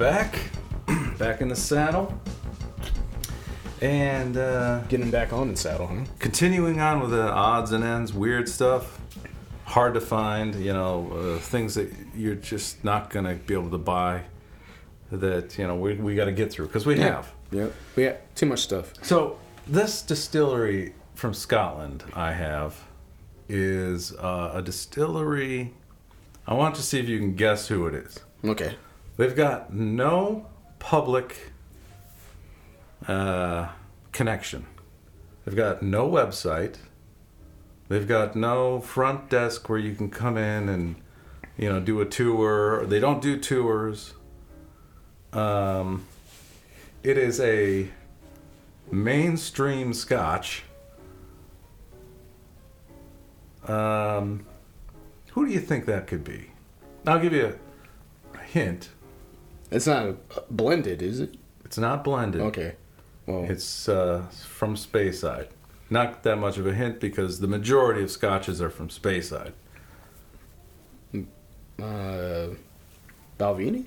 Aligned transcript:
back. 0.00 0.40
back 1.18 1.42
in 1.42 1.48
the 1.48 1.54
saddle. 1.54 2.18
And 3.82 4.36
uh, 4.38 4.80
Getting 4.88 5.10
back 5.10 5.32
on 5.34 5.48
the 5.50 5.56
saddle, 5.56 5.86
huh? 5.88 6.04
continuing 6.18 6.80
on 6.80 7.00
with 7.00 7.10
the 7.10 7.30
odds 7.30 7.72
and 7.72 7.84
ends, 7.84 8.12
weird 8.12 8.48
stuff. 8.48 8.98
Hard 9.64 9.92
to 9.94 10.00
find, 10.00 10.54
you 10.54 10.72
know, 10.72 11.12
uh, 11.12 11.38
things 11.38 11.74
that 11.74 11.92
you're 12.14 12.34
just 12.34 12.82
not 12.82 13.10
to 13.10 13.34
be 13.46 13.52
able 13.52 13.70
to 13.70 13.78
buy 13.78 14.22
that, 15.12 15.58
you 15.58 15.66
know, 15.66 15.76
we, 15.76 15.94
we 15.94 16.14
got 16.14 16.24
to 16.24 16.32
get 16.32 16.50
through 16.50 16.66
because 16.68 16.86
we 16.86 16.98
have. 16.98 17.30
Yep. 17.50 17.72
We 17.94 18.04
got 18.04 18.34
too 18.34 18.46
much 18.46 18.60
stuff. 18.60 18.94
So, 19.02 19.38
this 19.66 20.00
distillery 20.00 20.94
from 21.14 21.34
Scotland 21.34 22.04
I 22.14 22.32
have 22.32 22.82
is 23.50 24.14
uh, 24.14 24.52
a 24.54 24.62
distillery. 24.62 25.74
I 26.46 26.54
want 26.54 26.74
to 26.76 26.82
see 26.82 26.98
if 26.98 27.08
you 27.08 27.18
can 27.18 27.34
guess 27.34 27.68
who 27.68 27.86
it 27.86 27.94
is. 27.94 28.18
Okay. 28.44 28.76
They've 29.20 29.36
got 29.36 29.70
no 29.70 30.46
public 30.78 31.52
uh, 33.06 33.68
connection. 34.12 34.64
They've 35.44 35.54
got 35.54 35.82
no 35.82 36.08
website. 36.08 36.76
They've 37.90 38.08
got 38.08 38.34
no 38.34 38.80
front 38.80 39.28
desk 39.28 39.68
where 39.68 39.78
you 39.78 39.94
can 39.94 40.08
come 40.08 40.38
in 40.38 40.70
and 40.70 40.96
you 41.58 41.70
know 41.70 41.80
do 41.80 42.00
a 42.00 42.06
tour. 42.06 42.86
They 42.86 42.98
don't 42.98 43.20
do 43.20 43.38
tours. 43.38 44.14
Um, 45.34 46.06
it 47.02 47.18
is 47.18 47.40
a 47.40 47.90
mainstream 48.90 49.92
Scotch. 49.92 50.62
Um, 53.68 54.46
who 55.32 55.44
do 55.44 55.52
you 55.52 55.60
think 55.60 55.84
that 55.84 56.06
could 56.06 56.24
be? 56.24 56.52
I'll 57.06 57.20
give 57.20 57.34
you 57.34 57.58
a 58.32 58.38
hint. 58.38 58.88
It's 59.70 59.86
not 59.86 60.16
blended, 60.50 61.02
is 61.02 61.20
it? 61.20 61.36
It's 61.64 61.78
not 61.78 62.02
blended. 62.04 62.40
Okay. 62.40 62.74
Well, 63.26 63.44
It's 63.48 63.88
uh, 63.88 64.26
from 64.30 64.74
Speyside. 64.74 65.48
Not 65.88 66.22
that 66.24 66.36
much 66.36 66.56
of 66.58 66.66
a 66.66 66.74
hint 66.74 67.00
because 67.00 67.40
the 67.40 67.46
majority 67.46 68.02
of 68.02 68.10
scotches 68.10 68.60
are 68.60 68.70
from 68.70 68.88
Speyside. 68.88 69.52
uh, 71.80 72.48
Balvenie? 73.38 73.86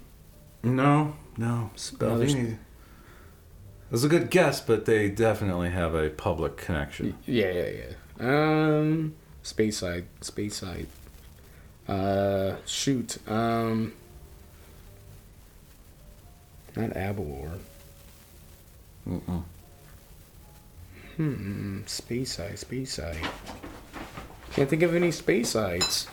No, 0.64 1.16
no. 1.38 1.72
Balvenie. 1.76 2.54
It 2.54 3.92
was 3.92 4.04
a 4.04 4.10
good 4.10 4.30
guess, 4.32 4.60
but 4.62 4.86
they 4.86 5.10
definitely 5.10 5.70
have 5.70 5.94
a 5.94 6.10
public 6.10 6.58
connection. 6.58 7.16
Yeah, 7.26 7.52
yeah, 7.52 7.70
yeah. 7.70 7.94
Um, 8.20 9.16
Speyside, 9.44 10.06
Speyside. 10.22 10.88
Uh, 11.88 12.56
shoot. 12.66 13.18
Um, 13.30 13.94
not 16.76 16.92
Aberlour. 16.96 17.52
Mm-mm. 19.08 19.44
Hmm, 21.18 21.82
Speyside, 21.86 22.54
Speyside. 22.64 23.18
Can't 24.54 24.70
think 24.70 24.82
of 24.82 24.96
any 24.96 25.10
Speysides. 25.10 26.08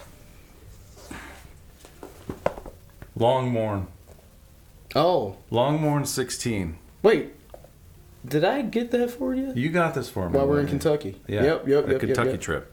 Longmorn. 3.19 3.87
Oh, 4.95 5.37
Longmorn 5.51 6.07
16. 6.07 6.77
wait. 7.03 7.35
Did 8.27 8.45
I 8.45 8.61
get 8.61 8.91
that 8.91 9.11
for 9.11 9.35
you? 9.35 9.51
You 9.55 9.71
got 9.71 9.95
this 9.95 10.11
for 10.11 10.29
me. 10.29 10.37
While 10.37 10.47
we're 10.47 10.61
in 10.61 10.67
Kentucky. 10.67 11.17
Yeah. 11.27 11.43
Yep, 11.43 11.69
yep, 11.69 11.89
a 11.89 11.91
yep. 11.93 12.01
Kentucky 12.01 12.29
yep, 12.29 12.35
yep. 12.35 12.41
trip. 12.43 12.73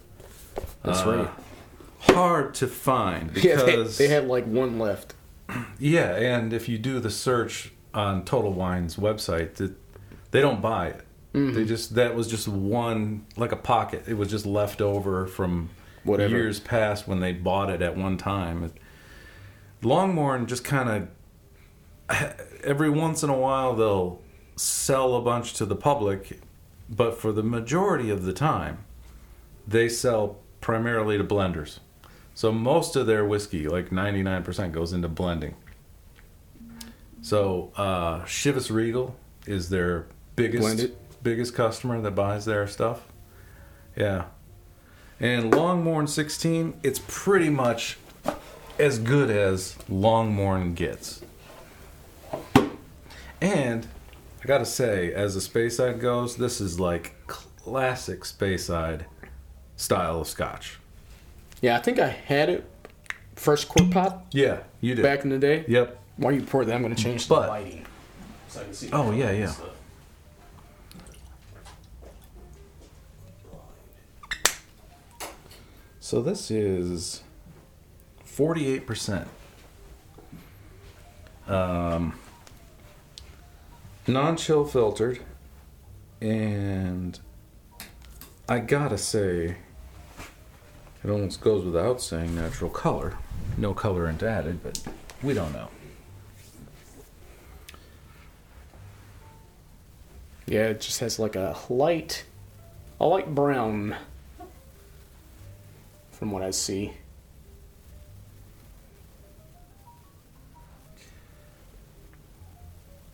That's 0.83 0.99
Uh, 1.03 1.09
right. 1.09 2.13
Hard 2.13 2.53
to 2.55 2.67
find 2.67 3.31
Yeah, 3.41 3.63
because 3.63 3.97
they, 3.97 4.07
they 4.07 4.13
had 4.13 4.27
like 4.27 4.45
one 4.45 4.77
left. 4.79 5.13
Yeah, 5.79 6.15
and 6.17 6.51
if 6.51 6.67
you 6.67 6.77
do 6.77 6.99
the 6.99 7.09
search 7.09 7.71
on 7.97 8.23
Total 8.23 8.53
Wine's 8.53 8.95
website, 8.95 9.59
it, 9.59 9.71
they 10.31 10.39
don't 10.39 10.61
buy 10.61 10.89
it. 10.89 11.01
Mm-hmm. 11.33 11.55
They 11.55 11.65
just 11.65 11.95
that 11.95 12.15
was 12.15 12.27
just 12.27 12.47
one 12.47 13.25
like 13.35 13.51
a 13.51 13.57
pocket. 13.57 14.03
It 14.07 14.13
was 14.13 14.29
just 14.29 14.45
left 14.45 14.81
over 14.81 15.25
from 15.25 15.69
Whatever. 16.03 16.29
years 16.35 16.59
past 16.59 17.07
when 17.07 17.19
they 17.19 17.33
bought 17.33 17.69
it 17.69 17.81
at 17.81 17.97
one 17.97 18.17
time. 18.17 18.71
Longmorn 19.81 20.45
just 20.45 20.63
kind 20.63 21.09
of 22.09 22.33
every 22.63 22.89
once 22.89 23.23
in 23.23 23.29
a 23.29 23.37
while 23.37 23.75
they'll 23.75 24.21
sell 24.55 25.15
a 25.15 25.21
bunch 25.21 25.53
to 25.55 25.65
the 25.65 25.75
public, 25.75 26.39
but 26.89 27.17
for 27.17 27.31
the 27.31 27.43
majority 27.43 28.09
of 28.09 28.23
the 28.23 28.33
time, 28.33 28.83
they 29.67 29.89
sell 29.89 30.37
primarily 30.61 31.17
to 31.17 31.23
blenders. 31.23 31.79
So 32.33 32.51
most 32.51 32.95
of 32.95 33.07
their 33.07 33.25
whiskey, 33.25 33.67
like 33.67 33.89
99%, 33.89 34.71
goes 34.71 34.93
into 34.93 35.07
blending. 35.07 35.55
So 37.27 37.73
uh, 37.75 38.21
Chivas 38.21 38.71
Regal 38.71 39.13
is 39.45 39.67
their 39.67 40.07
biggest 40.37 40.61
Blended? 40.61 40.95
biggest 41.21 41.53
customer 41.53 41.99
that 41.99 42.11
buys 42.11 42.45
their 42.45 42.67
stuff. 42.67 43.01
Yeah. 43.97 44.27
And 45.19 45.51
Longmorn 45.51 46.07
16, 46.07 46.79
it's 46.83 47.01
pretty 47.05 47.49
much 47.49 47.97
as 48.79 48.97
good 48.97 49.29
as 49.29 49.75
Longmorn 49.91 50.73
gets. 50.75 51.21
And 53.41 53.87
I 54.41 54.45
gotta 54.45 54.65
say, 54.65 55.13
as 55.13 55.33
the 55.33 55.41
Speyside 55.41 55.99
goes, 55.99 56.37
this 56.37 56.61
is 56.61 56.79
like 56.79 57.13
classic 57.27 58.21
Speyside 58.21 59.01
style 59.75 60.21
of 60.21 60.29
scotch. 60.29 60.79
Yeah, 61.61 61.75
I 61.75 61.81
think 61.81 61.99
I 61.99 62.07
had 62.07 62.47
it 62.47 62.69
first 63.35 63.67
cork 63.67 63.91
pop 63.91 64.27
Yeah, 64.31 64.59
you 64.79 64.95
did. 64.95 65.03
back 65.03 65.25
in 65.25 65.29
the 65.29 65.39
day. 65.39 65.65
Yep. 65.67 66.05
While 66.17 66.33
you 66.33 66.41
pour 66.41 66.65
that, 66.65 66.73
I'm 66.75 66.81
going 66.81 66.95
to 66.95 67.01
change 67.01 67.27
But- 67.29 67.41
the 67.43 67.47
lighting. 67.47 67.85
So 68.49 68.61
I 68.61 68.63
can 68.63 68.73
see 68.73 68.89
Oh, 68.93 69.11
yeah, 69.11 69.31
yeah. 69.31 69.53
So 75.99 76.21
this 76.21 76.49
is 76.49 77.21
48%. 78.25 79.27
Um, 81.47 82.17
non 84.07 84.37
chill 84.37 84.65
filtered. 84.65 85.19
And 86.21 87.19
I 88.49 88.59
gotta 88.59 88.97
say, 88.97 89.57
it 91.03 91.09
almost 91.09 91.41
goes 91.41 91.63
without 91.63 92.01
saying 92.01 92.33
natural 92.35 92.69
color. 92.69 93.17
No 93.57 93.73
colorant 93.73 94.23
added, 94.23 94.63
but 94.63 94.81
we 95.21 95.33
don't 95.33 95.53
know. 95.53 95.69
Yeah, 100.47 100.67
it 100.67 100.79
just 100.81 100.99
has 101.01 101.19
like 101.19 101.35
a 101.35 101.57
light, 101.69 102.23
a 102.99 103.05
light 103.05 103.33
brown. 103.35 103.95
From 106.11 106.31
what 106.31 106.41
I 106.41 106.49
see. 106.49 106.93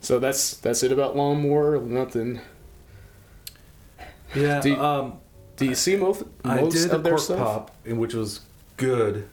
So 0.02 0.20
that's 0.20 0.58
that's 0.58 0.84
it 0.84 0.92
about 0.92 1.16
Lawnmower. 1.16 1.80
Nothing. 1.82 2.42
Yeah, 4.36 4.62
Do 4.62 4.70
you- 4.70 4.82
um, 4.82 5.20
Do 5.56 5.66
you 5.66 5.76
see 5.76 5.96
most 5.96 6.24
I 6.44 6.62
most 6.62 6.74
did 6.74 6.92
of 6.92 7.02
a 7.02 7.04
their 7.04 7.12
cork 7.14 7.22
stuff? 7.24 7.38
pop, 7.38 7.76
which 7.86 8.14
was 8.16 8.42
good. 8.78 9.28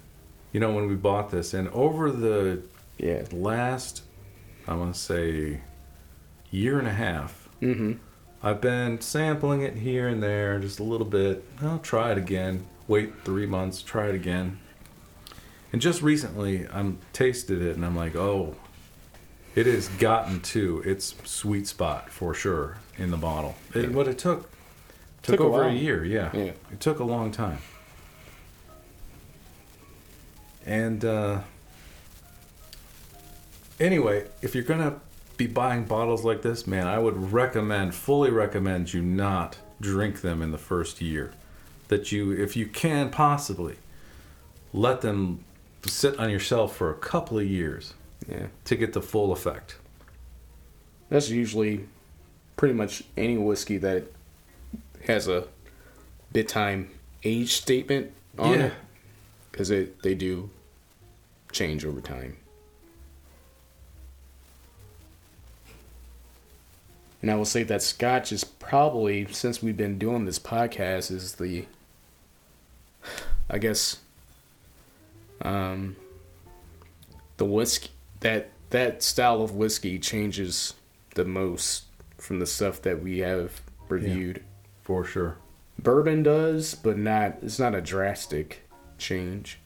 You 0.53 0.61
know 0.61 0.73
when 0.75 0.87
we 0.89 0.95
bought 0.95 1.31
this, 1.31 1.55
and 1.55 1.69
over 1.69 2.11
the 2.11 2.61
Yeah. 2.99 3.25
last, 3.33 4.03
I 4.69 4.75
want 4.75 4.95
to 4.95 5.01
say, 5.01 5.61
year 6.51 6.79
and 6.79 6.87
a 6.87 6.93
half, 6.93 7.40
Mm-hmm. 7.61 7.93
I've 8.43 8.61
been 8.61 9.01
sampling 9.01 9.61
it 9.63 9.77
here 9.77 10.09
and 10.09 10.23
there, 10.23 10.59
just 10.59 10.81
a 10.81 10.83
little 10.83 11.07
bit. 11.07 11.45
I'll 11.63 11.79
try 11.79 12.13
it 12.13 12.19
again. 12.19 12.67
Wait 12.89 13.13
three 13.25 13.47
months, 13.47 13.83
try 13.83 14.07
it 14.09 14.15
again. 14.15 14.59
And 15.73 15.81
just 15.81 16.03
recently, 16.03 16.67
I'm 16.73 16.99
tasted 17.13 17.63
it, 17.63 17.77
and 17.77 17.85
I'm 17.85 17.95
like, 17.95 18.17
oh, 18.17 18.57
it 19.55 19.67
has 19.67 19.89
gotten 19.89 20.41
to 20.41 20.81
its 20.85 21.15
sweet 21.25 21.67
spot 21.69 22.11
for 22.11 22.35
sure 22.35 22.79
in 22.99 23.11
the 23.11 23.17
bottle. 23.17 23.55
It, 23.75 23.93
what 23.93 24.09
it 24.09 24.19
took 24.19 24.51
took, 25.23 25.37
Took 25.37 25.41
over 25.41 25.63
a 25.65 25.67
while. 25.67 25.75
year. 25.77 26.05
Yeah. 26.05 26.31
Yeah. 26.33 26.53
it 26.73 26.81
took 26.81 26.99
a 26.99 27.05
long 27.05 27.31
time. 27.31 27.59
And 30.67 31.05
uh, 31.05 31.41
anyway, 33.79 34.27
if 34.43 34.55
you're 34.55 34.65
gonna 34.65 35.01
be 35.41 35.47
buying 35.47 35.85
bottles 35.85 36.23
like 36.23 36.43
this, 36.43 36.67
man, 36.67 36.87
I 36.87 36.99
would 36.99 37.33
recommend, 37.33 37.95
fully 37.95 38.31
recommend 38.31 38.93
you 38.93 39.01
not 39.01 39.57
drink 39.81 40.21
them 40.21 40.43
in 40.43 40.51
the 40.51 40.59
first 40.59 41.01
year. 41.01 41.33
That 41.89 42.13
you, 42.13 42.31
if 42.31 42.57
you 42.59 42.67
can 42.67 43.09
possibly, 43.09 43.77
let 44.75 45.01
them 45.01 45.43
sit 45.87 46.19
on 46.19 46.29
your 46.29 46.41
shelf 46.41 46.77
for 46.77 46.91
a 46.91 46.95
couple 46.95 47.39
of 47.39 47.47
years 47.47 47.95
Yeah. 48.29 48.49
to 48.67 48.77
get 48.77 48.93
the 48.93 49.01
full 49.01 49.33
effect. 49.33 49.77
That's 51.09 51.31
usually 51.31 51.87
pretty 52.59 52.75
much 52.75 53.03
any 53.17 53.39
whiskey 53.39 53.79
that 53.79 54.05
has 55.07 55.27
a 55.27 55.45
bit 56.33 56.49
time 56.49 56.91
age 57.25 57.55
statement 57.55 58.13
on 58.39 58.51
Yeah. 58.59 58.67
it 58.67 58.73
because 59.51 59.71
it 59.71 60.03
they 60.03 60.15
do 60.15 60.51
change 61.51 61.87
over 61.87 62.03
time. 62.03 62.37
And 67.23 67.31
I 67.31 67.35
will 67.35 67.45
say 67.45 67.63
that 67.65 67.83
Scotch 67.83 68.33
is 68.33 68.45
probably, 68.45 69.27
since 69.31 69.63
we've 69.63 69.77
been 69.77 69.99
doing 69.99 70.25
this 70.25 70.39
podcast, 70.39 71.11
is 71.11 71.35
the, 71.35 71.67
I 73.49 73.59
guess, 73.59 73.99
um, 75.43 75.97
the 77.37 77.45
whiskey 77.45 77.91
that 78.21 78.51
that 78.71 79.03
style 79.03 79.43
of 79.43 79.55
whiskey 79.55 79.99
changes 79.99 80.75
the 81.15 81.25
most 81.25 81.85
from 82.19 82.39
the 82.39 82.47
stuff 82.47 82.83
that 82.83 83.03
we 83.03 83.19
have 83.19 83.61
reviewed. 83.89 84.43
For 84.83 85.05
sure. 85.05 85.37
Bourbon 85.79 86.23
does, 86.23 86.75
but 86.75 86.99
not. 86.99 87.39
It's 87.43 87.59
not 87.59 87.75
a 87.75 87.81
drastic 87.81 88.69
change. 88.99 89.59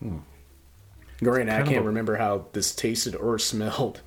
Hmm. 0.00 0.18
Granted, 1.22 1.54
I 1.54 1.62
can't 1.62 1.84
a- 1.84 1.88
remember 1.88 2.16
how 2.16 2.46
this 2.52 2.74
tasted 2.74 3.14
or 3.14 3.38
smelled 3.50 4.00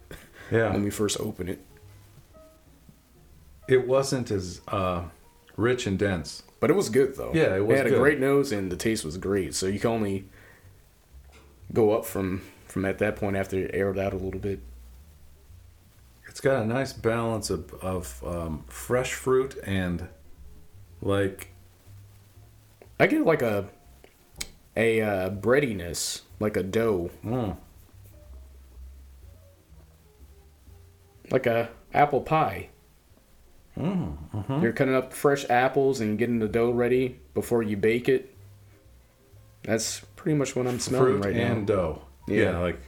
Yeah. 0.52 0.74
when 0.74 0.84
we 0.84 0.90
first 0.90 1.20
opened 1.20 1.50
it, 1.50 1.62
it 3.68 3.88
wasn't 3.88 4.30
as 4.32 4.62
uh, 4.68 5.04
rich 5.58 5.88
and 5.88 5.98
dense. 5.98 6.44
but 6.60 6.70
it 6.70 6.74
was 6.76 6.90
good 6.90 7.16
though. 7.16 7.32
Yeah, 7.34 7.56
it 7.56 7.66
was 7.66 7.80
It 7.80 7.86
had 7.86 7.94
a 7.94 7.98
great 7.98 8.20
nose 8.20 8.52
and 8.52 8.72
the 8.72 8.76
taste 8.76 9.04
was 9.06 9.18
great. 9.18 9.56
So 9.56 9.66
you 9.68 9.80
can 9.80 9.92
only 9.92 10.26
go 11.74 11.92
up 11.98 12.06
from 12.06 12.42
from 12.68 12.86
at 12.86 12.98
that 13.00 13.16
point 13.16 13.38
after 13.38 13.58
it 13.58 13.72
aired 13.74 13.98
out 13.98 14.14
a 14.14 14.18
little 14.18 14.40
bit. 14.40 14.60
It's 16.28 16.42
got 16.42 16.62
a 16.62 16.66
nice 16.66 16.92
balance 16.92 17.50
of, 17.50 17.74
of 17.76 18.22
um, 18.28 18.66
fresh 18.68 19.14
fruit 19.14 19.56
and 19.66 20.10
like 21.02 21.52
I 23.00 23.08
get 23.08 23.26
like 23.26 23.42
a 23.42 23.70
a 24.76 25.02
uh, 25.02 25.30
breadiness, 25.30 26.22
like 26.40 26.58
a 26.58 26.64
dough, 26.64 27.10
mm, 27.26 27.56
like 31.32 31.46
a 31.46 31.70
apple 31.94 32.22
pie. 32.22 32.70
mm, 33.78 34.18
mhm. 34.34 34.62
You're 34.62 34.74
cutting 34.74 34.96
up 34.96 35.14
fresh 35.14 35.46
apples 35.50 36.00
and 36.02 36.18
getting 36.18 36.40
the 36.40 36.48
dough 36.48 36.72
ready 36.72 37.20
before 37.34 37.64
you 37.64 37.78
bake 37.78 38.08
it. 38.10 38.34
That's 39.64 40.02
pretty 40.16 40.38
much 40.38 40.56
what 40.56 40.68
I'm 40.68 40.80
smelling 40.80 41.14
fruit 41.22 41.26
right 41.26 41.36
and 41.36 41.62
now. 41.62 41.76
dough. 41.76 42.02
Yeah. 42.28 42.44
Yeah, 42.52 42.58
like 42.60 42.80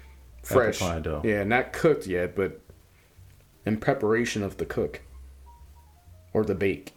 Fresh 0.43 0.81
apple 0.81 0.87
pie 0.87 0.99
dough. 0.99 1.21
Yeah, 1.23 1.43
not 1.43 1.73
cooked 1.73 2.07
yet, 2.07 2.35
but 2.35 2.61
in 3.65 3.77
preparation 3.77 4.43
of 4.43 4.57
the 4.57 4.65
cook 4.65 5.01
or 6.33 6.45
the 6.45 6.55
bake. 6.55 6.93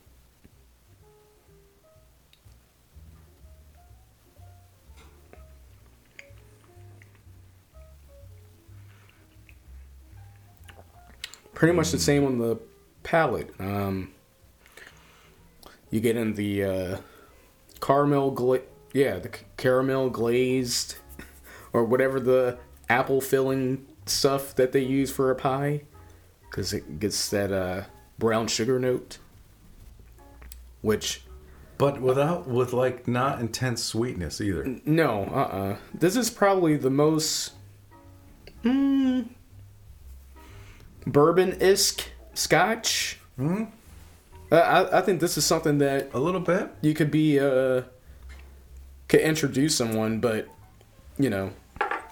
Pretty 11.61 11.77
much 11.77 11.91
the 11.91 11.99
same 11.99 12.25
on 12.25 12.39
the 12.39 12.59
palate. 13.03 13.51
Um, 13.61 14.12
you 15.91 16.01
get 16.01 16.17
in 16.17 16.33
the 16.33 16.65
uh, 16.65 16.97
caramel 17.83 18.31
gla- 18.31 18.61
yeah, 18.95 19.19
the 19.19 19.29
c- 19.29 19.45
caramel 19.59 20.09
glazed 20.09 20.95
or 21.75 21.85
whatever 21.85 22.19
the 22.19 22.57
apple 22.89 23.21
filling 23.21 23.87
stuff 24.07 24.55
that 24.55 24.73
they 24.73 24.81
use 24.81 25.11
for 25.11 25.31
a 25.31 25.35
pie 25.35 25.83
because 26.49 26.73
it 26.73 26.99
gets 26.99 27.29
that 27.29 27.53
uh, 27.53 27.83
brown 28.19 28.49
sugar 28.49 28.79
note 28.81 29.19
which 30.81 31.23
But 31.77 32.01
without 32.01 32.49
with 32.49 32.73
like 32.73 33.06
not 33.06 33.39
intense 33.39 33.85
sweetness 33.85 34.41
either. 34.41 34.79
no 34.87 35.25
uh-uh 35.27 35.77
this 35.93 36.17
is 36.17 36.31
probably 36.31 36.77
the 36.77 36.91
most 36.91 37.53
mm, 38.65 39.29
bourbon-esque 41.06 42.02
scotch 42.35 43.19
Hmm? 43.37 43.64
I- 44.52 44.88
I, 44.99 45.00
think 45.02 45.20
this 45.20 45.38
is 45.38 45.47
something 45.47 45.79
that 45.79 46.11
A 46.12 46.19
little 46.19 46.41
bit. 46.41 46.69
you 46.82 46.93
could 46.94 47.11
be 47.11 47.38
uh 47.38 47.82
could 49.08 49.20
introduce 49.20 49.76
someone 49.76 50.20
but 50.20 50.49
you 51.19 51.31
know 51.31 51.52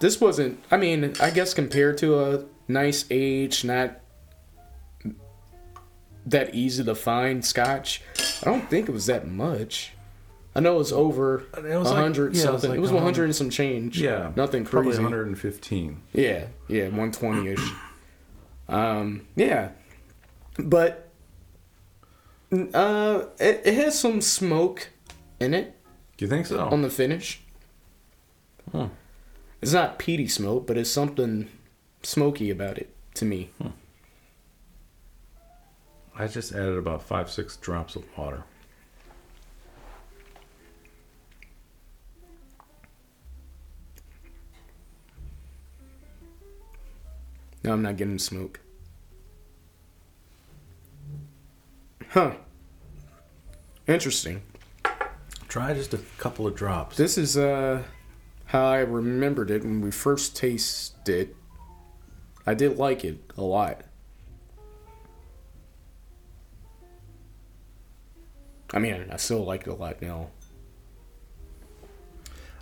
this 0.01 0.21
wasn't 0.21 0.59
i 0.71 0.77
mean 0.77 1.15
i 1.21 1.31
guess 1.31 1.53
compared 1.55 1.99
to 1.99 2.19
a 2.21 2.45
nice 2.69 3.05
age 3.11 3.65
not 3.65 4.01
that 6.27 6.55
easy 6.55 6.85
to 6.85 6.95
find 6.95 7.45
scotch 7.45 8.03
i 8.43 8.45
don't 8.45 8.69
think 8.69 8.89
it 8.89 8.93
was 8.93 9.07
that 9.07 9.27
much 9.27 9.93
i 10.55 10.61
know 10.61 10.75
it 10.75 10.79
was 10.79 10.93
over 10.93 11.45
It 11.57 11.65
a 11.65 11.79
was 11.79 11.89
like- 11.89 11.95
100 11.95 12.35
yeah, 12.37 12.43
it 12.49 12.53
was 12.53 12.63
something 12.63 12.71
it 12.71 12.75
like 12.75 12.81
was 12.81 12.91
100 12.93 13.05
100 13.05 13.25
and 13.25 13.37
some 13.37 13.51
change 13.51 14.01
Yeah, 14.01 14.33
nothing 14.37 14.65
crazy. 14.65 14.71
Probably 14.71 14.99
115. 14.99 16.03
yeah, 16.13 16.47
yeah, 16.69 16.85
120 16.85 17.49
ish. 17.49 17.71
Um, 18.69 19.27
yeah, 19.37 19.71
but 20.59 21.09
uh, 22.53 23.25
it, 23.39 23.63
it 23.65 23.75
has 23.75 23.99
some 23.99 24.21
smoke 24.21 24.91
in 25.41 25.55
it 25.55 25.75
Do 26.17 26.25
you 26.25 26.29
think 26.29 26.47
so? 26.47 26.61
on 26.61 26.83
the 26.83 26.91
finish. 26.91 27.41
Huh. 28.73 28.89
It's 29.63 29.73
not 29.73 29.99
peaty 29.99 30.29
smoke, 30.29 30.67
but 30.67 30.77
it's 30.79 30.91
something 30.91 31.49
smoky 32.03 32.51
about 32.51 32.79
it 32.79 32.95
to 33.15 33.25
me. 33.25 33.51
I 36.17 36.27
just 36.27 36.53
added 36.53 36.77
about 36.79 37.03
five, 37.03 37.31
six 37.31 37.57
drops 37.57 37.97
of 37.97 38.05
water. 38.17 38.45
No, 47.69 47.75
I'm 47.75 47.83
not 47.83 47.99
getting 47.99 48.19
smoke. 48.19 48.61
Huh. 52.09 52.33
Interesting. 53.87 54.41
Try 55.49 55.75
just 55.75 55.93
a 55.93 55.99
couple 56.17 56.47
of 56.47 56.57
drops. 56.57 56.97
This 56.97 57.19
is 57.19 57.37
uh 57.37 57.83
how 58.47 58.65
I 58.65 58.79
remembered 58.79 59.51
it 59.51 59.65
when 59.65 59.83
we 59.83 59.91
first 59.91 60.35
tasted 60.35 61.11
it. 61.11 61.37
I 62.47 62.55
did 62.55 62.79
like 62.79 63.05
it 63.05 63.19
a 63.37 63.43
lot. 63.43 63.83
I 68.73 68.79
mean, 68.79 69.09
I 69.13 69.19
still 69.19 69.45
like 69.45 69.67
it 69.67 69.69
a 69.69 69.75
lot 69.75 70.01
now. 70.01 70.31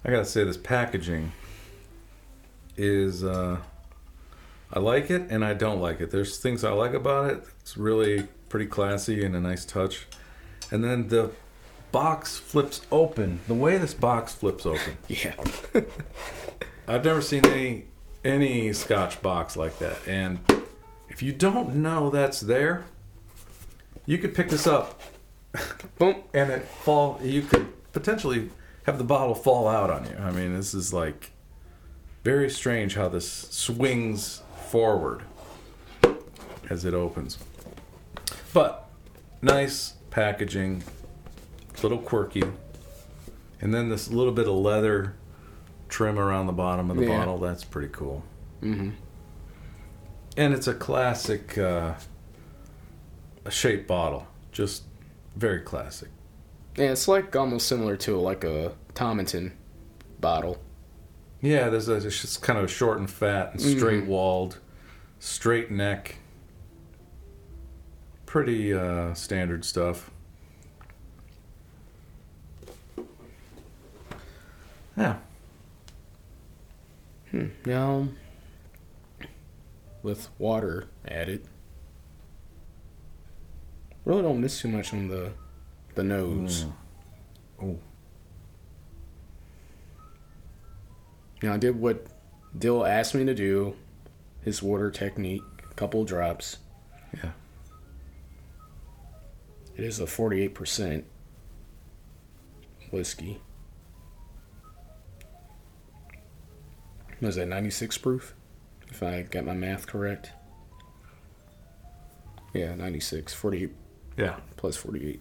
I 0.04 0.10
gotta 0.10 0.24
say, 0.24 0.42
this 0.42 0.56
packaging 0.56 1.30
is. 2.76 3.22
Uh, 3.22 3.58
I 4.72 4.78
like 4.80 5.10
it 5.10 5.22
and 5.30 5.44
I 5.44 5.54
don't 5.54 5.80
like 5.80 6.00
it. 6.00 6.10
There's 6.10 6.38
things 6.38 6.64
I 6.64 6.72
like 6.72 6.92
about 6.92 7.30
it. 7.30 7.44
It's 7.60 7.76
really 7.76 8.26
pretty 8.48 8.66
classy 8.66 9.24
and 9.24 9.34
a 9.36 9.40
nice 9.40 9.64
touch. 9.64 10.06
And 10.70 10.82
then 10.82 11.08
the 11.08 11.30
box 11.92 12.36
flips 12.38 12.82
open. 12.90 13.40
The 13.46 13.54
way 13.54 13.78
this 13.78 13.94
box 13.94 14.34
flips 14.34 14.66
open. 14.66 14.96
Yeah. 15.08 15.34
I've 16.88 17.04
never 17.04 17.20
seen 17.20 17.44
any 17.46 17.84
any 18.24 18.72
Scotch 18.72 19.20
box 19.22 19.56
like 19.56 19.78
that. 19.78 19.98
And 20.06 20.38
if 21.08 21.22
you 21.22 21.32
don't 21.32 21.76
know 21.76 22.10
that's 22.10 22.40
there, 22.40 22.84
you 24.04 24.18
could 24.18 24.34
pick 24.34 24.48
this 24.48 24.66
up 24.66 25.00
Boom. 25.98 26.16
and 26.34 26.50
it 26.50 26.64
fall. 26.64 27.20
You 27.22 27.42
could 27.42 27.66
potentially 27.92 28.50
have 28.84 28.98
the 28.98 29.04
bottle 29.04 29.34
fall 29.34 29.66
out 29.68 29.90
on 29.90 30.04
you. 30.04 30.16
I 30.18 30.30
mean, 30.30 30.54
this 30.54 30.74
is 30.74 30.92
like 30.92 31.30
very 32.24 32.50
strange 32.50 32.94
how 32.94 33.08
this 33.08 33.28
swings 33.50 34.42
forward 34.66 35.22
as 36.68 36.84
it 36.84 36.94
opens. 36.94 37.38
But 38.52 38.88
nice 39.42 39.94
packaging, 40.10 40.82
little 41.82 41.98
quirky, 41.98 42.42
and 43.60 43.72
then 43.74 43.88
this 43.88 44.08
little 44.08 44.32
bit 44.32 44.48
of 44.48 44.54
leather 44.54 45.14
trim 45.88 46.18
around 46.18 46.46
the 46.46 46.52
bottom 46.52 46.90
of 46.90 46.96
the 46.96 47.04
Yeah. 47.06 47.18
bottle. 47.18 47.38
That's 47.38 47.64
pretty 47.64 47.88
cool. 47.92 48.22
hmm 48.60 48.90
And 50.36 50.52
it's 50.52 50.66
a 50.66 50.74
classic 50.74 51.56
uh, 51.56 51.94
a 53.44 53.50
shaped 53.50 53.86
bottle, 53.86 54.26
just 54.52 54.82
very 55.36 55.60
classic. 55.60 56.08
Yeah, 56.76 56.90
it's 56.92 57.06
like 57.08 57.34
almost 57.36 57.68
similar 57.68 57.96
to 57.98 58.16
like 58.18 58.42
a 58.44 58.72
Tominton 58.94 59.52
bottle. 60.20 60.58
Yeah, 61.46 61.68
there's 61.68 61.88
a, 61.88 61.94
it's 61.94 62.20
just 62.20 62.42
kind 62.42 62.58
of 62.58 62.68
short 62.68 62.98
and 62.98 63.08
fat 63.08 63.52
and 63.52 63.62
straight 63.62 64.04
walled, 64.04 64.58
straight 65.20 65.70
neck. 65.70 66.16
Pretty 68.26 68.74
uh, 68.74 69.14
standard 69.14 69.64
stuff. 69.64 70.10
Yeah. 74.96 75.18
Hmm. 77.30 77.46
Now, 77.64 78.08
with 80.02 80.28
water 80.38 80.88
added, 81.06 81.46
really 84.04 84.22
don't 84.22 84.40
miss 84.40 84.60
too 84.60 84.68
much 84.68 84.92
on 84.92 85.06
the 85.06 85.30
the 85.94 86.02
nose. 86.02 86.64
Mm. 86.64 86.72
Oh. 87.62 87.78
You 91.42 91.48
know, 91.48 91.54
I 91.54 91.58
did 91.58 91.78
what 91.78 92.06
Dill 92.56 92.84
asked 92.86 93.14
me 93.14 93.24
to 93.24 93.34
do, 93.34 93.76
his 94.42 94.62
water 94.62 94.90
technique, 94.90 95.42
a 95.70 95.74
couple 95.74 96.04
drops. 96.04 96.58
Yeah. 97.12 97.32
It 99.76 99.84
is 99.84 100.00
a 100.00 100.04
48% 100.06 101.04
whiskey. 102.90 103.40
Was 107.20 107.36
that 107.36 107.46
96 107.46 107.98
proof? 107.98 108.34
If 108.88 109.02
I 109.02 109.22
got 109.22 109.44
my 109.44 109.54
math 109.54 109.86
correct. 109.86 110.30
Yeah, 112.54 112.74
96. 112.74 113.34
48 113.34 113.70
Yeah. 114.16 114.36
plus 114.56 114.76
48. 114.76 115.20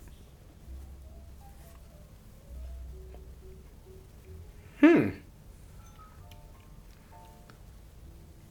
Hmm. 4.79 5.09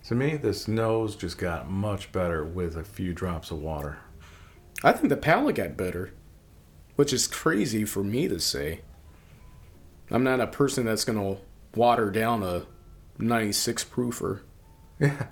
To 0.08 0.14
me, 0.14 0.36
this 0.36 0.68
nose 0.68 1.16
just 1.16 1.38
got 1.38 1.70
much 1.70 2.12
better 2.12 2.44
with 2.44 2.76
a 2.76 2.84
few 2.84 3.14
drops 3.14 3.50
of 3.50 3.58
water. 3.58 3.98
I 4.82 4.92
think 4.92 5.08
the 5.08 5.16
palate 5.16 5.56
got 5.56 5.78
better, 5.78 6.12
which 6.96 7.12
is 7.12 7.26
crazy 7.26 7.86
for 7.86 8.04
me 8.04 8.28
to 8.28 8.38
say. 8.38 8.82
I'm 10.10 10.22
not 10.22 10.40
a 10.40 10.46
person 10.46 10.84
that's 10.84 11.04
going 11.04 11.18
to 11.18 11.40
water 11.74 12.10
down 12.10 12.42
a 12.42 12.66
96 13.18 13.84
proofer. 13.84 14.40
Yeah. 15.00 15.28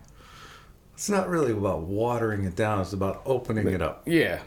It's 0.95 1.11
not 1.11 1.29
really 1.29 1.53
about 1.53 1.83
watering 1.83 2.45
it 2.45 2.57
down, 2.57 2.81
it's 2.81 2.95
about 2.95 3.21
opening 3.27 3.69
it 3.69 3.83
up. 3.83 4.03
Yeah. 4.07 4.41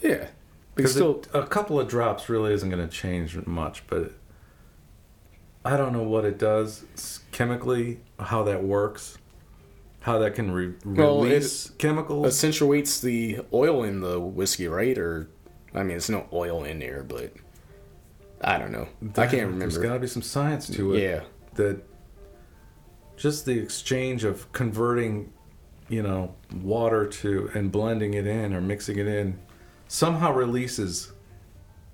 Yeah. 0.00 0.28
Because 0.76 0.92
still, 0.92 1.24
a 1.34 1.46
couple 1.46 1.80
of 1.80 1.88
drops 1.88 2.28
really 2.28 2.52
isn't 2.54 2.70
going 2.70 2.86
to 2.86 2.92
change 2.92 3.36
much, 3.46 3.86
but 3.88 4.12
I 5.64 5.76
don't 5.76 5.92
know 5.92 6.04
what 6.04 6.24
it 6.24 6.38
does 6.38 6.84
chemically, 7.32 8.00
how 8.18 8.44
that 8.44 8.62
works, 8.62 9.18
how 10.02 10.18
that 10.18 10.34
can 10.34 10.50
re- 10.50 10.74
Well, 10.84 11.22
release 11.22 11.70
chemicals. 11.78 12.26
accentuates 12.26 13.00
the 13.00 13.40
oil 13.52 13.84
in 13.84 14.00
the 14.00 14.20
whiskey, 14.20 14.66
right? 14.68 14.96
Or, 14.98 15.28
I 15.74 15.82
mean, 15.84 15.96
it's 15.96 16.08
no 16.10 16.26
oil 16.32 16.64
in 16.64 16.80
there, 16.80 17.02
but 17.02 17.32
I 18.40 18.58
don't 18.58 18.72
know. 18.72 18.88
I 19.16 19.26
can't 19.26 19.46
remember. 19.46 19.60
There's 19.60 19.78
got 19.78 19.94
to 19.94 20.00
be 20.00 20.06
some 20.08 20.22
science 20.22 20.68
to 20.70 20.94
it. 20.94 21.02
Yeah. 21.02 21.20
That 21.54 21.82
just 23.16 23.44
the 23.46 23.56
exchange 23.58 24.24
of 24.24 24.50
converting, 24.52 25.32
you 25.88 26.02
know, 26.02 26.34
water 26.62 27.06
to 27.06 27.50
and 27.54 27.70
blending 27.70 28.14
it 28.14 28.26
in 28.26 28.52
or 28.54 28.60
mixing 28.60 28.98
it 28.98 29.06
in 29.06 29.38
somehow 29.86 30.32
releases 30.32 31.12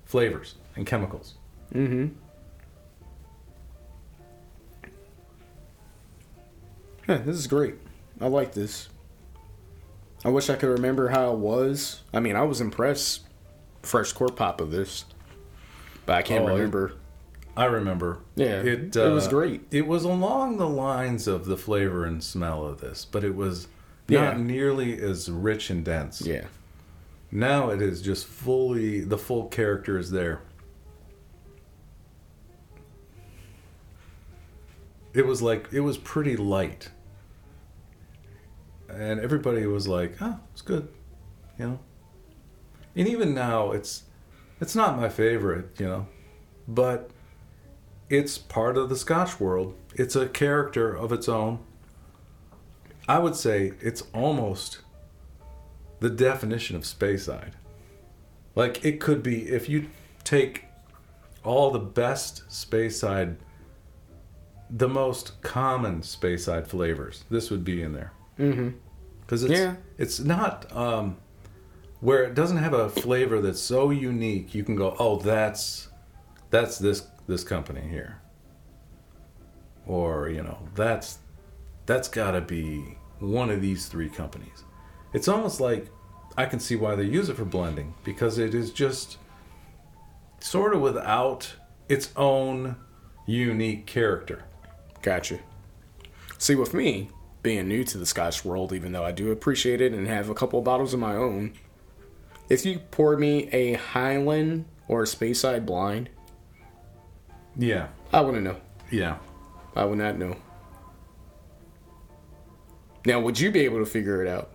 flavors 0.05 0.55
and 0.75 0.87
chemicals. 0.87 1.35
Mm-hmm. 1.75 2.07
Yeah, 7.07 7.17
this 7.17 7.35
is 7.37 7.45
great. 7.47 7.75
I 8.21 8.27
like 8.27 8.53
this. 8.53 8.89
I 10.25 10.29
wish 10.29 10.49
I 10.49 10.55
could 10.55 10.69
remember 10.69 11.07
how 11.09 11.31
it 11.31 11.37
was. 11.39 12.01
I 12.13 12.19
mean, 12.19 12.35
I 12.35 12.43
was 12.43 12.59
impressed. 12.61 13.21
Fresh 13.81 14.11
cork 14.13 14.35
pop 14.35 14.59
of 14.59 14.71
this, 14.71 15.05
but 16.05 16.15
I 16.17 16.21
can't 16.21 16.43
Oh, 16.43 16.47
remember. 16.53 16.93
I 17.55 17.65
remember. 17.65 18.19
Yeah, 18.35 18.61
it 18.61 18.93
it 18.95 19.09
was 19.09 19.27
uh, 19.27 19.29
great. 19.29 19.61
It 19.71 19.87
was 19.87 20.03
along 20.03 20.57
the 20.57 20.67
lines 20.67 21.27
of 21.27 21.45
the 21.45 21.55
flavor 21.55 22.03
and 22.05 22.21
smell 22.21 22.65
of 22.65 22.81
this, 22.81 23.05
but 23.05 23.23
it 23.23 23.35
was 23.35 23.67
Yeah. 24.09 24.25
not 24.25 24.39
nearly 24.41 24.99
as 25.01 25.31
rich 25.31 25.69
and 25.69 25.83
dense. 25.85 26.21
Yeah, 26.21 26.45
Now 27.31 27.69
it 27.69 27.81
is 27.81 28.01
just 28.01 28.25
fully 28.27 28.99
the 28.99 29.17
full 29.17 29.45
character 29.47 29.97
is 29.97 30.11
there. 30.11 30.41
It 35.13 35.25
was 35.25 35.41
like 35.41 35.69
it 35.71 35.79
was 35.81 35.97
pretty 35.97 36.35
light. 36.35 36.89
And 38.89 39.19
everybody 39.19 39.65
was 39.65 39.87
like, 39.87 40.15
"Oh, 40.21 40.39
it's 40.51 40.61
good." 40.61 40.87
You 41.57 41.67
know. 41.67 41.79
And 42.95 43.07
even 43.07 43.33
now 43.33 43.71
it's 43.71 44.03
it's 44.59 44.75
not 44.75 44.97
my 44.97 45.09
favorite, 45.09 45.69
you 45.79 45.85
know. 45.85 46.07
But 46.67 47.11
it's 48.09 48.37
part 48.37 48.77
of 48.77 48.89
the 48.89 48.95
Scotch 48.95 49.39
world. 49.39 49.75
It's 49.95 50.15
a 50.15 50.27
character 50.27 50.93
of 50.93 51.11
its 51.11 51.29
own. 51.29 51.59
I 53.07 53.19
would 53.19 53.35
say 53.35 53.73
it's 53.81 54.03
almost 54.13 54.79
the 55.99 56.09
definition 56.09 56.75
of 56.75 56.83
Speyside. 56.83 57.53
Like 58.55 58.83
it 58.83 58.99
could 58.99 59.23
be 59.23 59.49
if 59.49 59.69
you 59.69 59.89
take 60.23 60.65
all 61.43 61.71
the 61.71 61.79
best 61.79 62.47
Speyside, 62.49 63.37
the 64.69 64.89
most 64.89 65.41
common 65.41 66.01
Speyside 66.01 66.67
flavors, 66.67 67.23
this 67.29 67.49
would 67.49 67.63
be 67.63 67.81
in 67.81 67.93
there. 67.93 68.11
Mm-hmm. 68.39 68.69
Because 69.21 69.43
it's 69.43 69.53
Yeah. 69.53 69.75
it's 69.97 70.19
not 70.19 70.75
um, 70.75 71.17
where 71.99 72.23
it 72.23 72.33
doesn't 72.33 72.57
have 72.57 72.73
a 72.73 72.89
flavor 72.89 73.41
that's 73.41 73.59
so 73.59 73.91
unique. 73.91 74.55
You 74.55 74.63
can 74.63 74.75
go, 74.75 74.95
oh, 74.97 75.17
that's 75.17 75.89
that's 76.49 76.79
this 76.79 77.05
this 77.27 77.43
company 77.43 77.81
here, 77.81 78.21
or 79.85 80.29
you 80.29 80.41
know, 80.41 80.57
that's 80.73 81.19
that's 81.85 82.07
got 82.07 82.31
to 82.31 82.41
be 82.41 82.97
one 83.19 83.49
of 83.51 83.61
these 83.61 83.87
three 83.87 84.09
companies. 84.09 84.63
It's 85.13 85.27
almost 85.27 85.59
like 85.59 85.87
I 86.37 86.45
can 86.45 86.59
see 86.59 86.75
why 86.75 86.95
they 86.95 87.03
use 87.03 87.29
it 87.29 87.35
for 87.35 87.45
blending 87.45 87.93
because 88.03 88.37
it 88.37 88.55
is 88.55 88.71
just 88.71 89.17
sort 90.39 90.73
of 90.73 90.81
without 90.81 91.53
its 91.87 92.11
own 92.15 92.77
unique 93.27 93.85
character. 93.85 94.43
Gotcha. 95.01 95.39
See, 96.37 96.55
with 96.55 96.73
me 96.73 97.09
being 97.41 97.67
new 97.67 97.83
to 97.85 97.97
the 97.97 98.05
Scotch 98.05 98.43
world, 98.43 98.73
even 98.73 98.91
though 98.91 99.03
I 99.05 99.11
do 99.11 99.31
appreciate 99.31 99.81
it 99.81 99.93
and 99.93 100.07
have 100.07 100.29
a 100.29 100.33
couple 100.33 100.59
of 100.59 100.65
bottles 100.65 100.93
of 100.93 100.99
my 100.99 101.15
own, 101.15 101.53
if 102.49 102.65
you 102.65 102.79
pour 102.91 103.15
me 103.17 103.47
a 103.51 103.73
Highland 103.73 104.65
or 104.87 105.03
a 105.03 105.05
Speyside 105.05 105.65
blind, 105.65 106.09
Yeah, 107.57 107.87
I 108.11 108.21
wouldn't 108.21 108.43
know. 108.43 108.57
yeah. 108.91 109.17
I 109.75 109.85
would 109.85 109.99
not 109.99 110.17
know. 110.17 110.35
Now, 113.05 113.19
would 113.21 113.39
you 113.39 113.51
be 113.51 113.61
able 113.61 113.79
to 113.79 113.85
figure 113.85 114.23
it 114.23 114.27
out? 114.27 114.51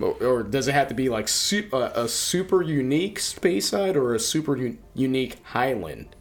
Or, 0.00 0.42
does 0.42 0.66
it 0.66 0.72
have 0.74 0.88
to 0.88 0.94
be 0.94 1.08
like 1.08 1.28
su- 1.28 1.68
uh, 1.72 1.92
a 1.94 2.08
super 2.08 2.62
unique 2.62 3.20
Speyside 3.20 3.94
or 3.94 4.14
a 4.14 4.18
super 4.18 4.72
unique 4.94 5.38
Highland? 5.44 6.16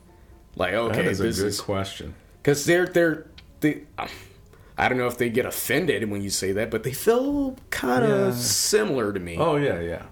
Like, 0.56 0.74
okay, 0.75 0.98
that 1.01 1.06
is 1.06 1.20
a 1.20 1.24
good 1.24 1.48
is 1.48 1.60
question. 1.60 2.13
because 2.42 2.65
they're 2.65 2.86
they're 2.86 3.25
they. 3.62 3.82
I 4.77 4.89
don't 4.89 4.98
know 4.98 5.08
if 5.08 5.18
they 5.18 5.30
get 5.30 5.46
offended 5.46 6.10
when 6.10 6.22
you 6.24 6.30
say 6.30 6.51
that, 6.53 6.72
but 6.72 6.84
they 6.84 6.94
feel 6.94 7.56
kind 7.70 8.03
of 8.03 8.10
Yeah. 8.10 8.32
similar 8.39 9.13
to 9.13 9.20
me. 9.20 9.38
Oh 9.38 9.56
yeah, 9.56 9.80
yeah. 9.80 10.03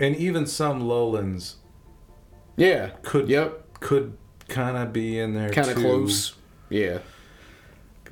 And 0.00 0.16
even 0.16 0.46
some 0.46 0.80
lowlands 0.80 1.56
yeah, 2.56 2.90
could 3.02 3.28
Yep, 3.28 3.80
could 3.80 4.16
kind 4.48 4.76
of 4.76 4.92
be 4.92 5.18
in 5.18 5.34
there 5.34 5.50
kind 5.50 5.70
of 5.70 5.76
close. 5.76 6.34
Yeah, 6.68 6.98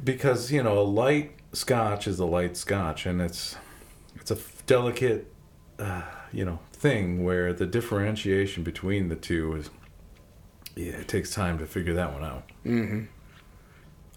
because 0.03 0.51
you 0.53 0.63
know 0.63 0.79
a 0.79 0.83
light 0.83 1.33
Scotch 1.53 2.07
is 2.07 2.19
a 2.19 2.25
light 2.27 2.57
Scotch, 2.57 3.07
and 3.07 3.21
it's 3.21 3.57
it's 4.17 4.31
a 4.31 4.39
delicate 4.67 5.33
uh, 5.79 6.03
you 6.33 6.45
know 6.45 6.61
thing 6.73 7.25
where 7.25 7.53
the 7.53 7.67
differentiation 7.67 8.63
between 8.63 9.09
the 9.09 9.17
two 9.17 9.55
is 9.57 9.71
yeah 10.77 10.93
it 10.93 11.09
takes 11.09 11.35
time 11.35 11.59
to 11.59 11.67
figure 11.67 11.95
that 11.95 12.13
one 12.13 12.25
out. 12.25 12.51
hmm 12.63 13.03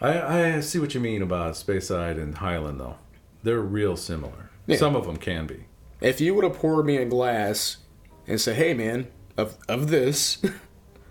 I 0.04 0.58
I 0.58 0.60
see 0.60 0.80
what 0.80 0.94
you 0.94 1.00
mean 1.00 1.22
about 1.22 1.54
Speyside 1.54 2.22
and 2.22 2.38
Highland 2.38 2.80
though. 2.80 2.98
They're 3.42 3.62
real 3.62 3.98
similar. 3.98 4.50
Yeah. 4.68 4.78
Some 4.78 4.96
of 4.96 5.06
them 5.06 5.18
can 5.18 5.48
be. 5.48 5.66
If 6.02 6.22
you 6.22 6.36
would 6.36 6.44
have 6.44 6.54
poured 6.54 6.86
me 6.86 6.98
a 6.98 7.06
glass 7.06 7.78
and 8.28 8.40
said, 8.40 8.58
"Hey, 8.58 8.74
man, 8.74 9.08
of 9.38 9.58
of 9.70 9.90
this," 9.90 10.44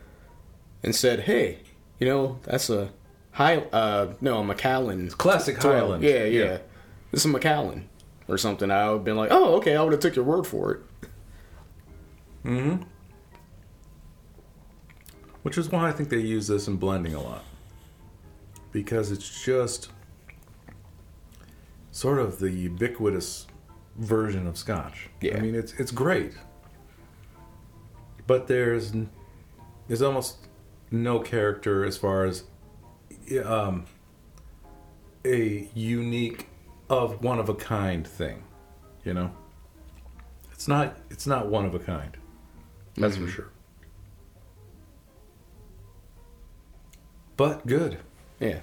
and 0.82 0.94
said, 0.94 1.20
"Hey, 1.20 1.61
you 1.99 2.06
know 2.06 2.38
that's 2.42 2.68
a 2.68 2.90
high, 3.32 3.58
uh, 3.72 4.12
no, 4.20 4.38
a 4.38 4.44
Macallan 4.44 5.08
Classic 5.11 5.58
twelve. 5.58 5.76
Highland. 5.76 6.04
Yeah, 6.04 6.25
yeah, 6.25 6.58
this 7.11 7.20
is 7.20 7.25
a 7.25 7.28
Macallan 7.28 7.88
or 8.28 8.37
something." 8.37 8.70
I 8.70 8.88
would 8.88 8.96
have 8.96 9.04
been 9.04 9.16
like, 9.16 9.30
"Oh, 9.32 9.54
okay, 9.56 9.75
I 9.76 9.82
would 9.82 9.92
have 9.92 10.00
took 10.00 10.16
your 10.16 10.26
word 10.26 10.46
for 10.46 10.72
it." 10.72 10.80
Mm-hmm. 12.44 12.82
Which 15.42 15.56
is 15.58 15.70
why 15.70 15.88
I 15.88 15.92
think 15.92 16.08
they 16.08 16.18
use 16.18 16.46
this 16.46 16.68
in 16.68 16.76
blending 16.76 17.14
a 17.14 17.20
lot. 17.20 17.44
Because 18.73 19.12
it's 19.12 19.45
just 19.45 19.91
sort 21.91 22.19
of 22.19 22.38
the 22.38 22.50
ubiquitous 22.50 23.47
version 23.97 24.47
of 24.47 24.57
scotch. 24.57 25.11
Yeah. 25.21 25.37
I 25.37 25.41
mean, 25.41 25.55
it's 25.55 25.75
it's 25.75 25.91
great. 25.93 26.33
But 28.26 28.47
there's 28.47 28.93
there's 29.88 30.02
almost 30.02 30.37
no 30.91 31.19
character 31.21 31.85
as 31.85 31.97
far 31.99 32.25
as 32.25 32.45
um, 33.45 33.85
a 35.25 35.69
unique 35.75 36.49
of 36.88 37.23
one 37.23 37.38
of 37.38 37.49
a 37.49 37.55
kind 37.55 38.07
thing, 38.07 38.43
you 39.05 39.12
know? 39.14 39.31
It's 40.52 40.67
not 40.69 40.97
it's 41.11 41.26
not 41.26 41.49
one 41.49 41.67
of 41.67 41.75
a 41.75 41.79
kind. 41.79 42.17
That's 42.97 43.17
for 43.17 43.23
Mhm. 43.25 43.29
sure. 43.31 43.49
But 47.37 47.67
good. 47.67 47.99
Yeah. 48.42 48.58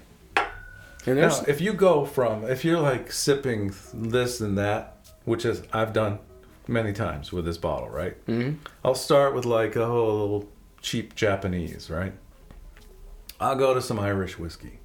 And 1.06 1.18
Now, 1.18 1.42
if 1.48 1.60
you 1.60 1.72
go 1.72 2.04
from 2.04 2.44
if 2.44 2.64
you're 2.64 2.80
like 2.80 3.10
sipping 3.10 3.72
this 3.94 4.40
and 4.40 4.56
that, 4.58 4.98
which 5.24 5.44
is 5.44 5.62
I've 5.72 5.92
done 5.92 6.18
many 6.68 6.92
times 6.92 7.32
with 7.32 7.46
this 7.46 7.56
bottle, 7.56 7.88
right? 7.88 8.24
Mm-hmm. 8.26 8.58
I'll 8.84 8.94
start 8.94 9.34
with 9.34 9.46
like 9.46 9.76
a 9.76 9.86
whole 9.86 10.48
cheap 10.82 11.14
Japanese, 11.14 11.88
right? 11.88 12.12
I'll 13.40 13.56
go 13.56 13.72
to 13.72 13.80
some 13.80 13.98
Irish 13.98 14.38
whiskey. 14.38 14.80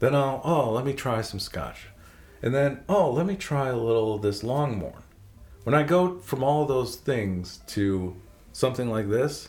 Then 0.00 0.14
I'll 0.14 0.42
oh 0.44 0.70
let 0.70 0.84
me 0.84 0.92
try 0.92 1.22
some 1.22 1.40
Scotch, 1.40 1.88
and 2.42 2.54
then 2.54 2.84
oh 2.88 3.10
let 3.10 3.24
me 3.24 3.34
try 3.34 3.68
a 3.68 3.76
little 3.76 4.14
of 4.14 4.22
this 4.22 4.42
Longmorn. 4.42 5.02
When 5.64 5.74
I 5.74 5.82
go 5.82 6.18
from 6.18 6.44
all 6.44 6.66
those 6.66 6.96
things 6.96 7.60
to 7.68 8.14
something 8.52 8.90
like 8.90 9.08
this, 9.08 9.48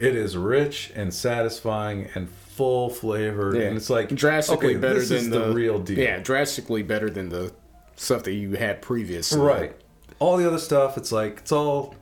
it 0.00 0.14
is 0.14 0.36
rich 0.36 0.92
and 0.94 1.12
satisfying 1.12 2.08
and 2.14 2.28
full 2.28 2.90
flavored, 2.90 3.56
yeah, 3.56 3.62
and 3.62 3.76
it's 3.76 3.90
like 3.90 4.08
drastically 4.10 4.70
okay, 4.70 4.78
better 4.78 5.04
than 5.04 5.30
the, 5.30 5.46
the 5.46 5.52
real 5.52 5.78
deal. 5.78 5.98
Yeah, 5.98 6.18
drastically 6.18 6.82
better 6.82 7.10
than 7.10 7.28
the 7.28 7.52
stuff 7.96 8.24
that 8.24 8.32
you 8.32 8.52
had 8.52 8.82
previously. 8.82 9.40
Right. 9.40 9.76
All 10.18 10.36
the 10.36 10.46
other 10.46 10.58
stuff, 10.58 10.96
it's 10.96 11.12
like 11.12 11.38
it's 11.38 11.52
all 11.52 11.94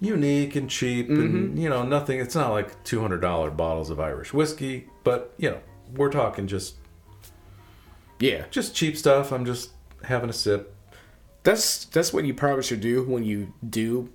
unique 0.00 0.56
and 0.56 0.68
cheap, 0.68 1.08
and 1.08 1.18
mm-hmm. 1.18 1.58
you 1.58 1.68
know 1.68 1.82
nothing. 1.82 2.20
It's 2.20 2.34
not 2.34 2.50
like 2.50 2.82
two 2.84 3.00
hundred 3.00 3.20
dollar 3.20 3.50
bottles 3.50 3.90
of 3.90 4.00
Irish 4.00 4.32
whiskey, 4.32 4.88
but 5.04 5.32
you 5.38 5.50
know 5.50 5.60
we're 5.94 6.10
talking 6.10 6.46
just 6.46 6.76
Yeah. 8.18 8.44
just 8.50 8.74
cheap 8.74 8.96
stuff. 8.96 9.30
I'm 9.32 9.44
just 9.44 9.70
having 10.04 10.30
a 10.30 10.32
sip. 10.32 10.74
That's 11.42 11.84
that's 11.86 12.12
what 12.12 12.24
you 12.24 12.34
probably 12.34 12.62
should 12.62 12.80
do 12.80 13.02
when 13.04 13.24
you 13.24 13.52
do 13.68 14.10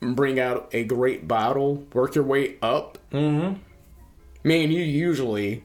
bring 0.00 0.40
out 0.40 0.68
a 0.72 0.84
great 0.84 1.28
bottle. 1.28 1.86
Work 1.92 2.14
your 2.14 2.24
way 2.24 2.56
up. 2.62 2.98
Mm-hmm. 3.12 3.60
Me 4.42 4.64
and 4.64 4.72
you 4.72 4.82
usually 4.82 5.64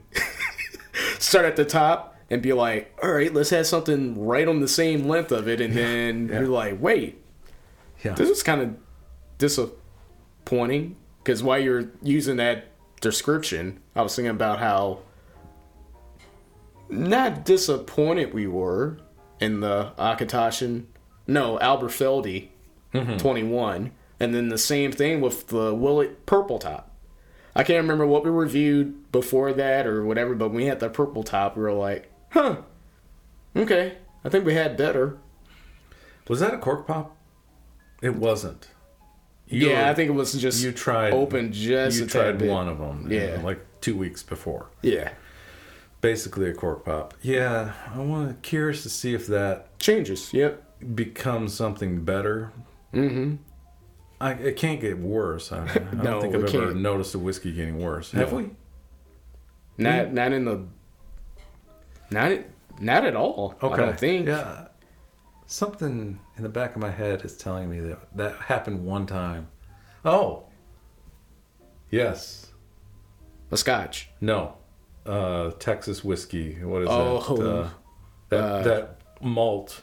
start 1.20 1.46
at 1.46 1.56
the 1.56 1.66
top 1.66 2.16
and 2.30 2.42
be 2.42 2.54
like, 2.54 2.94
"All 3.02 3.12
right, 3.12 3.34
let's 3.34 3.50
have 3.52 3.68
something 3.68 4.26
right 4.26 4.48
on 4.48 4.60
the 4.60 4.68
same 4.68 5.08
length 5.08 5.32
of 5.32 5.48
it," 5.48 5.62
and 5.62 5.74
then 5.74 6.28
yeah. 6.28 6.40
you're 6.40 6.48
like, 6.50 6.82
"Wait, 6.82 7.22
Yeah. 8.04 8.14
this 8.16 8.30
is 8.30 8.44
kind 8.44 8.62
of 8.62 8.76
disappointing." 9.38 10.98
Because 11.24 11.42
while 11.42 11.60
you're 11.60 11.90
using 12.04 12.36
that 12.38 12.66
description, 13.02 13.80
I 13.96 14.02
was 14.02 14.16
thinking 14.16 14.32
about 14.32 14.60
how 14.60 15.00
not 16.90 17.46
disappointed 17.46 18.34
we 18.34 18.46
were 18.48 18.98
in 19.40 19.60
the 19.60 19.92
Auchentoshan, 19.98 20.86
no, 21.28 21.58
Aberfeldy 21.58 22.50
21. 22.94 23.92
And 24.20 24.34
then 24.34 24.50
the 24.50 24.58
same 24.58 24.92
thing 24.92 25.20
with 25.22 25.48
the 25.48 25.74
Willett 25.74 26.26
Purple 26.26 26.60
Top. 26.60 26.92
I 27.56 27.64
can't 27.64 27.82
remember 27.82 28.06
what 28.06 28.24
we 28.26 28.30
reviewed 28.30 29.12
before 29.12 29.54
that 29.54 29.88
or 29.88 30.04
whatever, 30.06 30.36
but 30.36 30.50
when 30.50 30.58
we 30.58 30.66
had 30.66 30.82
the 30.82 30.90
purple 30.90 31.24
top, 31.24 31.56
we 31.56 31.64
were 31.64 31.72
like, 31.72 32.12
huh, 32.32 32.58
okay, 33.56 33.98
I 34.26 34.30
think 34.30 34.46
we 34.46 34.54
had 34.56 34.76
better. 34.76 35.18
Was 36.28 36.42
that 36.42 36.54
a 36.54 36.58
cork 36.58 36.86
pop? 36.86 37.16
It 38.02 38.16
wasn't. 38.16 38.68
You 39.48 39.70
yeah, 39.70 39.84
were- 39.84 39.90
I 39.90 39.94
think 39.94 40.10
it 40.10 40.14
was 40.14 40.34
just 40.34 40.62
you 40.64 40.74
tried 40.74 41.14
open 41.14 41.54
just 41.54 41.98
You 42.00 42.08
tried 42.08 42.42
one 42.42 42.68
of 42.68 42.78
them. 42.80 43.08
Yeah. 43.10 43.40
like 43.42 43.66
two 43.80 43.96
weeks 43.96 44.22
before. 44.22 44.68
Yeah. 44.82 45.12
Basically 46.02 46.50
a 46.50 46.54
cork 46.54 46.84
pop. 46.84 47.14
Yeah, 47.22 47.72
I 47.94 48.00
want 48.00 48.42
curious 48.42 48.84
to 48.84 48.90
see 48.90 49.14
if 49.14 49.28
that 49.28 49.80
Changes, 49.80 50.34
yep. 50.34 50.62
becomes 50.94 51.54
something 51.54 52.04
better. 52.04 52.52
Mm-hmm. 52.94 53.36
I, 54.22 54.32
it 54.32 54.56
can't 54.56 54.80
get 54.80 54.98
worse. 54.98 55.52
I, 55.52 55.64
I 55.64 55.68
don't 56.04 56.22
think 56.22 56.36
I've 56.36 56.44
ever 56.44 56.48
can't. 56.48 56.78
noticed 56.82 57.12
the 57.12 57.20
whiskey 57.20 57.52
getting 57.52 57.80
worse. 57.80 58.12
Have 58.12 58.32
No. 58.32 58.38
we? 58.38 58.50
Not 59.78 60.14
not 60.14 60.32
in 60.32 60.46
the 60.46 60.66
not 62.12 62.32
not 62.80 63.06
at 63.06 63.16
all. 63.16 63.56
Okay. 63.62 63.74
I 63.74 63.78
don't 63.86 64.00
think. 64.00 64.28
Yeah. 64.28 64.68
Something 65.48 66.20
in 66.38 66.44
the 66.44 66.50
back 66.50 66.76
of 66.76 66.82
my 66.82 66.90
head 66.92 67.24
is 67.24 67.36
telling 67.38 67.70
me 67.70 67.80
that 67.82 68.00
that 68.16 68.36
happened 68.38 68.86
one 68.86 69.06
time. 69.06 69.48
Oh. 70.04 70.44
Yes. 71.92 72.52
A 73.52 73.58
scotch. 73.58 74.10
No. 74.22 74.56
Uh, 75.06 75.52
Texas 75.60 76.04
whiskey. 76.04 76.56
What 76.64 76.82
is 76.84 76.88
Oh, 76.90 77.36
that? 77.38 77.46
Uh, 77.46 77.70
that 78.30 78.40
uh, 78.44 78.64
that 78.64 78.98
malt. 79.22 79.82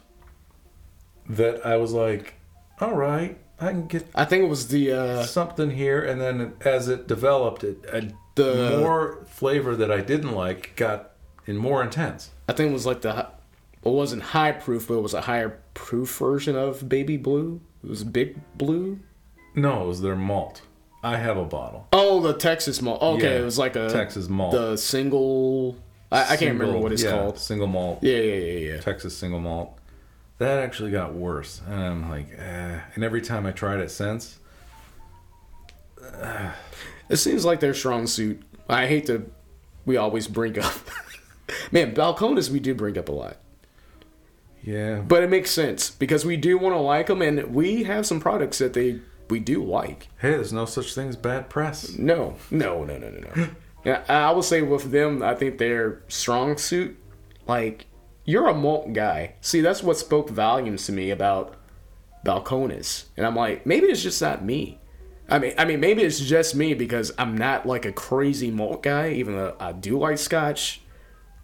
That 1.29 1.65
I 1.65 1.77
was 1.77 1.93
like, 1.93 2.35
all 2.81 2.95
right, 2.95 3.39
I 3.63 3.71
can 3.71 3.87
get 3.87 4.07
I 4.15 4.25
think 4.25 4.45
it 4.45 4.49
was 4.49 4.69
the 4.69 4.93
uh 4.93 5.23
something 5.25 5.71
here, 5.71 6.03
and 6.03 6.21
then 6.21 6.55
as 6.63 6.89
it 6.89 7.07
developed, 7.07 7.63
it, 7.65 7.85
it 7.93 8.13
The- 8.35 8.79
more 8.81 9.25
flavor 9.27 9.77
that 9.77 9.91
I 9.91 10.01
didn't 10.01 10.33
like 10.33 10.75
got 10.77 11.11
in 11.47 11.57
more 11.57 11.83
intense. 11.83 12.31
I 12.49 12.53
think 12.53 12.71
it 12.71 12.73
was 12.73 12.87
like 12.87 13.03
the 13.03 13.29
it 13.85 13.89
wasn't 13.89 14.23
high 14.23 14.53
proof, 14.53 14.89
but 14.89 14.95
it 14.95 15.03
was 15.03 15.15
a 15.15 15.23
higher 15.23 15.59
proof 15.75 16.17
version 16.19 16.57
of 16.57 16.89
baby 16.89 17.17
blue. 17.17 17.61
It 17.83 17.91
was 17.91 18.05
big 18.05 18.37
blue. 18.57 19.01
No, 19.55 19.85
it 19.85 19.87
was 19.87 20.01
their 20.01 20.17
malt. 20.17 20.63
I 21.05 21.17
have 21.17 21.37
a 21.37 21.45
bottle. 21.45 21.89
Oh, 21.93 22.21
the 22.21 22.33
Texas 22.33 22.81
malt. 22.81 23.03
Okay, 23.03 23.35
Yeah, 23.35 23.41
it 23.41 23.45
was 23.45 23.59
like 23.59 23.75
a 23.75 23.89
Texas 23.91 24.29
malt. 24.29 24.53
The 24.53 24.77
single. 24.77 25.77
I, 26.13 26.35
I 26.35 26.37
can't 26.37 26.59
remember 26.59 26.79
what 26.79 26.93
it's 26.93 27.03
yeah, 27.03 27.11
called. 27.11 27.39
Single 27.39 27.67
malt. 27.67 27.99
Yeah, 28.03 28.19
yeah, 28.19 28.35
yeah, 28.35 28.75
yeah. 28.75 28.81
Texas 28.81 29.17
single 29.17 29.41
malt. 29.41 29.77
That 30.43 30.59
actually 30.59 30.91
got 30.91 31.15
worse, 31.15 31.61
and 31.69 31.81
I'm 31.81 32.11
like, 32.11 32.27
eh. 32.37 32.81
And 32.97 33.05
every 33.05 33.23
time 33.23 33.47
I 33.47 33.53
tried 33.53 33.79
it 33.79 33.93
since, 33.93 34.41
It 37.09 37.17
seems 37.17 37.45
like 37.45 37.61
their 37.61 37.75
strong 37.75 38.07
suit. 38.09 38.43
I 38.69 38.87
hate 38.87 39.07
to. 39.07 39.31
We 39.85 39.97
always 39.97 40.27
bring 40.27 40.59
up. 40.59 40.73
Man, 41.73 41.95
Balcones 41.95 42.51
we 42.51 42.59
do 42.59 42.75
bring 42.75 42.99
up 42.99 43.09
a 43.09 43.13
lot. 43.13 43.37
yeah, 44.65 44.97
But 45.01 45.23
it 45.23 45.31
makes 45.31 45.51
sense 45.51 45.91
because 45.91 46.25
we 46.25 46.37
do 46.37 46.59
want 46.59 46.75
to 46.75 46.79
like 46.81 47.07
them, 47.07 47.23
and 47.23 47.55
we 47.55 47.85
have 47.85 48.05
some 48.05 48.19
products 48.21 48.59
that 48.59 48.73
they 48.73 49.01
we 49.31 49.39
do 49.39 49.63
like. 49.63 50.09
hey, 50.19 50.31
there's 50.31 50.53
no 50.53 50.65
such 50.65 50.93
thing 50.95 51.09
as 51.09 51.17
bad 51.17 51.49
press. 51.51 51.97
No, 51.97 52.35
no, 52.51 52.83
no, 52.85 52.99
no, 52.99 53.11
no, 53.11 53.21
no. 53.37 53.49
yeah, 53.85 54.03
I 54.09 54.33
will 54.33 54.43
say 54.43 54.61
with 54.63 54.91
them, 54.91 55.23
I 55.23 55.35
think 55.35 55.59
their 55.59 56.03
strong 56.09 56.57
suit, 56.57 56.97
like 57.47 57.87
you're 58.25 58.49
a 58.49 58.55
malt 58.55 58.93
guy. 58.93 59.35
See, 59.41 59.61
that's 59.61 59.83
what 59.83 59.97
spoke 59.97 60.31
volumes 60.31 60.87
to 60.87 60.93
me 60.93 61.11
about 61.11 61.57
Balcones, 62.25 63.05
and 63.17 63.27
I'm 63.27 63.37
like, 63.37 63.67
maybe 63.67 63.87
it's 63.87 64.03
just 64.03 64.23
not 64.23 64.45
me. 64.45 64.79
I 65.29 65.39
mean, 65.39 65.55
I 65.57 65.65
mean, 65.65 65.81
maybe 65.81 66.03
it's 66.03 66.21
just 66.21 66.55
me 66.55 66.75
because 66.75 67.13
I'm 67.17 67.37
not 67.37 67.67
like 67.67 67.85
a 67.85 67.93
crazy 67.93 68.51
malt 68.51 68.83
guy, 68.83 69.13
even 69.13 69.35
though 69.35 69.57
I 69.59 69.73
do 69.73 69.99
like 69.99 70.19
Scotch 70.19 70.83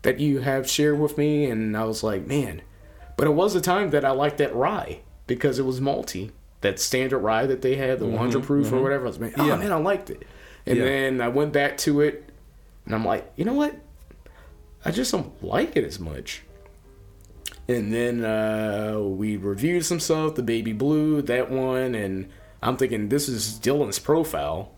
that 0.02 0.20
you 0.20 0.40
have 0.40 0.68
shared 0.68 0.98
with 0.98 1.18
me, 1.18 1.46
and 1.46 1.76
I 1.76 1.84
was 1.84 2.02
like, 2.02 2.26
man. 2.26 2.62
But 3.16 3.26
it 3.26 3.32
was 3.32 3.54
a 3.54 3.60
time 3.60 3.90
that 3.90 4.04
I 4.04 4.10
liked 4.10 4.38
that 4.38 4.54
rye 4.54 5.00
because 5.26 5.58
it 5.58 5.64
was 5.64 5.80
malty. 5.80 6.30
That 6.60 6.78
standard 6.78 7.18
rye 7.18 7.46
that 7.46 7.62
they 7.62 7.76
had, 7.76 7.98
the 7.98 8.04
mm-hmm, 8.04 8.16
100 8.16 8.42
proof 8.44 8.66
or 8.66 8.76
mm-hmm. 8.76 8.82
whatever. 8.82 9.04
I 9.04 9.08
was 9.08 9.18
like, 9.18 9.38
oh 9.38 9.46
Yeah. 9.46 9.56
man, 9.56 9.72
I 9.72 9.76
liked 9.76 10.10
it. 10.10 10.24
And 10.66 10.78
Yeah. 10.78 10.84
then 10.84 11.20
I 11.20 11.28
went 11.28 11.52
back 11.52 11.76
to 11.78 12.00
it, 12.00 12.28
and 12.84 12.94
I'm 12.94 13.04
like, 13.04 13.30
you 13.36 13.44
know 13.44 13.54
what? 13.54 13.74
I 14.84 14.90
just 14.90 15.10
don't 15.12 15.42
like 15.42 15.76
it 15.76 15.84
as 15.84 15.98
much. 15.98 16.42
And 17.68 17.92
then 17.92 18.24
uh, 18.24 18.98
we 18.98 19.36
reviewed 19.36 19.84
some 19.84 20.00
stuff, 20.00 20.36
the 20.36 20.42
baby 20.42 20.72
blue, 20.72 21.20
that 21.22 21.50
one, 21.50 21.94
and 21.94 22.30
I'm 22.62 22.78
thinking 22.78 23.10
this 23.10 23.28
is 23.28 23.60
Dylan's 23.60 23.98
profile, 23.98 24.72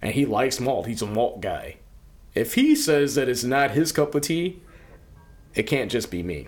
and 0.00 0.14
he 0.14 0.24
likes 0.24 0.60
malt. 0.60 0.86
He's 0.86 1.02
a 1.02 1.06
malt 1.06 1.40
guy. 1.40 1.76
If 2.34 2.54
he 2.54 2.76
says 2.76 3.16
that 3.16 3.28
it's 3.28 3.42
not 3.42 3.72
his 3.72 3.90
cup 3.90 4.14
of 4.14 4.22
tea, 4.22 4.62
it 5.54 5.64
can't 5.64 5.90
just 5.90 6.10
be 6.10 6.22
me. 6.22 6.46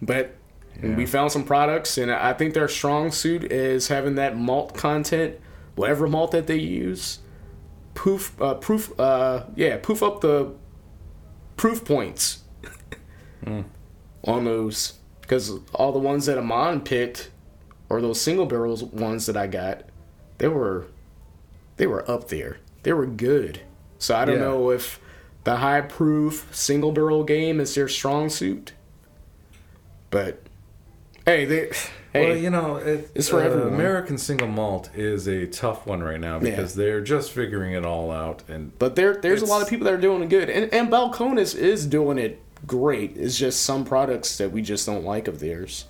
But 0.00 0.36
we 0.80 1.06
found 1.06 1.32
some 1.32 1.42
products, 1.42 1.98
and 1.98 2.12
I 2.12 2.32
think 2.32 2.54
their 2.54 2.68
strong 2.68 3.10
suit 3.10 3.50
is 3.50 3.88
having 3.88 4.14
that 4.14 4.36
malt 4.36 4.74
content, 4.74 5.36
whatever 5.74 6.06
malt 6.06 6.30
that 6.30 6.46
they 6.46 6.58
use. 6.58 7.18
Poof, 7.94 8.40
uh, 8.40 8.54
proof, 8.54 8.98
uh, 9.00 9.46
yeah, 9.56 9.78
poof 9.82 10.04
up 10.04 10.20
the 10.20 10.54
proof 11.56 11.84
points 11.84 12.44
on 14.24 14.44
those 14.44 14.94
because 15.20 15.52
all 15.74 15.92
the 15.92 15.98
ones 15.98 16.26
that 16.26 16.38
Amon 16.38 16.80
picked, 16.80 17.30
or 17.88 18.00
those 18.00 18.20
single 18.20 18.46
barrels 18.46 18.82
ones 18.82 19.26
that 19.26 19.36
I 19.36 19.46
got, 19.46 19.82
they 20.38 20.48
were 20.48 20.86
they 21.76 21.86
were 21.86 22.08
up 22.10 22.28
there. 22.28 22.58
They 22.82 22.92
were 22.92 23.06
good. 23.06 23.60
So 23.98 24.14
I 24.16 24.24
don't 24.24 24.36
Yeah. 24.36 24.42
know 24.42 24.70
if 24.70 25.00
the 25.44 25.56
high 25.56 25.80
proof 25.82 26.48
single 26.50 26.92
barrel 26.92 27.24
game 27.24 27.60
is 27.60 27.74
their 27.74 27.88
strong 27.88 28.28
suit. 28.28 28.72
But 30.10 30.42
hey, 31.26 31.44
they 31.44 31.70
hey, 32.12 32.28
Well, 32.30 32.36
you 32.36 32.50
know, 32.50 32.76
it, 32.76 33.10
It's 33.14 33.28
for 33.28 33.40
uh, 33.40 33.44
everyone. 33.46 33.74
American 33.74 34.18
single 34.18 34.48
malt 34.48 34.90
is 34.94 35.28
a 35.28 35.46
tough 35.46 35.86
one 35.86 36.02
right 36.02 36.20
now 36.20 36.38
because 36.38 36.74
they're 36.74 37.00
just 37.02 37.32
figuring 37.32 37.72
it 37.72 37.84
all 37.84 38.10
out, 38.10 38.42
and 38.48 38.76
but 38.78 38.96
there 38.96 39.16
there's 39.16 39.42
a 39.42 39.46
lot 39.46 39.62
of 39.62 39.68
people 39.68 39.84
that 39.84 39.94
are 39.94 39.98
doing 40.00 40.22
it 40.22 40.28
good, 40.30 40.48
and 40.48 40.72
and 40.72 40.90
Balcones 40.90 41.54
is 41.56 41.86
doing 41.86 42.18
it 42.18 42.40
great. 42.66 43.16
It's 43.16 43.38
just 43.38 43.62
some 43.62 43.84
products 43.84 44.38
that 44.38 44.52
we 44.52 44.62
just 44.62 44.86
don't 44.86 45.04
like 45.04 45.28
of 45.28 45.40
theirs. 45.40 45.84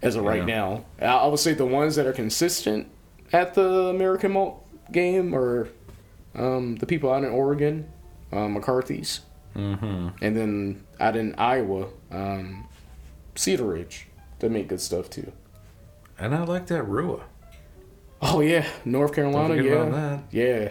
As 0.00 0.16
of 0.16 0.24
right 0.24 0.46
Yeah. 0.46 0.84
now, 1.00 1.20
I 1.22 1.26
would 1.26 1.38
say 1.38 1.54
the 1.54 1.66
ones 1.66 1.94
that 1.96 2.06
are 2.06 2.12
consistent 2.12 2.88
at 3.32 3.54
the 3.54 3.68
American 3.88 4.32
malt 4.32 4.66
game 4.90 5.34
are 5.34 5.68
um, 6.34 6.76
the 6.76 6.86
people 6.86 7.12
out 7.12 7.24
in 7.24 7.30
Oregon. 7.30 7.88
uh, 8.32 8.48
McCarthy's, 8.48 9.20
Mm-hmm. 9.54 10.08
and 10.24 10.34
then 10.36 10.82
out 10.98 11.14
in 11.16 11.34
Iowa, 11.36 11.88
um, 12.10 12.66
Cedar 13.34 13.64
Ridge. 13.64 14.08
They 14.38 14.48
make 14.48 14.68
good 14.68 14.80
stuff 14.80 15.10
too. 15.10 15.30
And 16.18 16.34
I 16.34 16.42
like 16.44 16.66
that 16.68 16.84
Rua. 16.84 17.24
Oh 18.22 18.40
yeah, 18.40 18.66
North 18.86 19.12
Carolina. 19.14 19.54
Yeah, 19.62 20.20
yeah. 20.30 20.70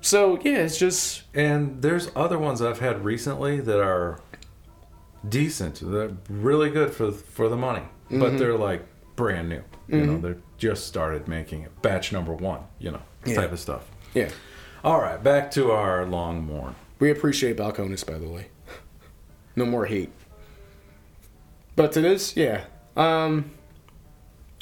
So 0.00 0.38
yeah, 0.42 0.58
it's 0.58 0.78
just 0.78 1.22
And 1.34 1.82
there's 1.82 2.10
other 2.14 2.38
ones 2.38 2.62
I've 2.62 2.78
had 2.80 3.04
recently 3.04 3.60
that 3.60 3.80
are 3.80 4.20
decent. 5.28 5.80
They're 5.82 6.12
really 6.28 6.70
good 6.70 6.92
for 6.92 7.10
for 7.12 7.48
the 7.48 7.56
money, 7.56 7.82
but 8.10 8.32
Mhm. 8.32 8.38
they're 8.38 8.56
like 8.56 8.84
brand 9.16 9.48
new. 9.48 9.62
You 9.88 10.06
know, 10.06 10.12
Mhm. 10.14 10.22
they're 10.22 10.36
just 10.58 10.86
started 10.86 11.26
making 11.28 11.62
it, 11.62 11.82
batch 11.82 12.12
number 12.12 12.32
one. 12.32 12.60
You 12.78 12.92
know, 12.92 13.02
Yeah. 13.24 13.34
type 13.36 13.52
of 13.52 13.58
stuff. 13.60 13.90
yeah. 14.14 14.28
All 14.84 15.00
right, 15.00 15.20
back 15.22 15.50
to 15.52 15.72
our 15.72 16.04
Longmorn. 16.04 16.74
We 17.00 17.10
appreciate 17.10 17.56
Balcones, 17.56 18.06
by 18.06 18.18
the 18.18 18.28
way. 18.28 18.48
No 19.56 19.64
more 19.66 19.86
hate. 19.86 20.10
But 21.74 21.90
to 21.92 22.00
this, 22.00 22.36
yeah. 22.36 22.64
Um, 22.96 23.50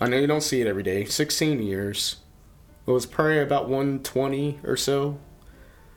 I 0.00 0.08
know 0.08 0.16
you 0.16 0.26
don't 0.26 0.42
see 0.42 0.60
it 0.62 0.66
every 0.66 0.82
day. 0.82 1.04
16 1.04 1.62
years. 1.62 2.16
It 2.86 2.90
was 2.90 3.06
probably 3.06 3.38
about 3.40 3.68
120 3.68 4.60
or 4.64 4.76
so. 4.76 5.18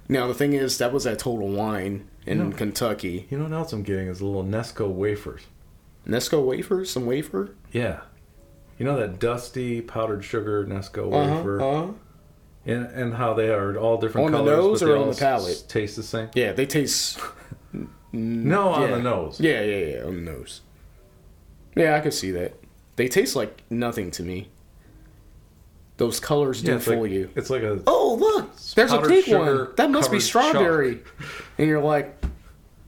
Now, 0.07 0.27
the 0.27 0.33
thing 0.33 0.53
is, 0.53 0.77
that 0.79 0.91
was 0.91 1.05
at 1.05 1.19
Total 1.19 1.47
Wine 1.47 2.09
in 2.25 2.49
No. 2.49 2.55
Kentucky. 2.55 3.27
You 3.29 3.37
know 3.37 3.43
what 3.43 3.53
else 3.53 3.73
I'm 3.73 3.83
getting 3.83 4.07
is 4.07 4.21
a 4.21 4.25
little 4.25 4.43
Necco 4.43 4.89
wafers. 4.91 5.43
Necco 6.07 6.43
wafers, 6.43 6.89
Some 6.89 7.05
wafer? 7.05 7.51
Yeah. 7.71 8.01
You 8.79 8.85
know 8.85 8.97
that 8.97 9.19
dusty 9.19 9.81
powdered 9.81 10.23
sugar 10.23 10.65
Necco 10.65 11.13
Uh-huh, 11.13 11.35
wafer, 11.37 11.61
uh-huh. 11.61 11.91
and 12.65 12.85
and 12.87 13.13
how 13.15 13.33
they 13.33 13.49
are 13.49 13.77
all 13.77 13.97
different 13.97 14.25
On 14.27 14.31
the 14.31 14.37
colors, 14.39 14.57
nose 14.57 14.79
but 14.79 14.85
they 14.85 14.91
or 14.93 14.97
on 14.97 15.09
the 15.09 15.15
palate? 15.15 15.65
taste 15.67 15.95
the 15.97 16.03
same. 16.03 16.29
Yeah, 16.33 16.53
they 16.53 16.65
taste. 16.65 17.19
No, 18.11 18.69
on 18.69 18.81
yeah. 18.89 18.95
the 18.95 19.03
nose. 19.03 19.39
Yeah, 19.39 19.61
yeah, 19.61 19.85
yeah, 19.97 20.03
on 20.03 20.15
the 20.15 20.31
nose. 20.31 20.61
Yeah, 21.75 21.95
I 21.95 21.99
could 21.99 22.13
see 22.15 22.31
that. 22.31 22.53
They 22.95 23.07
taste 23.07 23.35
like 23.35 23.61
nothing 23.69 24.09
to 24.11 24.23
me. 24.23 24.49
Those 25.99 26.21
colors 26.21 26.61
do 26.61 26.77
it's 26.77 26.85
fool 26.85 27.01
like, 27.01 27.11
you. 27.11 27.29
It's 27.35 27.49
like 27.49 27.61
a 27.61 27.83
Oh, 27.85 28.15
look! 28.17 28.55
There's 28.73 28.93
a 28.93 29.01
pink 29.01 29.27
one. 29.27 29.67
That 29.75 29.91
must 29.91 30.09
be 30.09 30.21
strawberry. 30.21 31.01
And 31.57 31.67
you're 31.67 31.81
like, 31.81 32.15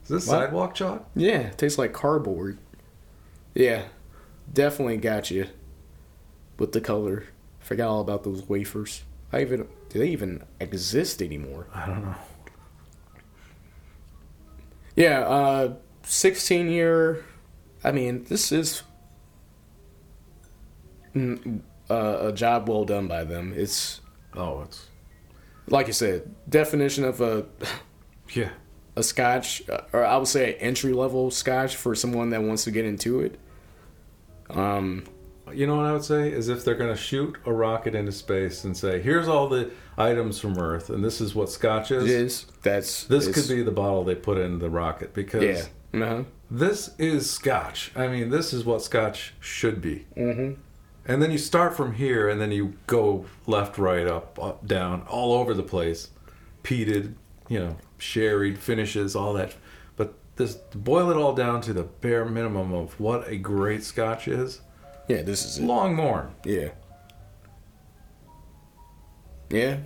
is 0.04 0.08
this 0.10 0.28
What? 0.28 0.46
sidewalk 0.46 0.76
chalk? 0.76 1.10
yeah, 1.14 1.40
it 1.40 1.58
tastes 1.58 1.78
like 1.78 1.92
cardboard. 1.92 2.58
Yeah, 3.54 3.84
definitely 4.54 4.96
got 4.96 5.30
you 5.30 5.48
with 6.58 6.72
the 6.72 6.80
color. 6.80 7.26
Forgot 7.60 7.90
all 7.90 8.00
about 8.00 8.24
those 8.24 8.48
wafers. 8.48 9.04
I 9.34 9.42
even 9.42 9.68
do 9.90 10.00
they 10.00 10.08
even 10.08 10.44
exist 10.62 11.22
anymore? 11.22 11.68
I 11.76 11.88
don't 11.88 12.06
know. 12.06 12.16
Yeah, 14.96 15.20
uh, 15.28 15.74
16 16.04 16.70
year. 16.70 17.26
I 17.84 17.92
mean, 17.92 18.24
this 18.30 18.54
is 18.54 18.84
mm, 21.14 21.60
uh, 21.92 22.28
a 22.28 22.32
job 22.32 22.70
well 22.70 22.86
done 22.86 23.08
by 23.08 23.24
them. 23.24 23.54
It's 23.56 24.02
Oh, 24.36 24.62
it's 24.62 24.88
like 25.68 25.88
you 25.88 25.94
said, 25.94 26.34
definition 26.50 27.04
of 27.04 27.22
a 27.22 27.46
yeah. 28.34 28.50
a 28.96 29.04
scotch, 29.04 29.62
or 29.94 30.06
I 30.06 30.18
would 30.18 30.28
say 30.28 30.56
entry 30.56 30.94
level 30.94 31.32
scotch 31.32 31.76
for 31.76 31.96
someone 31.96 32.30
that 32.32 32.42
wants 32.42 32.64
to 32.66 32.72
get 32.72 32.86
into 32.86 33.22
it. 33.22 33.40
Um, 34.50 35.06
You 35.54 35.68
know 35.68 35.76
what 35.76 35.86
I 35.86 35.92
would 35.92 36.04
say 36.04 36.32
is 36.32 36.48
if 36.48 36.64
they're 36.64 36.76
going 36.76 36.96
to 36.96 37.02
shoot 37.02 37.36
a 37.46 37.52
rocket 37.52 37.94
into 37.96 38.12
space 38.12 38.64
and 38.64 38.76
say, 38.76 39.02
"Here's 39.02 39.28
all 39.28 39.50
the 39.50 39.72
items 39.98 40.40
from 40.40 40.58
Earth, 40.58 40.90
and 40.90 41.04
this 41.04 41.20
is 41.20 41.36
what 41.36 41.50
Scotch 41.50 41.92
is." 41.92 42.04
it 42.06 42.10
is 42.10 42.46
that's 42.62 43.04
This 43.06 43.28
could 43.28 43.54
be 43.54 43.62
the 43.64 43.72
bottle 43.72 44.04
they 44.04 44.16
put 44.16 44.38
in 44.38 44.60
the 44.60 44.70
rocket 44.70 45.14
because 45.14 45.44
yeah. 45.44 46.02
Uh-huh. 46.04 46.24
this 46.50 46.92
is 46.98 47.30
Scotch. 47.30 47.92
I 47.98 48.08
mean, 48.08 48.30
this 48.30 48.54
is 48.54 48.64
what 48.64 48.82
Scotch 48.82 49.34
should 49.42 49.82
be. 49.82 50.06
Mm-hmm. 50.16 50.54
And 51.06 51.22
then 51.22 51.32
you 51.32 51.38
start 51.38 51.76
from 51.76 51.94
here, 51.94 52.30
and 52.30 52.40
then 52.40 52.52
you 52.52 52.74
go 52.86 53.26
left, 53.48 53.78
right, 53.78 54.06
up, 54.06 54.38
up, 54.42 54.68
down, 54.68 55.02
all 55.04 55.34
over 55.34 55.54
the 55.54 55.64
place, 55.64 56.10
peated, 56.64 57.16
you 57.50 57.60
know, 57.60 57.76
sherried 57.98 58.60
finishes, 58.60 59.16
all 59.16 59.34
that. 59.34 59.56
But 59.96 60.14
this 60.36 60.56
boil 60.56 61.10
it 61.10 61.18
all 61.18 61.34
down 61.34 61.62
to 61.62 61.74
the 61.74 61.84
bare 61.84 62.26
minimum 62.26 62.72
of 62.72 63.00
what 63.00 63.28
a 63.28 63.38
great 63.38 63.84
Scotch 63.84 64.28
is. 64.28 64.62
Yeah, 65.08 65.24
this 65.24 65.44
is 65.44 65.58
it. 65.58 65.64
Longmorn. 65.64 66.30
Yeah. 66.46 66.70
Yeah. 69.50 69.78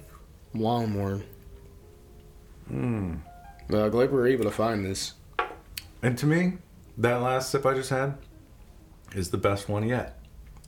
Longmorn. 0.53 1.23
Mm. 2.71 3.19
Uh, 3.71 3.89
glad 3.89 4.11
we 4.11 4.17
were 4.17 4.27
able 4.27 4.43
to 4.43 4.51
find 4.51 4.85
this. 4.85 5.13
And 6.03 6.17
to 6.17 6.25
me, 6.25 6.57
that 6.97 7.21
last 7.21 7.49
sip 7.49 7.65
I 7.65 7.73
just 7.73 7.89
had 7.89 8.17
is 9.13 9.29
the 9.29 9.37
best 9.37 9.69
one 9.69 9.87
yet. 9.87 10.19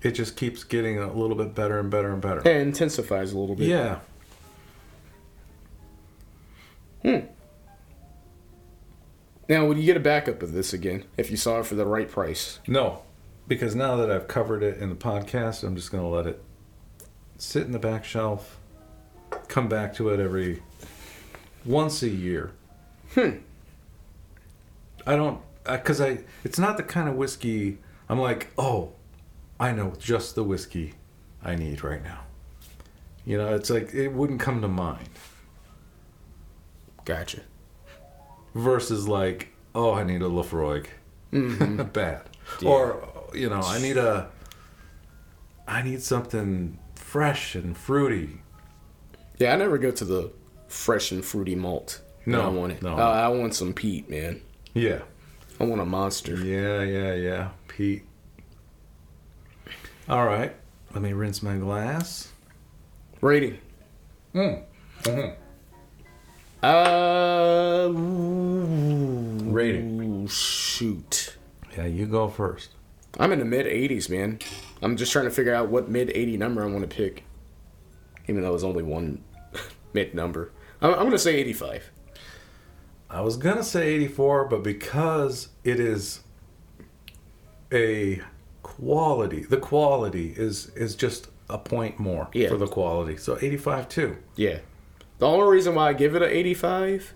It 0.04 0.12
just 0.12 0.36
keeps 0.38 0.64
getting 0.64 1.00
a 1.00 1.12
little 1.12 1.36
bit 1.36 1.56
better 1.56 1.80
and 1.80 1.90
better 1.90 2.12
and 2.12 2.22
better. 2.22 2.40
It 2.42 2.62
intensifies 2.62 3.34
a 3.34 3.38
little 3.38 3.56
bit. 3.56 3.68
Yeah. 3.68 4.00
Hmm. 7.02 7.26
Now, 9.50 9.66
would 9.66 9.78
you 9.78 9.86
get 9.86 9.98
a 9.98 10.02
backup 10.02 10.44
of 10.44 10.52
this 10.52 10.74
again 10.74 11.06
if 11.18 11.32
you 11.32 11.38
saw 11.38 11.60
it 11.60 11.66
for 11.66 11.76
the 11.76 11.86
right 11.86 12.10
price? 12.10 12.60
No, 12.68 13.04
because 13.48 13.76
now 13.76 13.96
that 13.96 14.12
I've 14.12 14.28
covered 14.28 14.62
it 14.62 14.78
in 14.80 14.90
the 14.90 14.96
podcast, 14.96 15.64
I'm 15.64 15.76
just 15.76 15.92
going 15.92 16.04
to 16.04 16.10
let 16.10 16.28
it 16.28 16.44
sit 17.38 17.64
in 17.64 17.72
the 17.72 17.80
back 17.80 18.04
shelf, 18.04 18.60
come 19.48 19.70
back 19.70 19.94
to 19.96 20.10
it 20.10 20.20
every 20.20 20.62
once 21.66 22.04
a 22.04 22.10
year. 22.10 22.52
Hmm. 23.14 23.38
I 25.06 25.16
don't, 25.16 25.40
because 25.64 26.02
I, 26.02 26.20
it's 26.44 26.60
not 26.60 26.76
the 26.76 26.84
kind 26.84 27.08
of 27.08 27.16
whiskey 27.16 27.78
I'm 28.10 28.20
like, 28.20 28.52
oh, 28.58 28.92
I 29.60 29.72
know 29.72 29.94
just 30.00 30.36
the 30.36 30.44
whiskey 30.44 30.94
I 31.44 31.56
need 31.56 31.84
right 31.84 32.04
now. 32.04 32.22
You 33.26 33.38
know, 33.38 33.56
it's 33.56 33.70
like, 33.70 33.94
it 33.94 34.10
wouldn't 34.10 34.40
come 34.40 34.62
to 34.62 34.68
mind. 34.68 35.10
Gotcha. 37.06 37.42
Versus 38.54 39.08
like, 39.08 39.50
oh, 39.76 39.94
I 39.94 40.04
need 40.04 40.22
a 40.22 40.26
Laphroaig. 40.26 40.88
hmm 41.32 41.82
bad. 41.94 42.24
Yeah. 42.62 42.70
Or 42.70 43.30
you 43.34 43.50
know, 43.50 43.62
I 43.62 43.80
need 43.82 43.98
a 43.98 44.30
I 45.68 45.82
need 45.82 46.02
something 46.02 46.80
fresh 46.96 47.56
and 47.56 47.78
fruity. 47.78 48.42
Yeah, 49.38 49.54
I 49.54 49.58
never 49.58 49.78
go 49.78 49.92
to 49.92 50.06
the 50.06 50.32
fresh 50.68 51.12
and 51.12 51.24
fruity 51.24 51.56
malt. 51.56 52.02
No, 52.26 52.42
I 52.42 52.48
want 52.48 52.74
it. 52.74 52.82
no. 52.82 52.98
Uh, 52.98 53.02
I 53.02 53.28
want 53.30 53.54
some 53.54 53.74
peat, 53.74 54.10
man. 54.10 54.42
Yeah. 54.74 55.00
I 55.60 55.64
want 55.66 55.82
a 55.82 55.86
monster. 55.86 56.36
Yeah, 56.36 56.84
yeah, 56.84 57.14
yeah. 57.14 57.50
peat. 57.68 58.04
All 60.10 60.26
right. 60.26 60.56
Let 60.94 61.02
me 61.02 61.14
rinse 61.14 61.44
my 61.44 61.58
glass. 61.58 62.32
Rating. 63.22 63.58
Mm. 64.34 64.64
Mhm. 65.04 65.36
Uh, 66.64 67.90
Rating. 69.52 70.28
Shoot. 70.28 71.36
Yeah, 71.78 71.86
you 71.86 72.06
go 72.06 72.28
first. 72.30 72.70
I'm 73.20 73.32
in 73.32 73.40
the 73.40 73.46
mid 73.46 73.66
80s, 73.66 74.10
man. 74.10 74.40
I'm 74.82 74.96
just 74.96 75.12
trying 75.12 75.26
to 75.26 75.32
figure 75.32 75.54
out 75.54 75.70
what 75.70 75.90
mid 75.90 76.12
80 76.14 76.38
number 76.38 76.64
I 76.64 76.68
want 76.68 76.90
to 76.90 76.96
pick. 76.96 77.24
Even 78.28 78.42
though 78.44 78.54
it's 78.54 78.64
only 78.64 78.84
one 78.84 79.24
mid 79.94 80.14
number. 80.14 80.52
I'm, 80.82 80.92
I'm 80.92 81.00
going 81.00 81.12
to 81.12 81.20
say 81.20 81.36
85. 81.36 81.92
I 83.10 83.22
was 83.22 83.38
gonna 83.38 83.64
say 83.64 83.88
84, 83.88 84.46
but 84.50 84.64
because 84.64 85.48
it 85.64 85.80
is 85.80 86.20
a 87.72 88.22
quality, 88.68 89.44
the 89.44 89.58
quality 89.58 90.34
is 90.38 90.68
is 90.76 90.96
just 90.96 91.28
a 91.50 91.58
point 91.58 91.98
more 92.00 92.28
Yeah. 92.34 92.50
for 92.50 92.58
the 92.58 92.68
quality. 92.68 93.16
So 93.18 93.38
85 93.42 93.88
too. 93.88 94.18
Yeah. 94.36 94.60
The 95.20 95.26
only 95.28 95.48
reason 95.56 95.74
why 95.76 95.90
I 95.90 95.94
give 95.94 96.16
it 96.16 96.22
an 96.22 96.30
85 96.30 97.14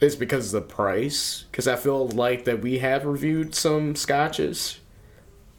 is 0.00 0.14
because 0.14 0.52
of 0.52 0.62
the 0.62 0.74
price. 0.74 1.44
Because 1.50 1.66
I 1.66 1.76
feel 1.76 2.06
like 2.08 2.44
that 2.44 2.60
we 2.60 2.78
have 2.78 3.06
reviewed 3.06 3.54
some 3.54 3.96
scotches, 3.96 4.80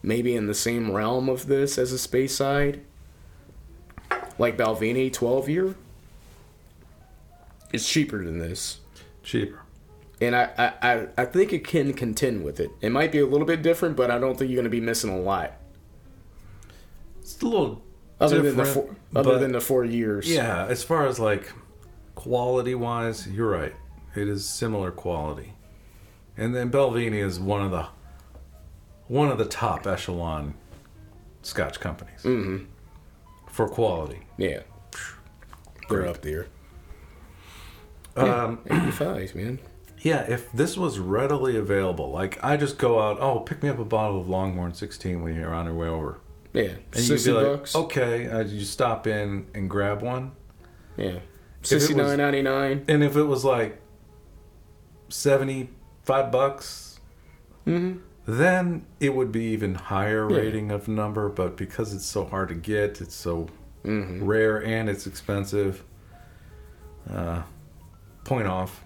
maybe 0.03 0.35
in 0.35 0.45
the 0.47 0.53
same 0.53 0.91
realm 0.91 1.27
of 1.29 1.47
this 1.47 1.77
as 1.79 1.91
a 1.91 1.97
space 1.97 2.35
side, 2.35 2.81
like 4.37 4.55
Balvenie 4.57 5.11
12 5.11 5.49
year. 5.49 5.75
It's 7.73 7.89
cheaper 7.89 8.23
than 8.23 8.37
this. 8.37 8.79
Cheaper. 9.23 9.61
And 10.19 10.35
I, 10.35 10.73
I, 10.81 11.07
I, 11.15 11.25
think 11.25 11.53
it 11.53 11.63
can 11.63 11.93
contend 11.93 12.43
with 12.43 12.59
it. 12.59 12.71
It 12.81 12.91
might 12.91 13.11
be 13.11 13.19
a 13.19 13.25
little 13.25 13.45
bit 13.45 13.61
different, 13.61 13.95
but 13.95 14.09
I 14.09 14.17
don't 14.17 14.37
think 14.37 14.49
you're 14.49 14.55
going 14.55 14.63
to 14.63 14.69
be 14.69 14.81
missing 14.81 15.11
a 15.11 15.19
lot. 15.19 15.53
It's 17.19 17.39
a 17.41 17.45
little 17.45 17.83
Other 18.19 18.41
than 18.41 18.57
the 18.57 18.65
four, 18.65 18.95
other 19.15 19.37
than 19.37 19.51
the 19.51 19.61
four 19.61 19.85
years. 19.85 20.27
Yeah, 20.27 20.65
as 20.65 20.83
far 20.83 21.05
as 21.05 21.19
like 21.19 21.51
quality 22.15 22.73
wise, 22.73 23.27
you're 23.27 23.51
right. 23.51 23.75
It 24.15 24.27
is 24.27 24.49
similar 24.49 24.89
quality. 24.89 25.53
And 26.35 26.55
then 26.55 26.71
Balvenie 26.71 27.23
is 27.23 27.39
one 27.39 27.61
of 27.61 27.71
the 27.71 27.87
one 29.07 29.29
of 29.29 29.37
the 29.37 29.45
top 29.45 29.85
echelon 29.85 30.55
scotch 31.43 31.79
companies 31.79 32.23
hmm 32.23 32.57
for 33.51 33.67
quality. 33.67 34.21
Yeah. 34.37 34.61
They're 35.89 36.05
up 36.05 36.21
there. 36.21 36.47
Um, 38.15 38.59
85, 38.69 39.33
man. 39.35 39.59
Yeah, 40.01 40.21
if 40.29 40.51
this 40.51 40.77
was 40.77 40.99
readily 40.99 41.57
available, 41.57 42.11
like 42.11 42.41
I 42.43 42.55
just 42.57 42.77
go 42.77 42.99
out, 43.01 43.17
oh, 43.19 43.39
pick 43.39 43.63
me 43.63 43.69
up 43.69 43.79
a 43.79 43.85
bottle 43.85 44.21
of 44.21 44.27
Longmorn 44.27 44.75
16 44.75 45.21
when 45.23 45.35
you're 45.35 45.53
on 45.53 45.65
your 45.65 45.73
way 45.75 45.87
over. 45.87 46.19
Yeah. 46.53 46.63
And 46.63 46.77
you'd 46.95 47.19
60 47.19 47.29
be 47.31 47.35
like, 47.37 47.45
bucks. 47.45 47.75
okay, 47.75 48.27
uh, 48.29 48.43
you 48.43 48.63
stop 48.63 49.07
in 49.07 49.47
and 49.53 49.69
grab 49.69 50.01
one. 50.01 50.31
Yeah. 50.97 51.19
Sixty 51.63 51.93
nine 51.93 52.17
ninety 52.19 52.41
nine. 52.41 52.85
And 52.87 53.03
if 53.03 53.15
it 53.17 53.23
was 53.23 53.43
like 53.43 53.81
75 55.09 56.31
bucks, 56.31 56.99
Mm-hmm. 57.65 57.99
then 58.25 58.85
it 59.01 59.13
would 59.13 59.29
be 59.31 59.43
even 59.47 59.75
higher 59.75 60.29
Yeah. 60.31 60.37
rating 60.37 60.71
of 60.71 60.87
number. 60.87 61.27
But 61.27 61.57
because 61.57 61.93
it's 61.93 62.05
so 62.05 62.23
hard 62.25 62.47
to 62.49 62.55
get, 62.55 63.01
it's 63.01 63.15
so 63.15 63.47
Mm-hmm. 63.83 64.23
rare 64.25 64.63
and 64.63 64.89
it's 64.89 65.05
expensive. 65.07 65.83
Uh, 67.09 67.43
point 68.25 68.47
off, 68.47 68.83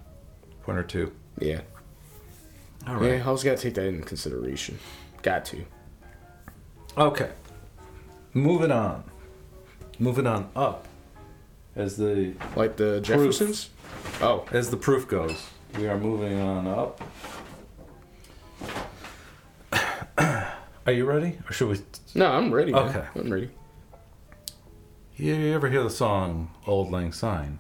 point 0.64 0.78
or 0.78 0.84
two. 0.84 1.12
Yeah. 1.40 1.62
All 2.88 2.96
right. 2.96 3.12
Yeah, 3.12 3.18
I 3.18 3.22
always 3.28 3.44
got 3.44 3.58
to 3.58 3.64
take 3.64 3.74
that 3.76 3.86
into 3.86 4.04
consideration. 4.04 4.80
Got 5.22 5.46
to. 5.46 5.64
Okay. 6.98 7.30
Moving 8.34 8.72
on. 8.72 9.04
Moving 10.00 10.26
on 10.28 10.50
up. 10.56 10.88
As 11.76 11.96
the 11.98 12.34
Like 12.56 12.76
the 12.78 13.00
Jeffersons? 13.02 13.70
Oh. 14.22 14.46
as 14.52 14.70
the 14.72 14.78
proof 14.78 15.08
goes, 15.08 15.48
we 15.78 15.88
are 15.88 15.98
moving 15.98 16.40
on 16.40 16.68
up. 16.68 17.02
Are 20.88 20.92
you 20.92 21.06
ready? 21.06 21.38
Or 21.48 21.54
should 21.54 21.70
we 21.70 21.80
No, 22.16 22.28
I'm 22.32 22.52
ready. 22.52 22.72
man. 22.72 22.90
Okay. 22.90 23.06
I'm 23.16 23.32
ready. 23.32 23.50
You 25.16 25.54
ever 25.54 25.70
hear 25.70 25.84
the 25.84 25.90
song 25.90 26.52
Auld 26.66 26.90
Lang 26.92 27.14
Syne? 27.14 27.60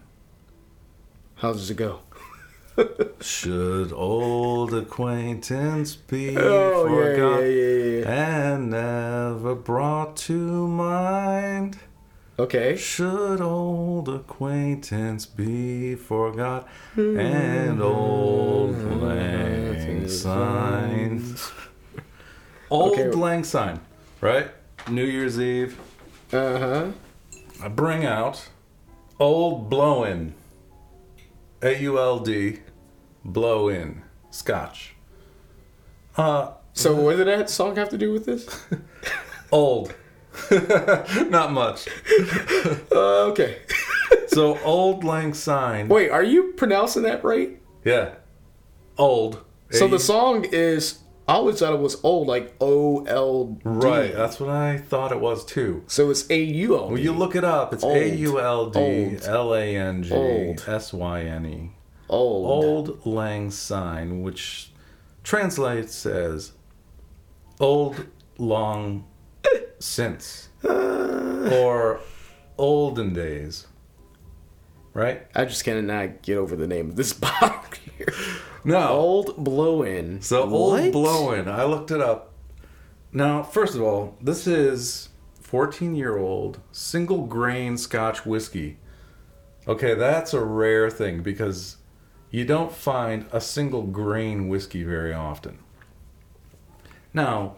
How 1.35 1.53
does 1.53 1.69
it 1.69 1.75
go? 1.77 1.99
Should 3.21 3.91
old 3.91 4.73
acquaintance 4.73 5.95
be 5.95 6.35
Oh, 6.37 6.87
forgot 6.87 7.39
yeah, 7.41 7.47
yeah, 7.47 7.99
yeah. 7.99 8.53
and 8.53 8.69
never 8.71 9.55
brought 9.55 10.15
to 10.27 10.67
mind? 10.67 11.77
Okay. 12.39 12.75
Should 12.77 13.41
old 13.41 14.09
acquaintance 14.09 15.25
be 15.25 15.95
forgot 15.95 16.67
and 16.95 17.81
old 17.81 18.75
lang 19.01 20.07
syne? 20.07 21.23
Old 22.71 22.97
Okay. 22.97 23.11
lang 23.11 23.43
syne, 23.43 23.81
right? 24.21 24.47
New 24.89 25.03
Year's 25.03 25.37
Eve. 25.39 25.77
Uh 26.31 26.57
huh. 26.57 26.87
I 27.61 27.67
bring 27.67 28.05
out 28.05 28.47
Auld 29.19 29.69
Blow-In. 29.69 30.33
A 31.63 31.77
U 31.81 31.99
L 31.99 32.19
D, 32.19 32.59
blow 33.23 33.69
in, 33.69 34.01
Scotch. 34.31 34.95
Uh, 36.17 36.51
So 36.73 36.95
what 36.95 37.17
did 37.17 37.27
that 37.27 37.49
song 37.49 37.75
have 37.75 37.89
to 37.89 37.97
do 37.97 38.11
with 38.11 38.25
this? 38.25 38.47
old. 39.51 39.93
Not 41.29 41.51
much. 41.51 41.87
Uh, 42.91 43.25
okay. 43.31 43.57
So 44.27 44.59
Old 44.59 45.03
Lang 45.03 45.33
Syne. 45.33 45.87
Wait, 45.87 46.09
are 46.09 46.23
you 46.23 46.53
pronouncing 46.53 47.03
that 47.03 47.23
right? 47.23 47.59
Yeah. 47.83 48.15
Old. 48.97 49.43
So 49.71 49.87
the 49.87 49.99
song 49.99 50.45
is. 50.51 50.99
I 51.31 51.35
always 51.35 51.59
thought 51.59 51.71
it 51.71 51.79
was 51.79 51.95
old, 52.03 52.27
like 52.27 52.53
O 52.59 53.05
L 53.05 53.45
D. 53.45 53.61
Right, 53.63 54.13
that's 54.13 54.37
what 54.37 54.49
I 54.49 54.77
thought 54.77 55.13
it 55.13 55.21
was 55.21 55.45
too. 55.45 55.81
So 55.87 56.09
it's 56.09 56.29
A 56.29 56.43
U 56.43 56.75
L 56.77 56.87
D. 56.89 56.93
When 56.95 57.01
you 57.01 57.13
look 57.13 57.37
it 57.37 57.45
up, 57.45 57.73
it's. 57.73 57.85
A 57.85 58.13
U 58.17 58.37
L 58.37 58.69
D 58.69 58.79
Old. 58.79 59.23
L 59.23 59.55
A 59.55 59.77
N 59.77 60.03
G. 60.03 60.13
S 60.67 60.91
Y 60.91 61.21
N 61.21 61.45
E. 61.45 61.71
Old. 62.09 62.89
Auld 62.89 63.05
Lang 63.05 63.49
Syne, 63.49 64.23
which 64.23 64.71
translates 65.23 66.05
as 66.05 66.51
old 67.61 68.07
long 68.37 69.05
since 69.79 70.49
or 70.65 72.01
olden 72.57 73.13
days. 73.13 73.67
Right? 74.93 75.25
I 75.33 75.45
just 75.45 75.63
cannot 75.63 76.21
get 76.21 76.37
over 76.37 76.55
the 76.55 76.67
name 76.67 76.89
of 76.89 76.95
this 76.95 77.13
bottle 77.41 77.61
here. 77.97 78.13
No. 78.63 78.77
Auld 79.25 79.35
Blow-In. 79.37 80.21
So 80.21 80.43
old 80.49 80.79
What? 80.79 80.91
blowin. 80.91 81.47
I 81.47 81.63
looked 81.63 81.91
it 81.91 82.01
up. 82.01 82.33
Now, 83.13 83.43
first 83.43 83.75
of 83.75 83.81
all, 83.81 84.17
this 84.21 84.47
is 84.47 85.09
14 85.41 85.95
year 85.95 86.17
old 86.17 86.59
single 86.71 87.25
grain 87.25 87.77
Scotch 87.77 88.25
whiskey. 88.25 88.77
Okay, 89.67 89.93
that's 89.95 90.33
a 90.33 90.43
rare 90.43 90.89
thing 90.89 91.21
because 91.21 91.77
you 92.29 92.45
don't 92.45 92.71
find 92.71 93.25
a 93.31 93.39
single 93.41 93.83
grain 93.83 94.47
whiskey 94.47 94.83
very 94.83 95.13
often. 95.13 95.59
Now, 97.13 97.57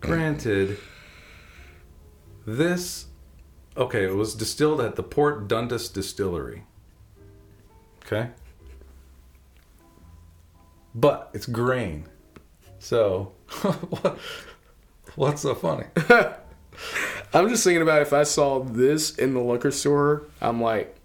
granted, 0.00 0.78
this 2.46 3.06
okay, 3.80 4.04
it 4.04 4.14
was 4.14 4.34
distilled 4.34 4.80
at 4.80 4.96
the 4.96 5.02
Port 5.02 5.48
Dundas 5.48 5.88
Distillery. 5.88 6.64
Okay? 8.06 8.30
But 10.94 11.30
it's 11.32 11.46
grain. 11.46 12.06
So, 12.78 13.32
what's 15.16 15.42
so 15.42 15.54
funny? 15.54 15.86
I'm 17.32 17.48
just 17.48 17.64
thinking 17.64 17.82
about 17.82 18.02
if 18.02 18.12
I 18.12 18.24
saw 18.24 18.60
this 18.62 19.16
in 19.16 19.34
the 19.34 19.40
liquor 19.40 19.70
store, 19.70 20.24
I'm 20.40 20.60
like, 20.60 20.96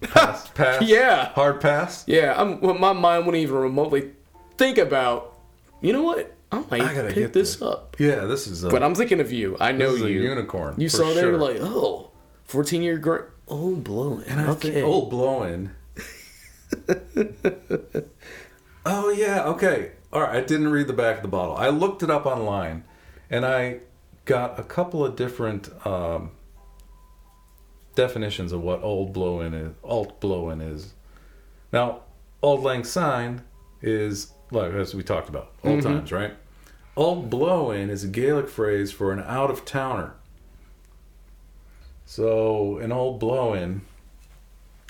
Pass? 0.00 0.48
pass? 0.54 0.82
Yeah. 0.82 1.30
Hard 1.30 1.60
pass? 1.60 2.04
yeah, 2.06 2.34
I'm. 2.36 2.60
Well, 2.60 2.74
my 2.74 2.92
mind 2.92 3.26
wouldn't 3.26 3.42
even 3.42 3.56
remotely 3.56 4.12
think 4.56 4.78
about. 4.78 5.38
You 5.80 5.92
know 5.92 6.02
what? 6.02 6.34
I 6.52 6.58
might 6.70 6.82
I 6.82 6.94
gotta 6.94 7.08
pick 7.08 7.16
get 7.16 7.32
this 7.32 7.54
this. 7.56 7.62
up. 7.62 7.96
Yeah, 7.98 8.24
this 8.26 8.46
is 8.46 8.62
a, 8.64 8.68
But 8.68 8.82
I'm 8.82 8.94
thinking 8.94 9.20
of 9.20 9.32
you. 9.32 9.56
I 9.58 9.72
know 9.72 9.92
this 9.92 10.02
is 10.02 10.10
you. 10.10 10.20
a 10.20 10.24
unicorn. 10.24 10.74
you 10.78 10.88
saw 10.88 11.12
there, 11.12 11.24
sure. 11.24 11.30
you're 11.32 11.40
like, 11.40 11.58
oh, 11.60 12.10
14 12.46 12.82
year. 12.82 13.32
Auld 13.48 13.84
Blow-In. 13.84 14.24
And 14.24 14.40
I 14.40 14.48
okay. 14.50 14.72
think, 14.72 14.86
oh, 14.86 15.06
blowing. 15.06 15.70
oh, 18.86 19.10
yeah, 19.10 19.44
okay. 19.44 19.92
All 20.12 20.22
right, 20.22 20.36
I 20.36 20.40
didn't 20.40 20.68
read 20.68 20.86
the 20.88 20.92
back 20.92 21.16
of 21.16 21.22
the 21.22 21.28
bottle. 21.28 21.56
I 21.56 21.68
looked 21.68 22.02
it 22.02 22.10
up 22.10 22.26
online 22.26 22.84
and 23.30 23.46
I 23.46 23.80
got 24.24 24.58
a 24.58 24.62
couple 24.62 25.04
of 25.04 25.14
different 25.16 25.70
um, 25.86 26.32
definitions 27.94 28.52
of 28.52 28.62
what 28.62 28.82
old 28.82 29.12
blow-in 29.12 29.54
is, 29.54 29.74
alt 29.84 30.20
blow-in 30.20 30.60
is. 30.60 30.94
Now, 31.72 32.02
old 32.42 32.62
lang 32.62 32.84
syne 32.84 33.42
is, 33.82 34.32
like 34.50 34.72
as 34.72 34.94
we 34.94 35.02
talked 35.02 35.28
about, 35.28 35.52
old 35.64 35.82
times, 35.82 36.12
right? 36.12 36.34
Old 36.96 37.28
blow-in 37.28 37.90
is 37.90 38.04
a 38.04 38.08
Gaelic 38.08 38.48
phrase 38.48 38.90
for 38.90 39.12
an 39.12 39.20
out-of-towner. 39.20 40.14
So, 42.06 42.78
an 42.78 42.92
old 42.92 43.18
blow-in 43.18 43.82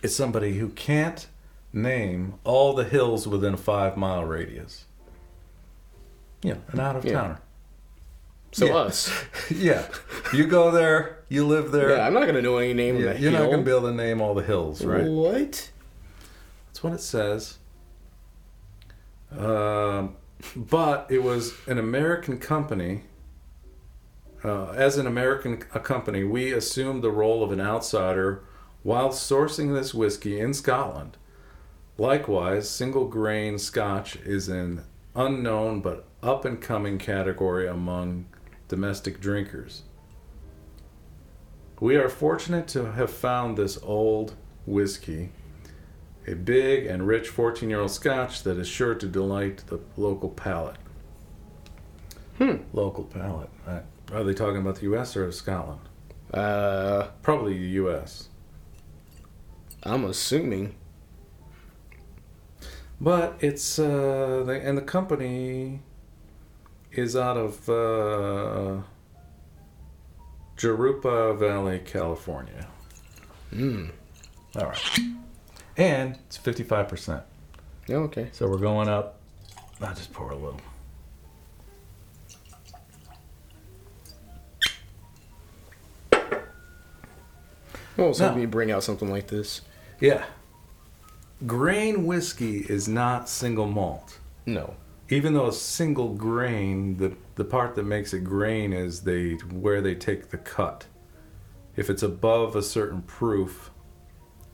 is 0.02 0.14
somebody 0.14 0.58
who 0.58 0.68
can't 0.68 1.26
name 1.72 2.34
all 2.44 2.74
the 2.74 2.84
hills 2.84 3.26
within 3.26 3.54
a 3.54 3.56
five 3.56 3.96
mile 3.96 4.24
radius. 4.24 4.84
Yeah, 6.42 6.56
an 6.68 6.78
out 6.78 6.96
of 6.96 7.04
towner. 7.04 7.40
so 8.52 8.66
yeah. 8.66 8.74
us. 8.76 9.10
Yeah. 9.50 9.86
You 10.32 10.46
go 10.46 10.70
there, 10.70 11.24
you 11.28 11.46
live 11.46 11.72
there. 11.72 11.96
Yeah, 11.96 12.06
I'm 12.06 12.12
not 12.12 12.26
gonna 12.26 12.42
know 12.42 12.58
any 12.58 12.74
name 12.74 12.96
Yeah, 12.98 13.10
of 13.10 13.16
the 13.16 13.22
you're 13.22 13.32
not 13.32 13.46
going 13.46 13.58
to 13.58 13.64
be 13.64 13.70
able 13.70 13.88
to 13.88 13.94
name 13.94 14.20
all 14.20 14.34
the 14.34 14.42
hills, 14.42 14.84
right? 14.84 15.04
What? 15.04 15.70
That's 16.66 16.82
what 16.82 16.92
it 16.92 17.00
says. 17.00 17.58
Um, 19.36 20.16
but 20.54 21.06
it 21.10 21.22
was 21.22 21.54
an 21.66 21.78
American 21.78 22.38
company. 22.38 23.02
Uh, 24.46 24.70
as 24.76 24.96
an 24.96 25.08
American 25.08 25.60
a 25.74 25.80
company, 25.80 26.22
we 26.22 26.52
assumed 26.52 27.02
the 27.02 27.10
role 27.10 27.42
of 27.42 27.50
an 27.50 27.60
outsider 27.60 28.44
while 28.84 29.08
sourcing 29.08 29.74
this 29.74 29.92
whiskey 29.92 30.38
in 30.38 30.54
Scotland. 30.54 31.16
Likewise, 31.98 32.70
single 32.70 33.06
grain 33.08 33.58
Scotch 33.58 34.14
is 34.14 34.48
an 34.48 34.84
unknown 35.16 35.80
but 35.80 36.06
up 36.22 36.44
and 36.44 36.60
coming 36.60 36.96
category 36.96 37.66
among 37.66 38.26
domestic 38.68 39.20
drinkers. 39.20 39.82
We 41.80 41.96
are 41.96 42.08
fortunate 42.08 42.68
to 42.68 42.92
have 42.92 43.10
found 43.10 43.56
this 43.56 43.78
old 43.82 44.36
whiskey 44.64 45.30
a 46.24 46.34
big 46.34 46.86
and 46.86 47.04
rich 47.04 47.28
14 47.28 47.68
year 47.68 47.80
old 47.80 47.90
scotch 47.90 48.44
that 48.44 48.58
is 48.58 48.68
sure 48.68 48.94
to 48.94 49.08
delight 49.08 49.64
the 49.66 49.80
local 49.96 50.28
palate. 50.28 50.76
Hmm. 52.38 52.58
Local 52.72 53.04
palate. 53.04 53.50
Right. 53.66 53.82
Are 54.12 54.22
they 54.24 54.34
talking 54.34 54.58
about 54.60 54.76
the 54.76 54.82
US 54.92 55.16
or 55.16 55.30
Scotland? 55.32 55.80
Uh, 56.32 57.08
Probably 57.22 57.58
the 57.58 57.68
US. 57.84 58.28
I'm 59.82 60.04
assuming. 60.04 60.74
But 63.00 63.36
it's, 63.40 63.78
uh, 63.78 64.42
the, 64.46 64.60
and 64.62 64.76
the 64.78 64.82
company 64.82 65.80
is 66.92 67.14
out 67.14 67.36
of, 67.36 67.68
uh, 67.68 68.82
Jurupa 70.56 71.38
Valley, 71.38 71.80
California. 71.80 72.66
Hmm. 73.50 73.86
All 74.56 74.64
right. 74.66 74.98
and 75.76 76.16
it's 76.26 76.38
55%. 76.38 77.22
Yeah, 77.86 77.96
okay. 77.96 78.30
So 78.32 78.48
we're 78.48 78.56
going 78.56 78.88
up. 78.88 79.20
I'll 79.82 79.94
just 79.94 80.12
pour 80.12 80.30
a 80.30 80.34
little. 80.34 80.60
Well, 87.96 88.14
so 88.14 88.30
No. 88.30 88.34
we 88.36 88.46
bring 88.46 88.70
out 88.70 88.82
something 88.82 89.10
like 89.10 89.28
this. 89.28 89.62
Yeah. 90.00 90.24
Grain 91.46 92.06
whiskey 92.06 92.58
is 92.60 92.88
not 92.88 93.28
single 93.28 93.66
malt. 93.66 94.18
No. 94.46 94.74
Even 95.08 95.34
though 95.34 95.46
it's 95.48 95.58
single 95.58 96.14
grain, 96.14 96.96
the 96.96 97.14
the 97.36 97.44
part 97.44 97.74
that 97.76 97.84
makes 97.84 98.14
it 98.14 98.24
grain 98.24 98.72
is 98.72 99.02
they 99.02 99.34
where 99.52 99.80
they 99.80 99.94
take 99.94 100.30
the 100.30 100.38
cut. 100.38 100.86
If 101.76 101.90
it's 101.90 102.02
above 102.02 102.56
a 102.56 102.62
certain 102.62 103.02
proof, 103.02 103.70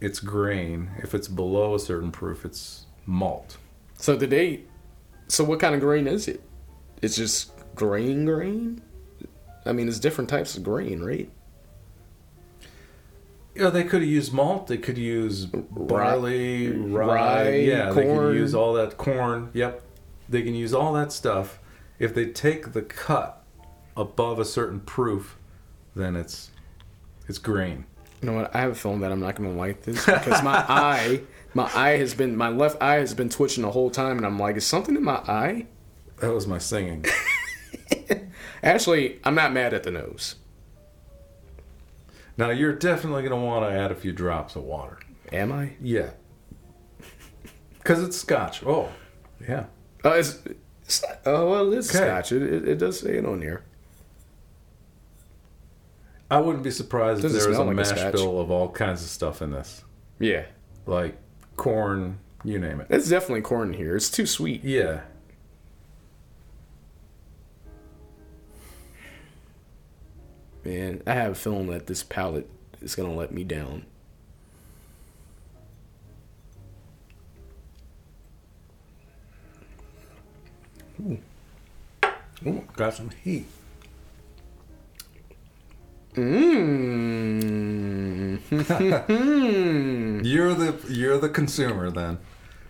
it's 0.00 0.18
grain. 0.18 0.90
If 1.02 1.14
it's 1.14 1.28
below 1.28 1.74
a 1.76 1.78
certain 1.78 2.10
proof, 2.10 2.44
it's 2.44 2.86
malt. 3.06 3.56
So 3.94 4.16
did 4.16 4.30
they? 4.30 4.62
So 5.28 5.44
what 5.44 5.60
kind 5.60 5.74
of 5.74 5.80
grain 5.80 6.06
is 6.08 6.26
it? 6.26 6.42
It's 7.00 7.16
just 7.16 7.52
grain, 7.76 8.24
grain. 8.24 8.82
I 9.64 9.72
mean, 9.72 9.86
it's 9.88 10.00
different 10.00 10.28
types 10.28 10.56
of 10.56 10.64
grain, 10.64 11.00
right? 11.02 11.30
Yeah, 13.54 13.68
they 13.68 13.84
could 13.84 14.00
have 14.00 14.10
used 14.10 14.32
malt. 14.32 14.66
They 14.66 14.78
could 14.78 14.96
use 14.96 15.44
barley, 15.46 16.68
rye. 16.68 17.06
rye, 17.06 17.50
yeah, 17.56 17.92
they 17.92 18.04
corn. 18.04 18.28
could 18.28 18.36
use 18.36 18.54
all 18.54 18.72
that 18.74 18.96
corn. 18.96 19.50
Yep, 19.52 19.82
they 20.28 20.42
can 20.42 20.54
use 20.54 20.72
all 20.72 20.92
that 20.94 21.12
stuff. 21.12 21.58
If 21.98 22.14
they 22.14 22.26
take 22.26 22.72
the 22.72 22.82
cut 22.82 23.44
above 23.96 24.38
a 24.38 24.44
certain 24.44 24.80
proof, 24.80 25.36
then 25.94 26.16
it's 26.16 26.50
it's 27.28 27.38
grain. 27.38 27.84
You 28.22 28.30
know 28.30 28.36
what? 28.36 28.54
I 28.54 28.60
have 28.60 28.70
a 28.70 28.74
feeling 28.74 29.00
that 29.00 29.12
I'm 29.12 29.20
not 29.20 29.34
going 29.34 29.50
to 29.52 29.58
like 29.58 29.82
this 29.82 30.06
because 30.06 30.42
my 30.42 30.56
eye, 30.68 31.20
my 31.54 31.70
eye 31.74 31.96
has 31.96 32.14
been, 32.14 32.36
my 32.36 32.48
left 32.48 32.80
eye 32.80 32.96
has 32.96 33.14
been 33.14 33.28
twitching 33.28 33.62
the 33.62 33.70
whole 33.70 33.90
time, 33.90 34.16
and 34.16 34.24
I'm 34.24 34.38
like, 34.38 34.56
is 34.56 34.66
something 34.66 34.96
in 34.96 35.02
my 35.02 35.16
eye? 35.26 35.66
That 36.20 36.32
was 36.32 36.46
my 36.46 36.58
singing. 36.58 37.04
Actually, 38.62 39.18
I'm 39.24 39.34
not 39.34 39.52
mad 39.52 39.74
at 39.74 39.82
the 39.82 39.90
nose. 39.90 40.36
Now 42.46 42.50
you're 42.50 42.72
definitely 42.74 43.22
gonna 43.22 43.36
want 43.42 43.64
to 43.70 43.78
add 43.78 43.90
a 43.90 43.94
few 43.94 44.12
drops 44.12 44.56
of 44.56 44.62
water. 44.64 44.98
Am 45.32 45.52
I? 45.52 45.72
Yeah, 45.80 46.10
because 47.78 48.02
it's 48.02 48.16
Scotch. 48.16 48.62
Oh, 48.64 48.88
yeah. 49.48 49.66
Oh, 50.04 50.12
it's, 50.12 50.38
it's 50.84 51.04
oh 51.26 51.50
well, 51.50 51.72
it's 51.72 51.94
Okay. 51.94 52.04
scotch. 52.04 52.32
It, 52.32 52.42
it, 52.42 52.68
it 52.68 52.78
does 52.78 53.00
say 53.00 53.16
it 53.16 53.24
on 53.24 53.40
here. 53.40 53.64
I 56.30 56.40
wouldn't 56.40 56.64
be 56.64 56.70
surprised 56.70 57.18
if 57.18 57.22
Doesn't 57.32 57.38
there 57.38 57.48
was 57.48 57.56
a 57.58 57.60
smell 57.62 57.66
like 57.74 57.86
a 57.86 57.90
mash 57.90 57.98
Scotch. 58.00 58.12
bill 58.14 58.40
of 58.40 58.50
all 58.50 58.68
kinds 58.70 59.02
of 59.02 59.08
stuff 59.10 59.42
in 59.42 59.50
this, 59.50 59.84
Yeah, 60.18 60.44
like 60.86 61.16
corn, 61.56 62.18
you 62.42 62.58
name 62.58 62.80
it. 62.80 62.86
it's 62.90 63.08
definitely 63.08 63.42
corn 63.42 63.74
here. 63.74 63.94
It's 63.96 64.10
too 64.10 64.26
sweet. 64.26 64.64
Yeah. 64.64 65.00
Man, 70.64 71.02
I 71.06 71.14
have 71.14 71.32
a 71.32 71.34
feeling 71.34 71.66
that 71.68 71.86
this 71.86 72.02
palate 72.02 72.48
is 72.80 72.94
gonna 72.94 73.14
let 73.14 73.32
me 73.32 73.42
down. 73.44 73.84
Ooh, 81.00 81.18
Ooh, 82.46 82.64
got 82.76 82.94
some 82.94 83.10
heat. 83.24 83.46
Mmm. 86.14 87.22
You're 90.24 90.54
the 90.54 90.74
you're 90.90 91.18
the 91.18 91.28
consumer 91.30 91.90
then. 91.90 92.18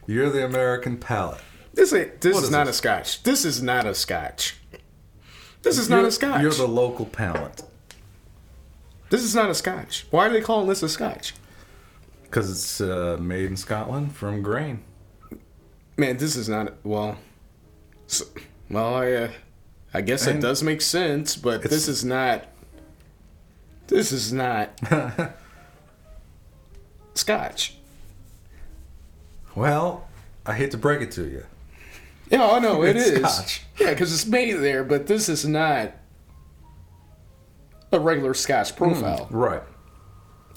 You're 0.07 0.31
the 0.31 0.45
American 0.45 0.97
palate. 0.97 1.41
this 1.75 1.93
ain't. 1.93 2.21
This 2.21 2.37
is, 2.39 2.45
is 2.45 2.51
not 2.51 2.67
this? 2.67 2.77
a 2.77 2.79
scotch. 2.79 3.23
This 3.25 3.45
is 3.45 3.61
not 3.63 3.85
a 3.87 3.95
scotch. 3.95 4.57
This 5.63 5.77
is 5.79 5.89
not 5.91 5.97
You're- 5.99 6.09
a 6.09 6.13
scotch. 6.13 6.41
You're 6.43 6.53
the 6.53 6.69
local 6.69 7.07
palate 7.07 7.63
This 9.13 9.25
is 9.25 9.35
not 9.35 9.51
a 9.51 9.55
scotch. 9.55 10.07
Why 10.11 10.27
are 10.27 10.31
they 10.33 10.41
calling 10.41 10.69
this 10.69 10.83
a 10.83 10.89
scotch? 10.89 11.35
because 12.23 12.51
it's 12.51 12.81
uh, 12.81 13.19
made 13.21 13.45
in 13.45 13.59
Scotland 13.59 14.17
from 14.17 14.41
grain. 14.41 14.83
Man, 15.99 16.17
this 16.17 16.35
is 16.35 16.49
not. 16.49 16.73
Well, 16.83 17.19
s 18.09 18.23
well, 18.71 18.95
I, 18.95 19.13
uh, 19.13 19.31
I 19.93 20.01
guess 20.01 20.27
it 20.27 20.41
does 20.41 20.63
make 20.63 20.81
sense, 20.81 21.37
but 21.37 21.63
this 21.63 21.89
is 21.89 22.07
not. 22.07 22.47
This 23.89 24.13
is 24.13 24.33
not 24.33 24.81
scotch. 27.15 27.77
Well, 29.55 30.09
I 30.47 30.55
hate 30.55 30.71
to 30.71 30.79
break 30.79 31.03
it 31.03 31.11
to 31.13 31.29
you. 31.29 31.45
Yeah, 32.31 32.51
I 32.51 32.61
know 32.61 32.83
it 32.83 32.97
It's 32.97 33.11
is. 33.11 33.19
Scotch. 33.19 33.63
Yeah, 33.79 33.91
because 33.91 34.11
it's 34.15 34.25
made 34.25 34.55
there, 34.55 34.85
but 34.85 35.07
this 35.07 35.29
is 35.29 35.45
not 35.45 35.93
a 37.93 38.01
regular 38.01 38.35
Scotch 38.35 38.71
hmm. 38.73 38.77
profile. 38.79 39.29
Right. 39.31 39.63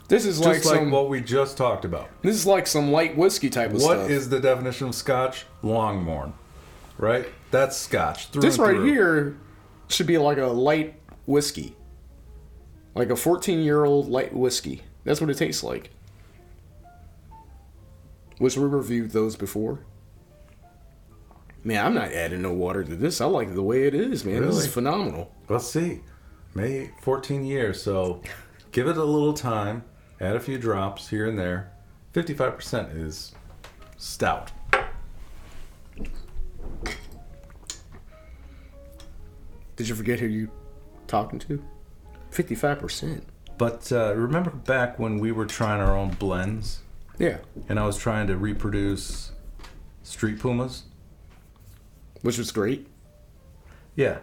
This 0.07 0.25
is 0.25 0.37
Just 0.37 0.47
like 0.47 0.65
like 0.65 0.79
some. 0.81 0.91
what 0.91 1.09
we 1.09 1.19
just 1.19 1.57
talked 1.57 1.83
about. 1.83 2.09
this 2.21 2.35
is 2.35 2.45
like 2.45 2.67
some 2.67 2.91
light 2.91 3.17
whiskey 3.17 3.49
type 3.49 3.71
of 3.71 3.81
What 3.81 3.97
stuff. 3.97 4.09
is 4.09 4.29
the 4.29 4.39
definition 4.39 4.89
of 4.89 4.95
Scotch? 4.95 5.45
Longmorn. 5.63 6.33
Right? 6.99 7.27
That's 7.49 7.75
Scotch. 7.75 8.27
Through 8.27 8.43
this 8.43 8.55
and 8.57 8.67
right 8.67 8.75
through. 8.75 8.85
here 8.85 9.37
should 9.87 10.05
be 10.05 10.17
like 10.19 10.37
a 10.37 10.45
light 10.45 10.93
whiskey, 11.25 11.75
like 12.93 13.09
a 13.09 13.15
fourteen-year-old 13.15 14.07
light 14.07 14.33
whiskey. 14.33 14.83
That's 15.05 15.19
what 15.21 15.29
it 15.31 15.37
tastes 15.37 15.63
like. 15.63 15.89
Which 18.37 18.57
we 18.57 18.65
reviewed 18.65 19.11
those 19.11 19.35
before. 19.35 19.79
Man, 21.63 21.83
I'm 21.83 21.93
not 21.95 22.11
adding 22.11 22.43
no 22.43 22.53
water 22.53 22.83
to 22.83 22.95
this. 22.95 23.21
I 23.21 23.25
like 23.25 23.55
the 23.55 23.63
way 23.63 23.87
it 23.87 23.95
is, 23.95 24.23
man. 24.23 24.41
This 24.41 24.49
Really? 24.49 24.65
is 24.65 24.73
phenomenal. 24.73 25.31
Let's 25.49 25.65
see. 25.67 26.01
May 26.55 26.89
14 27.01 27.43
years, 27.43 27.83
so 27.83 28.21
give 28.71 28.87
it 28.87 28.95
a 28.97 29.03
little 29.03 29.33
time. 29.33 29.83
Add 30.21 30.37
a 30.37 30.39
few 30.39 30.57
drops 30.57 31.09
here 31.09 31.27
and 31.27 31.37
there. 31.37 31.71
55% 32.13 32.95
is 32.97 33.35
stout. 33.97 34.51
Did 39.75 39.89
you 39.89 39.95
forget 39.95 40.21
who 40.21 40.27
you 40.27 40.49
talking 41.07 41.37
to? 41.39 41.61
Fifty-five 42.31 42.79
percent. 42.79 43.25
But 43.57 43.91
uh, 43.91 44.13
remember 44.15 44.51
back 44.51 44.97
when 44.99 45.19
we 45.19 45.33
were 45.33 45.45
trying 45.45 45.81
our 45.81 45.95
own 45.95 46.09
blends 46.11 46.79
Yeah, 47.17 47.37
and 47.69 47.77
I 47.79 47.85
was 47.85 47.97
trying 47.97 48.27
to 48.27 48.37
reproduce 48.37 49.31
Street 50.03 50.39
Pumas? 50.39 50.83
which 52.21 52.37
was 52.37 52.51
great. 52.51 52.87
Yeah. 53.95 54.17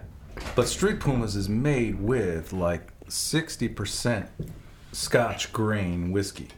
But 0.55 0.69
Street 0.69 1.01
Pumas 1.01 1.37
is 1.37 1.49
made 1.49 2.01
with 2.01 2.53
like 2.53 2.93
60% 3.07 4.29
Scotch 4.93 5.53
grain 5.53 6.13
whiskey. 6.13 6.49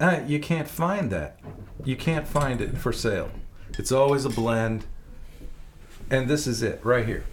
Uh, 0.00 0.20
you 0.26 0.38
can't 0.40 0.68
find 0.68 1.10
that. 1.10 1.38
You 1.84 1.96
can't 1.96 2.26
find 2.26 2.60
it 2.60 2.78
for 2.78 2.92
sale. 2.92 3.30
It's 3.78 3.92
always 3.92 4.24
a 4.24 4.30
blend. 4.30 4.86
And 6.10 6.28
this 6.28 6.46
is 6.46 6.62
it 6.62 6.80
right 6.84 7.06
here. 7.06 7.24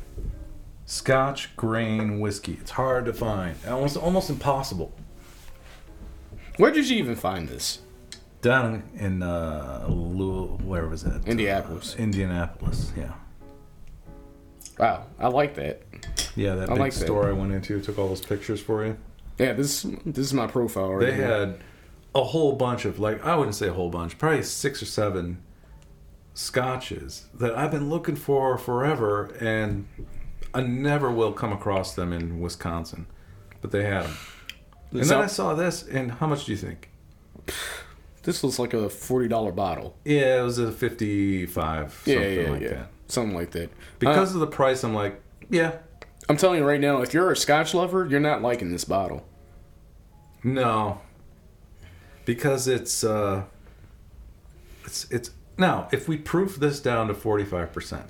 Scotch 0.85 1.55
grain 1.55 2.19
whiskey. 2.19 2.57
It's 2.61 2.71
hard 2.71 3.05
to 3.05 3.13
find. 3.13 3.55
Almost 3.67 3.97
almost 3.97 4.29
impossible. 4.29 4.93
Where 6.57 6.71
did 6.71 6.89
you 6.89 6.97
even 6.97 7.15
find 7.15 7.49
this? 7.49 7.79
Down 8.41 8.83
in 8.95 9.23
uh 9.23 9.85
Louis, 9.89 10.63
where 10.63 10.87
was 10.87 11.03
that? 11.03 11.27
Indianapolis. 11.27 11.95
Uh, 11.97 12.03
Indianapolis, 12.03 12.91
yeah. 12.95 13.13
Wow, 14.79 15.05
I 15.19 15.27
like 15.27 15.55
that. 15.55 15.81
Yeah, 16.35 16.55
that 16.55 16.69
I 16.69 16.73
big 16.73 16.79
like 16.79 16.93
that. 16.93 17.05
store 17.05 17.29
I 17.29 17.31
went 17.31 17.53
into 17.53 17.79
took 17.81 17.97
all 17.97 18.09
those 18.09 18.25
pictures 18.25 18.61
for 18.61 18.85
you. 18.85 18.97
Yeah, 19.37 19.53
this 19.53 19.83
this 20.05 20.25
is 20.25 20.33
my 20.33 20.47
profile 20.47 20.93
right 20.93 21.05
They 21.07 21.15
here. 21.15 21.27
had 21.27 21.59
a 22.13 22.23
whole 22.23 22.53
bunch 22.53 22.85
of 22.85 22.99
like 22.99 23.23
I 23.25 23.35
wouldn't 23.35 23.55
say 23.55 23.67
a 23.67 23.73
whole 23.73 23.89
bunch, 23.89 24.17
probably 24.17 24.43
six 24.43 24.81
or 24.81 24.85
seven 24.85 25.41
scotches 26.33 27.25
that 27.33 27.55
I've 27.57 27.71
been 27.71 27.89
looking 27.89 28.15
for 28.15 28.57
forever, 28.57 29.25
and 29.39 29.87
I 30.53 30.61
never 30.61 31.11
will 31.11 31.31
come 31.33 31.51
across 31.53 31.95
them 31.95 32.11
in 32.13 32.39
Wisconsin. 32.39 33.07
But 33.61 33.71
they 33.71 33.83
had 33.83 34.03
them, 34.03 34.17
and 34.91 35.03
then 35.03 35.21
I 35.21 35.27
saw 35.27 35.53
this, 35.55 35.83
and 35.87 36.11
how 36.11 36.27
much 36.27 36.45
do 36.45 36.51
you 36.51 36.57
think? 36.57 36.89
This 38.23 38.43
looks 38.43 38.59
like 38.59 38.73
a 38.73 38.89
forty 38.89 39.27
dollar 39.27 39.51
bottle. 39.51 39.95
Yeah, 40.05 40.39
it 40.41 40.43
was 40.43 40.57
a 40.59 40.71
fifty-five, 40.71 42.03
Yeah, 42.05 42.15
something 42.15 42.39
yeah, 42.41 42.49
like 42.51 42.61
yeah, 42.61 42.69
that. 42.69 42.89
Something 43.07 43.35
like 43.35 43.51
that. 43.51 43.69
Because 43.99 44.31
Uh, 44.31 44.35
of 44.35 44.39
the 44.41 44.47
price, 44.47 44.83
I'm 44.83 44.93
like, 44.93 45.21
yeah, 45.49 45.77
I'm 46.27 46.37
telling 46.37 46.59
you 46.59 46.65
right 46.67 46.79
now, 46.81 47.01
if 47.01 47.13
you're 47.13 47.31
a 47.31 47.37
Scotch 47.37 47.73
lover, 47.73 48.05
you're 48.05 48.19
not 48.19 48.41
liking 48.41 48.71
this 48.71 48.83
bottle. 48.85 49.25
No. 50.43 51.01
Because 52.25 52.67
it's 52.67 53.03
uh 53.03 53.43
it's 54.83 55.09
it's 55.11 55.31
now 55.57 55.87
if 55.91 56.07
we 56.07 56.17
proof 56.17 56.55
this 56.57 56.79
down 56.79 57.07
to 57.07 57.13
45%. 57.13 58.03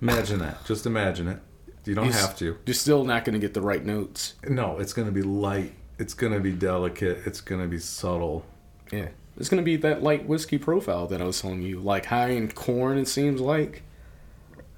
Imagine 0.00 0.38
that. 0.40 0.64
Just 0.66 0.86
imagine 0.86 1.28
it. 1.28 1.38
You 1.84 1.94
don't 1.96 2.04
You're 2.06 2.14
have 2.14 2.36
to. 2.38 2.58
You're 2.64 2.74
still 2.74 3.04
not 3.04 3.24
going 3.24 3.34
to 3.34 3.40
get 3.40 3.54
the 3.54 3.60
right 3.60 3.84
notes. 3.84 4.34
No, 4.48 4.78
it's 4.78 4.92
going 4.92 5.06
to 5.06 5.12
be 5.12 5.22
light. 5.22 5.72
It's 5.98 6.14
going 6.14 6.32
to 6.32 6.38
be 6.40 6.52
delicate. 6.52 7.18
It's 7.26 7.40
going 7.40 7.60
to 7.60 7.66
be 7.66 7.78
subtle. 7.78 8.44
Yeah, 8.92 9.08
It's 9.36 9.48
gonna 9.48 9.62
be 9.62 9.76
that 9.76 10.02
light 10.02 10.26
whiskey 10.26 10.58
profile 10.58 11.06
that 11.08 11.20
I 11.20 11.24
was 11.24 11.40
telling 11.40 11.62
you, 11.62 11.80
like 11.80 12.06
high 12.06 12.28
in 12.30 12.50
corn. 12.52 12.98
It 12.98 13.08
seems 13.08 13.40
like 13.40 13.82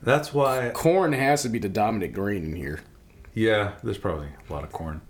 That's 0.02 0.32
why. 0.32 0.70
corn 0.70 1.12
has 1.12 1.42
to 1.42 1.48
be 1.48 1.58
the 1.58 1.68
dominant 1.68 2.12
grain 2.12 2.44
in 2.44 2.56
here. 2.56 2.80
Yeah, 3.34 3.72
there's 3.82 3.98
probably 3.98 4.28
a 4.48 4.52
lot 4.52 4.62
of 4.64 4.70
corn. 4.72 5.00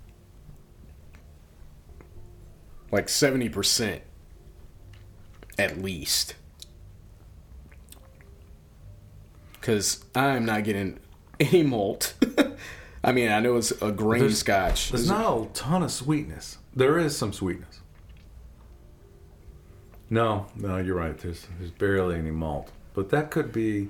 like 2.91 3.09
70% 3.09 4.01
at 5.59 5.79
least 5.83 6.35
because 9.53 10.05
i'm 10.15 10.45
not 10.45 10.63
getting 10.65 10.99
any 11.41 11.63
malt 11.65 12.15
i 13.05 13.11
mean 13.13 13.31
i 13.31 13.41
know 13.41 13.57
it's 13.57 13.71
a 13.83 13.91
grain 13.91 14.21
There's- 14.21 14.39
scotch 14.39 14.91
There's 14.91 15.09
not 15.09 15.37
a 15.43 15.47
ton 15.55 15.83
of 15.83 15.91
sweetness. 15.91 16.59
There 16.77 16.99
is 16.99 17.17
some 17.17 17.33
sweetness. 17.33 17.81
No, 20.15 20.47
no, 20.55 20.77
you're 20.77 20.95
right. 20.95 21.19
There's 21.19 21.49
there's 21.59 21.73
barely 21.73 22.17
any 22.17 22.31
malt, 22.31 22.71
but 22.95 23.09
that 23.09 23.33
could 23.33 23.53
be 23.53 23.89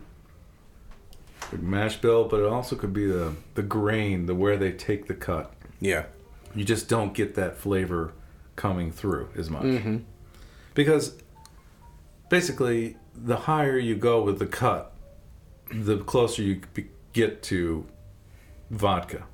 the 1.51 1.59
mash 1.59 1.99
bill, 1.99 2.25
but 2.25 2.41
it 2.41 2.47
also 2.47 2.77
could 2.77 2.95
be 2.95 3.07
the 3.07 3.35
the 3.53 3.63
grain, 3.63 4.25
the 4.25 4.35
where 4.35 4.57
they 4.57 4.73
take 4.73 5.07
the 5.07 5.13
cut. 5.13 5.53
yeah 5.81 6.05
You 6.55 6.65
just 6.65 6.89
don't 6.89 7.13
get 7.13 7.35
that 7.35 7.59
flavor 7.59 8.15
coming 8.57 8.91
through 8.91 9.29
as 9.37 9.51
much 9.51 9.65
mm-hmm. 9.65 9.99
because 10.73 11.19
basically 12.31 12.97
the 13.15 13.37
higher 13.37 13.77
you 13.77 13.95
go 13.95 14.23
with 14.23 14.39
the 14.39 14.47
cut, 14.47 14.95
the 15.71 15.99
closer 15.99 16.41
you 16.43 16.63
get 17.13 17.43
to 17.43 17.87
vodka. 18.71 19.25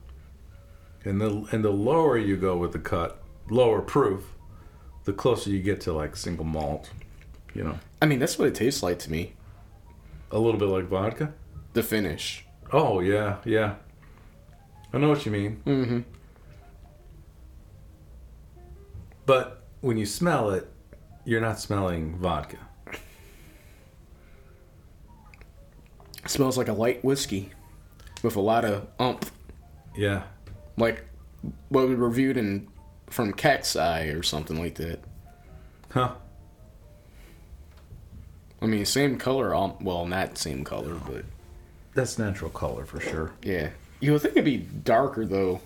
And 1.04 1.20
the 1.20 1.46
and 1.52 1.64
the 1.64 1.70
lower 1.70 2.18
you 2.18 2.36
go 2.36 2.56
with 2.56 2.72
the 2.72 2.80
cut, 2.80 3.22
lower 3.48 3.80
proof, 3.80 4.24
the 5.04 5.12
closer 5.12 5.50
you 5.50 5.60
get 5.62 5.80
to 5.82 5.92
like 5.92 6.16
single 6.16 6.44
malt, 6.44 6.90
you 7.54 7.64
know, 7.64 7.78
i 8.02 8.06
mean 8.06 8.18
that's 8.18 8.38
what 8.38 8.48
it 8.48 8.54
tastes 8.54 8.82
like 8.82 8.98
to 9.00 9.10
me 9.10 9.32
a 10.30 10.38
little 10.38 10.58
bit 10.60 10.68
like 10.68 10.84
vodka. 10.84 11.32
the 11.72 11.82
finish 11.82 12.44
Oh 12.72 13.00
yeah, 13.00 13.38
yeah. 13.44 13.74
I 14.92 14.98
know 14.98 15.08
what 15.08 15.26
you 15.26 15.32
mean. 15.32 15.60
mm-hmm. 15.66 16.00
But 19.26 19.62
when 19.80 19.96
you 19.96 20.06
smell 20.06 20.50
it, 20.50 20.68
you're 21.24 21.40
not 21.40 21.58
smelling 21.58 22.16
vodka. 22.18 22.58
smells 26.26 26.56
like 26.58 26.68
a 26.68 26.72
light 26.72 27.02
whiskey 27.04 27.50
with 28.22 28.36
a 28.36 28.40
lot 28.40 28.64
of 28.64 28.86
umph 29.00 29.32
Yeah. 29.96 30.22
like 30.76 31.04
what 31.70 31.88
we 31.88 31.94
reviewed 31.94 32.36
in 32.36 32.68
from 33.10 33.34
eye 33.76 34.04
or 34.14 34.22
something 34.22 34.58
like 34.58 34.76
that 34.76 35.00
Huh. 35.90 36.12
i 38.62 38.66
mean 38.66 38.84
same 38.84 39.18
color 39.18 39.54
um, 39.54 39.74
well 39.80 40.06
not 40.06 40.38
same 40.38 40.64
color 40.64 40.94
but 40.94 41.24
That's 41.94 42.18
natural 42.18 42.50
color 42.50 42.84
for 42.86 43.00
sure. 43.00 43.32
Yeah. 43.42 43.70
You 44.00 44.12
would 44.12 44.22
think 44.22 44.32
it'd 44.34 44.44
be 44.44 44.58
darker 44.58 45.26
though, 45.26 45.60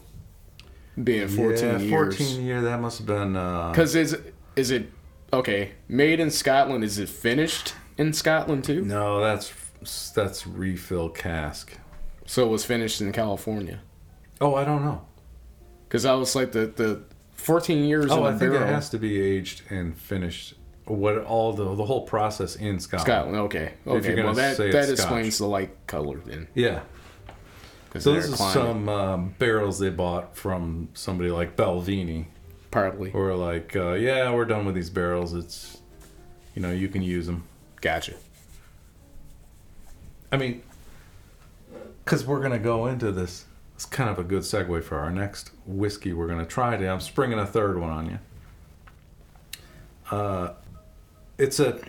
being 1.02 1.28
14 1.28 1.64
yeah, 1.64 1.78
years. 1.78 2.16
14 2.16 2.44
year, 2.44 2.62
that 2.62 2.80
must 2.80 2.98
have 2.98 3.06
been. 3.06 3.36
Uh, 3.36 3.70
Because 3.70 3.94
is 3.94 4.16
is 4.56 4.70
it 4.70 4.90
okay? 5.32 5.72
Made 5.86 6.18
in 6.18 6.30
Scotland? 6.30 6.82
Is 6.82 6.98
it 6.98 7.08
finished 7.10 7.74
in 7.98 8.12
Scotland 8.12 8.64
too? 8.64 8.84
no, 8.84 9.20
that's 9.20 9.52
that's 10.14 10.46
refill 10.46 11.10
cask. 11.10 11.78
So 12.26 12.42
it 12.46 12.48
was 12.48 12.64
finished 12.64 13.00
in 13.02 13.12
California. 13.12 13.80
Oh, 14.40 14.54
I 14.56 14.64
don't 14.64 14.82
know. 14.82 15.02
Because 15.86 16.04
I 16.06 16.14
was 16.14 16.34
like 16.34 16.52
the 16.52 16.66
the 16.66 17.02
14 17.44 17.84
years 17.84 18.10
Oh, 18.10 18.24
I 18.24 18.30
think 18.30 18.52
barrel. 18.52 18.62
it 18.62 18.66
has 18.72 18.88
to 18.90 18.98
be 18.98 19.20
aged 19.20 19.62
and 19.70 19.96
finished. 19.96 20.54
What 20.86 21.18
all 21.24 21.52
the 21.52 21.74
the 21.74 21.84
whole 21.84 22.02
process 22.02 22.56
in 22.56 22.78
Scotland. 22.78 23.06
Scotland. 23.06 23.36
Okay. 23.46 23.72
you're 23.86 23.96
Okay. 23.96 24.22
Well, 24.22 24.34
that 24.34 24.56
that 24.58 24.90
explains 24.90 25.38
the 25.38 25.46
light 25.46 25.86
color 25.86 26.20
then. 26.24 26.48
Yeah. 26.54 26.80
So 27.98 28.12
this 28.12 28.26
is 28.28 28.38
some 28.38 28.88
um, 28.88 29.34
barrels 29.38 29.78
they 29.78 29.88
bought 29.90 30.36
from 30.36 30.88
somebody 30.94 31.30
like 31.30 31.54
Balvenie, 31.56 32.26
partly. 32.72 33.12
or 33.12 33.34
like, 33.36 33.76
uh, 33.76 33.92
yeah, 33.92 34.32
we're 34.34 34.46
done 34.46 34.66
with 34.66 34.74
these 34.74 34.90
barrels. 34.90 35.32
It's, 35.32 35.78
you 36.56 36.60
know, 36.62 36.72
you 36.72 36.88
can 36.88 37.02
use 37.02 37.26
them. 37.26 37.44
Gotcha. 37.80 38.14
I 40.32 40.36
mean, 40.36 40.62
because 42.04 42.26
we're 42.26 42.40
gonna 42.42 42.58
go 42.58 42.86
into 42.86 43.12
this. 43.12 43.44
It's 43.76 43.86
kind 43.86 44.10
of 44.10 44.18
a 44.18 44.24
good 44.24 44.42
segue 44.42 44.82
for 44.82 44.98
our 44.98 45.10
next 45.10 45.50
whiskey 45.66 46.12
we're 46.12 46.28
gonna 46.28 46.46
try 46.46 46.72
today. 46.76 46.88
I'm 46.88 47.00
springing 47.00 47.38
a 47.38 47.46
third 47.46 47.78
one 47.78 47.90
on 47.90 48.10
you. 48.10 48.18
Uh, 50.10 50.54
it's 51.38 51.60
a. 51.60 51.80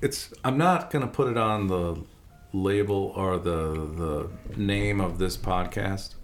It's. 0.00 0.32
I'm 0.44 0.58
not 0.58 0.90
gonna 0.90 1.06
put 1.06 1.28
it 1.28 1.36
on 1.36 1.66
the 1.66 2.02
label 2.52 3.12
or 3.16 3.38
the 3.38 4.28
the 4.48 4.56
name 4.56 5.00
of 5.00 5.18
this 5.18 5.36
podcast 5.36 6.14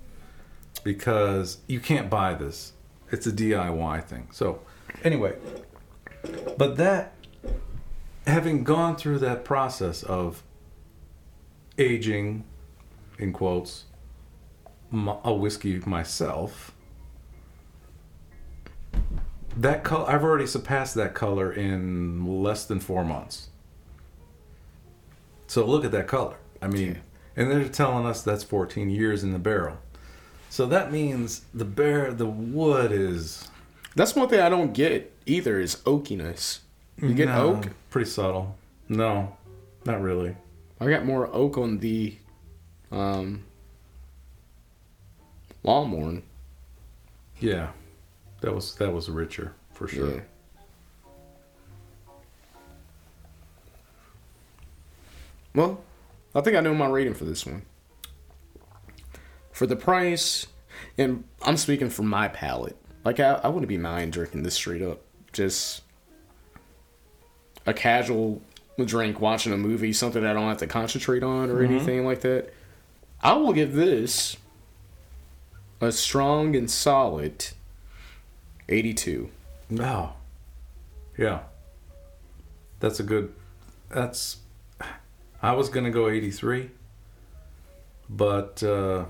because 0.84 1.59
you 1.66 1.80
can't 1.80 2.09
buy 2.09 2.34
this. 2.34 2.72
It's 3.11 3.26
a 3.26 3.32
DIY 3.32 4.05
thing. 4.05 4.28
So, 4.32 4.61
anyway, 5.05 5.36
but 6.57 6.76
that 6.76 7.14
having 8.26 8.64
gone 8.64 8.97
through 8.97 9.18
that 9.20 9.44
process 9.44 10.03
of 10.03 10.42
aging, 11.78 12.44
in 13.18 13.32
quotes, 13.32 13.86
a 14.93 15.32
whiskey 15.32 15.78
myself. 15.80 16.72
That 19.57 19.84
color, 19.84 20.09
I've 20.09 20.22
already 20.22 20.47
surpassed 20.47 20.95
that 20.97 21.14
color 21.14 21.53
in 21.53 22.43
less 22.43 22.66
than 22.66 22.78
four 22.78 23.05
months. 23.05 23.49
So 25.47 25.64
look 25.64 25.84
at 25.84 25.93
that 25.93 26.07
color. 26.07 26.37
I 26.61 26.66
mean, 26.68 27.01
and 27.37 27.51
they're 27.51 27.68
telling 27.68 28.05
us 28.07 28.22
that's 28.22 28.45
14 28.45 28.91
years 28.91 29.22
in 29.24 29.32
the 29.32 29.39
barrel. 29.39 29.78
So 30.51 30.66
that 30.66 30.93
means 30.93 31.43
the 31.55 31.64
bear, 31.64 32.12
the 32.12 32.26
wood 32.26 32.93
is 32.93 33.49
That's 33.95 34.14
one 34.14 34.28
thing 34.28 34.41
I 34.41 34.49
don't 34.51 34.72
get 34.74 35.12
either 35.24 35.59
is 35.59 35.76
oakiness. 35.84 36.61
You 37.01 37.14
get 37.14 37.28
No, 37.28 37.57
oak? 37.57 37.68
pretty 37.91 38.09
subtle. 38.11 38.57
No, 38.89 39.37
not 39.84 40.01
really. 40.03 40.37
I 40.80 40.89
got 40.91 41.05
more 41.07 41.28
oak 41.32 41.57
on 41.57 41.78
the 41.78 42.16
um 42.93 43.45
Longmorn. 45.67 46.23
Yeah, 47.41 47.71
that 48.41 48.55
was 48.55 48.77
that 48.77 48.93
was 48.93 49.09
richer 49.11 49.55
for 49.73 49.89
sure. 49.89 50.14
Yeah. 50.14 50.21
Well, 55.55 55.81
I 56.35 56.43
think 56.43 56.57
I 56.57 56.61
know 56.61 56.75
my 56.75 56.87
rating 56.87 57.14
for 57.14 57.25
this 57.25 57.47
one. 57.47 57.62
For 59.53 59.67
the 59.67 59.77
price, 59.77 60.47
and 60.99 61.25
I'm 61.43 61.57
speaking 61.57 61.89
from 61.89 62.07
my 62.09 62.29
palate. 62.29 62.77
Like 63.05 63.21
I, 63.21 63.41
I 63.43 63.49
wouldn't 63.49 63.69
be 63.69 63.79
mind 63.79 64.12
drinking 64.12 64.43
this 64.43 64.55
straight 64.55 64.83
up. 64.83 65.01
Just 65.33 65.83
a 67.67 67.73
casual 67.75 68.43
drink, 68.85 69.21
watching 69.21 69.53
a 69.53 69.57
movie, 69.57 69.93
something 69.93 70.23
that 70.23 70.31
I 70.31 70.35
don't 70.35 70.49
have 70.49 70.59
to 70.59 70.67
concentrate 70.67 71.23
on 71.23 71.51
or 71.51 71.62
mm-hmm. 71.62 71.75
anything 71.75 72.07
like 72.07 72.21
that. 72.21 72.53
I 73.23 73.33
will 73.33 73.55
give 73.55 73.73
this 73.73 74.37
a 75.81 75.93
strong 75.93 76.57
and 76.57 76.70
solid 76.70 77.49
82. 78.68 79.31
No. 79.70 80.14
Yeah. 81.16 81.41
That's 82.81 83.01
a 83.01 83.03
good. 83.03 83.33
That's. 83.89 84.39
I 85.43 85.53
was 85.53 85.68
gonna 85.68 85.91
go 85.91 86.09
eighty 86.09 86.31
three. 86.31 86.70
But 88.09 88.62
uh, 88.62 89.07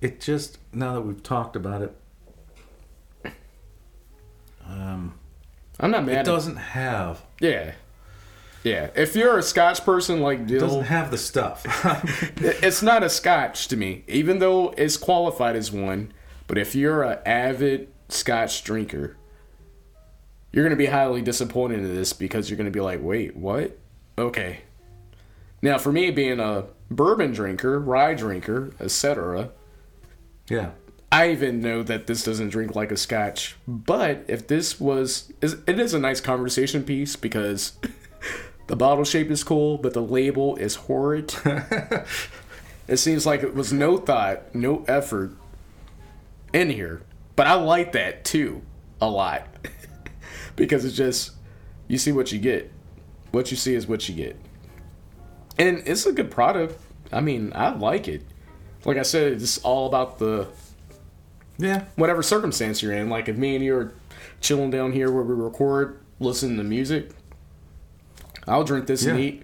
it 0.00 0.20
just 0.20 0.58
now 0.72 0.94
that 0.94 1.02
we've 1.02 1.22
talked 1.22 1.54
about 1.54 1.82
it, 1.82 3.32
um, 4.66 5.14
I'm 5.78 5.90
not 5.90 6.04
mad 6.04 6.14
it 6.14 6.18
at 6.18 6.24
doesn't 6.24 6.56
have 6.56 7.22
Yeah. 7.40 7.72
Yeah. 8.64 8.90
If 8.96 9.14
you're 9.14 9.38
a 9.38 9.42
Scotch 9.42 9.84
person 9.84 10.20
like 10.20 10.40
it 10.40 10.46
Dill, 10.46 10.60
doesn't 10.60 10.84
have 10.84 11.10
the 11.10 11.18
stuff. 11.18 11.64
it's 12.38 12.82
not 12.82 13.02
a 13.02 13.10
Scotch 13.10 13.68
to 13.68 13.76
me, 13.76 14.04
even 14.08 14.38
though 14.38 14.70
it's 14.70 14.96
qualified 14.96 15.54
as 15.54 15.70
one. 15.70 16.12
But 16.46 16.58
if 16.58 16.74
you're 16.74 17.02
an 17.02 17.18
avid 17.26 17.88
Scotch 18.08 18.64
drinker, 18.64 19.16
you're 20.50 20.64
going 20.64 20.70
to 20.70 20.76
be 20.76 20.86
highly 20.86 21.20
disappointed 21.20 21.80
in 21.80 21.94
this 21.94 22.12
because 22.12 22.48
you're 22.48 22.56
going 22.56 22.66
to 22.66 22.70
be 22.70 22.80
like, 22.80 23.00
wait, 23.02 23.36
what? 23.36 23.78
Okay. 24.16 24.60
Now, 25.60 25.78
for 25.78 25.92
me, 25.92 26.10
being 26.10 26.40
a 26.40 26.64
bourbon 26.90 27.32
drinker, 27.32 27.78
rye 27.78 28.14
drinker, 28.14 28.72
etc., 28.80 29.50
yeah. 30.48 30.70
I 31.10 31.30
even 31.30 31.60
know 31.60 31.82
that 31.84 32.06
this 32.06 32.24
doesn't 32.24 32.48
drink 32.48 32.74
like 32.74 32.90
a 32.90 32.96
scotch. 32.96 33.56
But 33.68 34.24
if 34.26 34.48
this 34.48 34.80
was, 34.80 35.32
it 35.40 35.78
is 35.78 35.94
a 35.94 35.98
nice 35.98 36.20
conversation 36.20 36.82
piece 36.82 37.16
because 37.16 37.72
the 38.66 38.76
bottle 38.76 39.04
shape 39.04 39.30
is 39.30 39.44
cool, 39.44 39.78
but 39.78 39.92
the 39.94 40.02
label 40.02 40.56
is 40.56 40.74
horrid. 40.74 41.34
it 42.88 42.96
seems 42.96 43.26
like 43.26 43.42
it 43.42 43.54
was 43.54 43.72
no 43.72 43.96
thought, 43.98 44.54
no 44.54 44.84
effort 44.88 45.32
in 46.52 46.70
here 46.70 47.02
But 47.36 47.46
I 47.48 47.54
like 47.54 47.92
that 47.92 48.24
too 48.24 48.62
a 49.00 49.08
lot 49.10 49.46
because 50.56 50.84
it's 50.84 50.96
just 50.96 51.32
you 51.88 51.98
see 51.98 52.12
what 52.12 52.32
you 52.32 52.38
get. 52.38 52.70
What 53.32 53.50
you 53.50 53.56
see 53.56 53.74
is 53.74 53.86
what 53.88 54.08
you 54.08 54.14
get, 54.14 54.36
and 55.58 55.82
it's 55.86 56.06
a 56.06 56.12
good 56.12 56.30
product. 56.30 56.78
I 57.12 57.20
mean, 57.20 57.52
I 57.54 57.70
like 57.70 58.06
it. 58.06 58.22
Like 58.84 58.96
I 58.96 59.02
said, 59.02 59.32
it's 59.32 59.58
all 59.58 59.86
about 59.88 60.18
the 60.20 60.46
Yeah. 61.58 61.84
whatever 61.96 62.22
circumstance 62.22 62.80
you're 62.82 62.92
in. 62.92 63.10
Like 63.10 63.28
if 63.28 63.36
me 63.36 63.56
and 63.56 63.64
you 63.64 63.74
are 63.76 63.92
chilling 64.40 64.70
down 64.70 64.92
here 64.92 65.10
where 65.10 65.24
we 65.24 65.34
record, 65.34 65.98
listening 66.20 66.56
to 66.58 66.62
music, 66.62 67.10
I'll 68.46 68.64
drink 68.64 68.86
this 68.86 69.04
and 69.06 69.18
Yeah. 69.18 69.24
eat. 69.24 69.42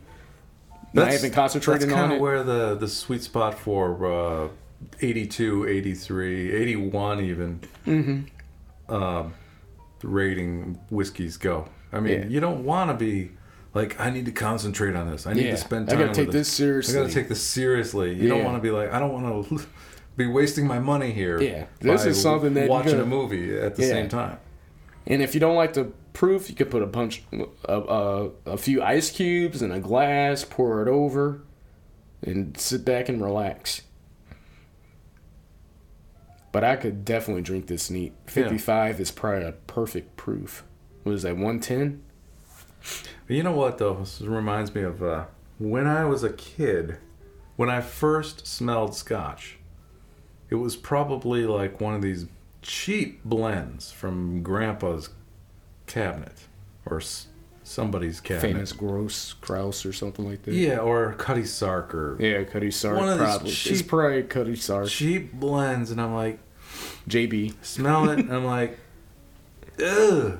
Not 0.92 1.12
even 1.12 1.30
concentrating 1.30 1.92
on 1.92 1.98
it. 1.98 2.00
that's 2.02 2.10
on 2.10 2.16
it. 2.16 2.20
where 2.20 2.42
the, 2.42 2.74
the 2.74 2.88
sweet 2.88 3.22
spot 3.22 3.58
for 3.58 4.04
uh, 4.44 4.48
82, 5.00 5.66
83, 5.68 6.52
81 6.52 7.20
even 7.20 7.60
Mm-hmm. 7.86 8.92
um, 8.94 9.34
rating 10.02 10.78
whiskeys 10.90 11.36
go. 11.36 11.68
I 11.92 12.00
mean, 12.00 12.22
Yeah. 12.22 12.26
you 12.28 12.40
don't 12.40 12.64
want 12.64 12.90
to 12.90 12.96
be 12.96 13.30
like, 13.74 14.00
I 14.00 14.10
need 14.10 14.26
to 14.26 14.32
concentrate 14.32 14.96
on 14.96 15.10
this. 15.10 15.26
I 15.26 15.32
need 15.32 15.44
Yeah, 15.44 15.50
to 15.52 15.56
spend 15.56 15.88
time. 15.88 15.98
I 15.98 16.02
gotta 16.02 16.14
take 16.14 16.30
this 16.32 16.48
seriously. 16.48 16.98
I 16.98 17.02
got 17.02 17.08
to 17.08 17.14
take 17.14 17.28
this 17.28 17.42
seriously. 17.42 18.14
You 18.14 18.28
don't 18.28 18.44
want 18.44 18.56
to 18.56 18.62
be 18.62 18.70
like, 18.70 18.92
I 18.92 18.98
don't 18.98 19.12
want 19.12 19.48
to 19.48 19.66
be 20.16 20.26
wasting 20.26 20.66
my 20.66 20.78
money 20.80 21.12
here. 21.12 21.40
Yeah, 21.40 21.66
this 21.80 22.04
is 22.04 22.20
something 22.20 22.54
that 22.54 22.68
watching 22.68 22.92
gotta- 22.92 23.04
a 23.04 23.06
movie 23.06 23.56
at 23.58 23.76
the 23.76 23.82
Yeah. 23.82 23.88
same 23.88 24.08
time. 24.08 24.38
And 25.06 25.22
if 25.22 25.34
you 25.34 25.40
don't 25.40 25.56
like 25.56 25.72
the 25.72 25.90
proof, 26.12 26.48
you 26.48 26.54
could 26.54 26.70
put 26.70 26.82
a 26.82 26.86
bunch, 26.86 27.22
a, 27.64 27.74
a, 27.74 28.30
a 28.46 28.56
few 28.56 28.82
ice 28.82 29.10
cubes 29.10 29.62
in 29.62 29.70
a 29.70 29.80
glass, 29.80 30.44
pour 30.44 30.82
it 30.82 30.88
over, 30.88 31.42
and 32.22 32.56
sit 32.58 32.84
back 32.84 33.08
and 33.08 33.22
relax. 33.22 33.82
But 36.52 36.64
I 36.64 36.76
could 36.76 37.04
definitely 37.04 37.42
drink 37.42 37.66
this 37.68 37.90
neat. 37.90 38.12
55 38.26 39.00
is 39.00 39.10
probably 39.10 39.44
a 39.44 39.52
perfect 39.52 40.16
proof. 40.16 40.64
What 41.04 41.14
is 41.14 41.22
that, 41.22 41.36
110? 41.36 42.02
You 43.28 43.42
know 43.42 43.52
what 43.52 43.78
though? 43.78 43.94
This 44.00 44.20
reminds 44.20 44.74
me 44.74 44.82
of 44.82 45.02
uh, 45.02 45.26
when 45.58 45.86
I 45.86 46.04
was 46.04 46.24
a 46.24 46.32
kid. 46.32 46.98
When 47.56 47.68
I 47.68 47.82
first 47.82 48.46
smelled 48.46 48.94
Scotch, 48.94 49.58
it 50.48 50.54
was 50.54 50.76
probably 50.76 51.44
like 51.44 51.80
one 51.80 51.94
of 51.94 52.00
these 52.02 52.26
cheap 52.62 53.22
blends 53.24 53.92
from 53.92 54.42
Grandpa's 54.42 55.10
cabinet 55.90 56.46
or 56.86 56.98
s- 56.98 57.26
somebody's 57.64 58.20
cabinet. 58.20 58.52
Famous 58.54 58.72
Grouse 58.72 59.34
Kraus 59.40 59.84
or 59.84 59.92
something 59.92 60.26
like 60.28 60.42
that. 60.44 60.54
Yeah, 60.54 60.78
or 60.78 61.12
Cutty 61.14 61.44
Sark 61.44 61.94
or 61.94 62.16
Yeah, 62.20 62.44
Cutty 62.44 62.70
Sark 62.70 62.96
One 62.98 63.08
of 63.08 63.18
these 63.18 63.28
probably. 63.28 63.50
cheap- 63.52 63.88
probably 63.88 64.22
Cutty 64.24 64.56
Sark. 64.56 64.88
cheap 64.88 65.32
blends, 65.32 65.90
and 65.90 66.00
I'm 66.00 66.14
like, 66.14 66.38
JB. 67.08 67.54
smell 67.62 68.08
it, 68.10 68.18
and 68.20 68.32
I'm 68.32 68.44
like, 68.44 68.78
ugh. 69.84 70.38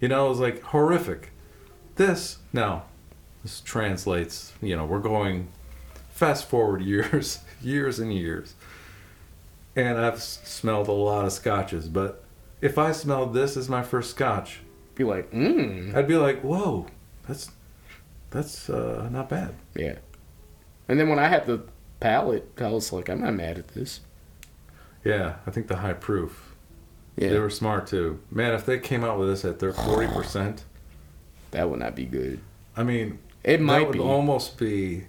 You 0.00 0.08
know, 0.08 0.26
it 0.26 0.28
was 0.30 0.40
like 0.40 0.62
horrific. 0.62 1.30
This, 1.96 2.38
no. 2.52 2.82
This 3.42 3.60
translates, 3.60 4.52
you 4.60 4.76
know, 4.76 4.84
we're 4.84 5.00
going 5.00 5.48
fast 6.10 6.48
forward 6.48 6.82
years, 6.82 7.40
years 7.60 7.98
and 7.98 8.12
years. 8.12 8.54
And 9.76 9.98
I've 9.98 10.14
s- 10.14 10.40
smelled 10.44 10.88
a 10.88 10.92
lot 10.92 11.24
of 11.24 11.32
scotches, 11.32 11.88
but 11.88 12.24
if 12.60 12.78
I 12.78 12.92
smelled 12.92 13.32
this 13.34 13.56
as 13.56 13.68
my 13.68 13.82
first 13.82 14.10
scotch, 14.10 14.60
Be 14.94 15.04
like, 15.04 15.30
mmm. 15.32 15.94
I'd 15.94 16.06
be 16.08 16.16
like, 16.16 16.40
whoa, 16.42 16.86
that's 17.26 17.50
that's 18.30 18.68
uh, 18.70 19.08
not 19.10 19.28
bad. 19.28 19.54
Yeah. 19.74 19.96
And 20.88 20.98
then 21.00 21.08
when 21.08 21.18
I 21.18 21.28
had 21.28 21.46
the 21.46 21.62
palate, 22.00 22.50
I 22.60 22.68
was 22.68 22.92
like, 22.92 23.08
I'm 23.08 23.20
not 23.20 23.34
mad 23.34 23.58
at 23.58 23.68
this. 23.68 24.00
Yeah, 25.04 25.36
I 25.46 25.50
think 25.50 25.68
the 25.68 25.76
high 25.76 25.92
proof. 25.94 26.54
Yeah. 27.16 27.28
They 27.30 27.38
were 27.38 27.50
smart 27.50 27.86
too. 27.86 28.20
Man, 28.30 28.52
if 28.54 28.64
they 28.66 28.78
came 28.78 29.04
out 29.04 29.18
with 29.18 29.28
this 29.28 29.44
at 29.44 29.58
their 29.58 29.72
40%, 29.72 30.60
that 31.50 31.68
would 31.68 31.78
not 31.80 31.94
be 31.94 32.04
good. 32.06 32.40
I 32.76 32.82
mean, 32.84 33.18
It 33.44 33.60
might 33.60 33.86
would 33.86 33.92
be. 33.94 33.98
almost 33.98 34.56
be 34.58 35.04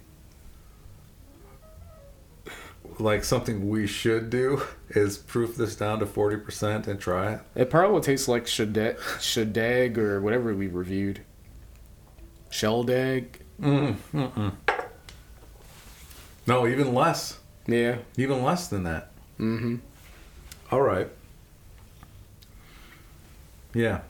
like 3.00 3.24
something 3.24 3.68
we 3.68 3.86
should 3.86 4.30
do 4.30 4.62
is 4.90 5.18
proof 5.18 5.56
this 5.56 5.76
down 5.76 5.98
to 6.00 6.06
40% 6.06 6.86
and 6.86 7.00
try 7.00 7.34
it. 7.34 7.40
It 7.54 7.70
probably 7.70 8.00
tastes 8.00 8.28
like 8.28 8.46
Shadag, 8.46 8.98
Shadag 9.18 9.98
or 9.98 10.20
whatever 10.20 10.54
we 10.54 10.68
reviewed. 10.68 11.20
Shieldaig. 12.50 13.26
Mm, 13.60 13.96
mm-mm. 14.12 14.52
No, 16.46 16.66
even 16.66 16.94
less. 16.94 17.38
Yeah. 17.66 17.98
Even 18.16 18.42
less 18.42 18.68
than 18.68 18.84
that. 18.84 19.10
Mm-hmm. 19.38 19.76
All 20.70 20.82
right. 20.82 21.08
Yeah. 23.72 24.02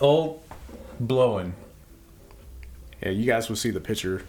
Auld 0.00 0.40
Blow-In. 1.00 1.54
Yeah, 3.02 3.10
you 3.10 3.26
guys 3.26 3.48
will 3.48 3.56
see 3.56 3.70
the 3.70 3.80
picture 3.80 4.22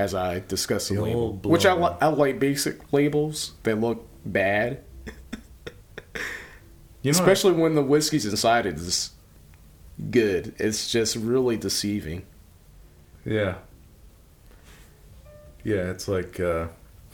as 0.00 0.14
I 0.14 0.38
discuss 0.40 0.88
the, 0.88 0.94
The 0.94 1.02
label. 1.02 1.32
Which 1.44 1.66
I, 1.66 1.74
li- 1.74 1.96
I 2.00 2.06
like 2.08 2.38
basic 2.40 2.92
labels 2.92 3.52
that 3.64 3.78
look 3.80 4.06
bad. 4.24 4.82
You 7.02 7.12
know, 7.12 7.18
Especially 7.18 7.52
when 7.52 7.74
the 7.76 7.82
whiskey's 7.82 8.26
inside 8.26 8.66
it 8.66 8.74
is 8.74 9.12
good. 10.10 10.54
It's 10.58 10.90
just 10.92 11.16
really 11.16 11.56
deceiving. 11.56 12.26
yeah. 13.24 13.54
Yeah, 15.64 15.90
it's 15.90 16.08
like 16.08 16.38
uh 16.40 16.66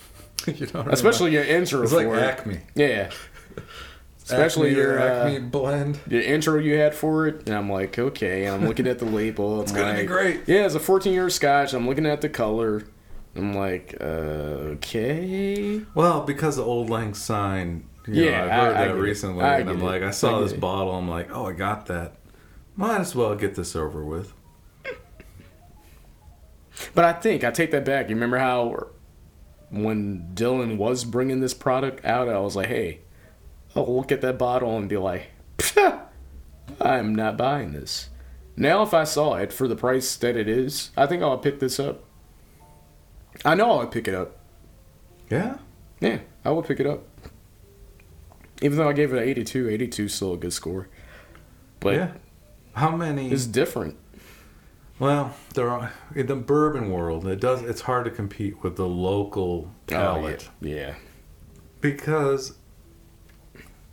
you 0.46 0.66
know 0.74 0.84
Especially 0.90 1.32
your 1.32 1.44
intro 1.44 1.82
it's 1.82 1.92
like 1.92 2.06
it. 2.08 2.12
Acme. 2.18 2.60
Yeah. 2.74 3.10
Especially 4.26 4.70
Acme 4.70 4.80
or 4.80 4.82
your 4.84 4.98
uh, 5.00 5.28
Acme 5.28 5.38
blend. 5.40 6.00
the 6.06 6.26
intro 6.28 6.58
you 6.58 6.76
had 6.78 6.94
for 6.94 7.26
it, 7.28 7.46
and 7.46 7.54
I'm 7.56 7.70
like, 7.70 7.98
okay. 7.98 8.46
I'm 8.46 8.66
looking 8.66 8.86
at 8.86 8.98
the 8.98 9.04
label. 9.04 9.62
It's 9.62 9.70
I'm 9.72 9.78
gonna 9.78 10.00
be 10.00 10.06
great. 10.06 10.40
Yeah, 10.46 10.66
it's 10.66 10.74
a 10.74 10.80
14 10.80 11.12
year 11.12 11.30
Scotch. 11.30 11.72
I'm 11.74 11.86
looking 11.86 12.06
at 12.06 12.20
the 12.20 12.28
color. 12.28 12.82
I'm 13.36 13.52
like, 13.54 13.94
uh, 14.00 14.74
okay. 14.74 15.82
Well, 15.94 16.22
because 16.22 16.56
the 16.56 16.64
Auld 16.64 16.90
Lang 16.90 17.14
Syne, 17.14 17.86
you 18.06 18.24
Yeah, 18.24 18.30
know, 18.30 18.44
I've 18.44 18.50
I- 18.50 18.54
heard 18.56 18.76
I 18.76 18.80
that 18.80 18.86
get 18.88 18.96
it. 18.96 19.00
recently, 19.00 19.44
I 19.44 19.58
and 19.60 19.70
I'm 19.70 19.76
get 19.76 19.82
it. 19.84 19.86
like, 19.86 20.02
I 20.02 20.08
I 20.08 20.10
saw 20.10 20.38
get 20.38 20.44
this 20.44 20.52
it. 20.54 20.60
bottle, 20.60 20.92
I'm 20.94 21.08
like, 21.08 21.28
oh, 21.32 21.46
I 21.46 21.52
got 21.52 21.86
that. 21.86 22.16
Might 22.74 23.00
as 23.00 23.14
well 23.14 23.34
get 23.36 23.54
this 23.54 23.76
over 23.76 24.04
with. 24.04 24.32
But 26.94 27.04
I 27.04 27.12
think 27.12 27.44
I 27.44 27.50
take 27.50 27.70
that 27.70 27.84
back. 27.84 28.08
You 28.08 28.14
remember 28.16 28.38
how 28.38 28.88
when 29.70 30.30
Dylan 30.34 30.76
was 30.76 31.04
bringing 31.04 31.40
this 31.40 31.54
product 31.54 32.04
out, 32.04 32.28
I 32.28 32.38
was 32.38 32.54
like, 32.56 32.66
hey, 32.68 33.00
I'll 33.76 33.96
look 33.96 34.10
at 34.10 34.22
that 34.22 34.38
bottle 34.38 34.76
and 34.76 34.88
be 34.88 34.96
like, 34.96 35.28
I'm 36.80 37.14
not 37.14 37.36
buying 37.36 37.72
this. 37.72 38.08
Now, 38.56 38.82
if 38.82 38.94
I 38.94 39.04
saw 39.04 39.34
it 39.34 39.52
for 39.52 39.68
the 39.68 39.76
price 39.76 40.16
that 40.16 40.36
it 40.36 40.48
is, 40.48 40.90
I 40.96 41.06
think 41.06 41.22
I'll 41.22 41.38
pick 41.38 41.60
this 41.60 41.78
up. 41.78 42.04
I 43.44 43.54
know 43.54 43.70
I'll 43.80 43.86
pick 43.86 44.08
it 44.08 44.14
up. 44.14 44.38
Yeah. 45.30 45.58
Yeah, 46.00 46.20
I 46.44 46.50
would 46.50 46.66
pick 46.66 46.80
it 46.80 46.86
up. 46.86 47.04
Even 48.62 48.78
though 48.78 48.88
I 48.88 48.94
gave 48.94 49.12
it 49.12 49.18
an 49.22 49.28
82, 49.28 49.68
82 49.68 50.04
is 50.04 50.14
still 50.14 50.32
a 50.34 50.36
good 50.38 50.52
score. 50.52 50.88
But 51.80 51.94
yeah. 51.94 52.10
How 52.74 52.94
many? 52.96 53.30
it's 53.30 53.46
different. 53.46 53.96
well, 54.98 55.34
there 55.54 55.68
are 55.70 55.92
in 56.14 56.26
the 56.26 56.36
bourbon 56.36 56.90
world. 56.90 57.26
It 57.26 57.40
does. 57.40 57.62
It's 57.62 57.82
hard 57.82 58.04
to 58.06 58.10
compete 58.10 58.62
with 58.62 58.76
the 58.76 58.86
local 58.86 59.70
palate 59.86 60.48
Oh, 60.50 60.66
yeah. 60.66 60.94
because 61.80 62.54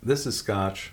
this 0.04 0.26
is 0.26 0.36
Scotch. 0.36 0.92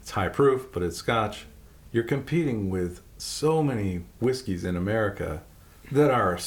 It's 0.00 0.10
high 0.12 0.28
proof, 0.28 0.68
but 0.72 0.82
it's 0.82 0.96
Scotch. 0.96 1.46
You're 1.92 2.04
competing 2.04 2.70
with 2.70 3.02
so 3.18 3.62
many 3.62 4.02
whiskeys 4.20 4.64
in 4.64 4.76
America 4.76 5.42
that 5.90 6.10
are 6.10 6.38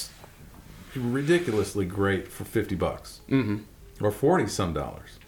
ridiculously 0.95 1.85
great 1.85 2.27
for 2.27 2.43
fifty 2.45 2.75
bucks. 2.75 3.21
Mm-hmm. 3.29 3.57
or 4.03 4.11
40 4.11 4.47
some 4.47 4.73
dollars. 4.73 5.19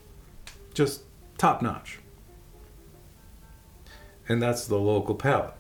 Just 0.73 1.03
top 1.37 1.61
notch. 1.61 1.99
And 4.29 4.41
that's 4.41 4.67
the 4.67 4.77
local 4.77 5.15
palate, 5.15 5.53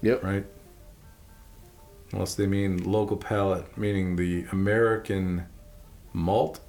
Yep. 0.00 0.22
right? 0.24 0.46
Unless 2.12 2.36
they 2.36 2.46
mean 2.46 2.82
local 2.90 3.16
palate, 3.16 3.76
meaning 3.76 4.16
the 4.16 4.46
American 4.52 5.46
malt 6.14 6.60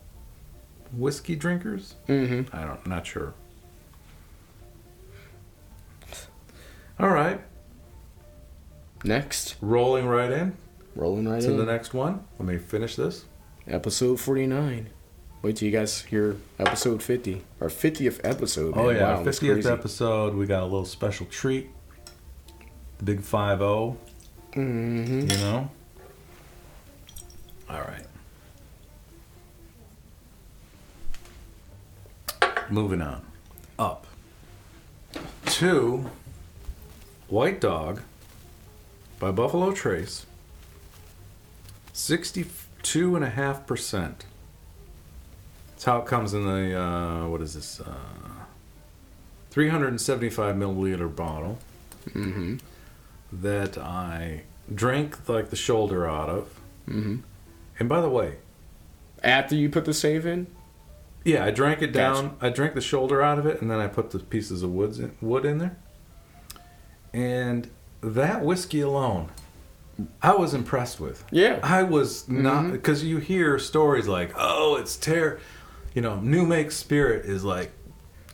whiskey 0.92 1.36
drinkers. 1.38 1.96
Mm-hmm. 2.10 2.54
I 2.56 2.66
don't, 2.66 2.86
not 2.88 3.06
sure. 3.08 3.34
All 7.00 7.10
right, 7.10 7.40
Next, 9.04 9.56
rolling 9.62 10.08
right 10.08 10.32
in 10.32 10.58
rolling 10.96 11.28
right 11.30 11.38
in. 11.44 11.46
to 11.46 11.52
in. 11.52 11.58
the 11.58 11.72
next 11.72 11.94
one. 11.94 12.24
Let 12.40 12.48
me 12.48 12.58
finish 12.58 12.96
this. 12.96 13.26
Episode 13.68 14.20
49. 14.20 14.90
Wait 15.44 15.56
till 15.56 15.68
you 15.68 15.72
guys 15.72 16.02
hear 16.02 16.38
episode 16.58 17.04
50. 17.04 17.44
Our 17.62 17.68
50th 17.68 18.20
episode. 18.24 18.74
Oh 18.76 18.90
yeah, 18.90 19.18
Wow, 19.20 19.24
50th 19.24 19.54
crazy. 19.54 19.70
episode. 19.70 20.34
We 20.34 20.48
got 20.48 20.64
a 20.64 20.66
little 20.66 20.86
special 20.86 21.28
treat. 21.28 21.70
The 22.98 23.04
big 23.04 23.22
five 23.22 23.60
zero. 23.60 23.98
Mhm. 24.54 25.30
You 25.32 25.38
know? 25.38 25.70
All 27.70 27.82
right. 27.82 28.06
Moving 32.72 33.02
on. 33.02 33.22
Up. 33.78 34.08
to 35.46 36.10
White 37.30 37.60
Dog 37.62 38.02
by 39.20 39.32
Buffalo 39.32 39.72
Trace. 39.74 40.26
62.5%. 41.94 44.14
That's 45.72 45.84
how 45.84 45.98
it 46.00 46.06
comes 46.06 46.34
in 46.34 46.46
the, 46.46 46.80
uh, 46.80 47.28
what 47.28 47.42
is 47.42 47.54
this? 47.54 47.82
Uh, 47.82 47.94
375 49.52 50.56
milliliter 50.56 51.14
bottle 51.14 51.60
Mm-hmm. 52.14 52.56
that 53.34 53.78
I 53.78 54.44
drank 54.74 55.28
like 55.28 55.50
the 55.50 55.58
shoulder 55.58 56.08
out 56.08 56.30
of. 56.30 56.44
Mm-hmm. 56.88 57.18
And 57.80 57.90
by 57.90 58.00
the 58.00 58.08
way, 58.10 58.36
After 59.22 59.56
you 59.56 59.70
put 59.70 59.84
the 59.84 59.94
stave 59.94 60.26
in? 60.26 60.48
yeah, 61.26 61.44
I 61.44 61.52
drank 61.52 61.82
it 61.82 61.92
down. 61.92 62.30
Gotcha. 62.40 62.46
I 62.46 62.50
drank 62.50 62.76
the 62.76 62.82
shoulder 62.82 63.22
out 63.22 63.38
of 63.40 63.46
it, 63.46 63.62
and 63.62 63.70
then 63.70 63.80
I 63.80 63.88
put 63.88 64.12
the 64.12 64.20
pieces 64.20 64.64
of 64.64 64.72
woods 64.72 65.00
in, 65.00 65.18
wood 65.20 65.44
in 65.44 65.58
there. 65.58 65.76
And 67.18 67.68
that 68.02 68.44
whiskey 68.44 68.82
alone, 68.82 69.30
I 70.22 70.36
was 70.36 70.54
impressed 70.54 71.00
with. 71.00 71.24
Yeah. 71.32 71.60
I 71.64 71.82
was 71.82 72.30
not 72.30 72.66
mm-hmm. 72.66 72.72
because 72.74 73.04
you 73.04 73.18
hear 73.18 73.58
stories 73.58 74.08
like, 74.08 74.34
"Oh, 74.38 74.76
it's 74.76 74.96
ter," 74.96 75.40
you 75.96 76.02
know, 76.04 76.20
new 76.20 76.46
make 76.46 76.70
spirit 76.70 77.26
is 77.26 77.44
like 77.44 77.72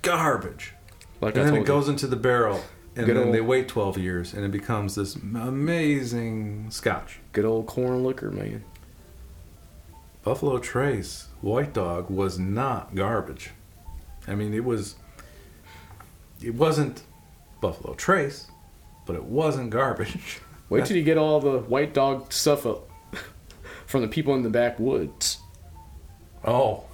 garbage, 0.02 0.74
Like 1.22 1.36
and 1.38 1.44
I 1.44 1.52
then 1.52 1.62
it 1.62 1.66
goes 1.66 1.88
into 1.88 2.08
the 2.08 2.18
barrel, 2.18 2.62
and 2.98 3.06
Good 3.06 3.16
then 3.16 3.28
old- 3.28 3.34
they 3.34 3.40
wait 3.40 3.70
twelve 3.70 3.98
years, 3.98 4.34
and 4.34 4.44
it 4.44 4.52
becomes 4.52 4.96
this 4.96 5.16
amazing 5.16 6.70
Scotch. 6.70 7.22
Good 7.32 7.46
old 7.46 7.68
corn 7.68 8.04
liquor, 8.04 8.32
man. 8.32 8.66
Buffalo 10.26 10.58
Trace 10.60 11.28
White 11.40 11.72
Dog 11.72 12.10
was 12.10 12.38
not 12.38 12.96
garbage. 12.96 13.52
I 14.28 14.36
mean, 14.36 14.54
it 14.54 14.66
was. 14.66 14.96
It 16.42 16.56
wasn't 16.56 17.04
Buffalo 17.62 17.94
Trace, 17.94 18.48
but 19.06 19.16
it 19.16 19.24
wasn't 19.24 19.70
garbage. 19.70 20.40
Wait 20.70 20.86
till 20.86 20.98
you 20.98 21.04
get 21.04 21.18
all 21.18 21.40
the 21.40 21.60
white 21.60 21.94
dog 21.94 22.32
stuff 22.34 22.66
up 22.66 22.90
from 23.86 24.02
the 24.02 24.08
people 24.08 24.34
in 24.36 24.44
the 24.44 24.50
backwoods. 24.50 25.38
Oh, 26.46 26.86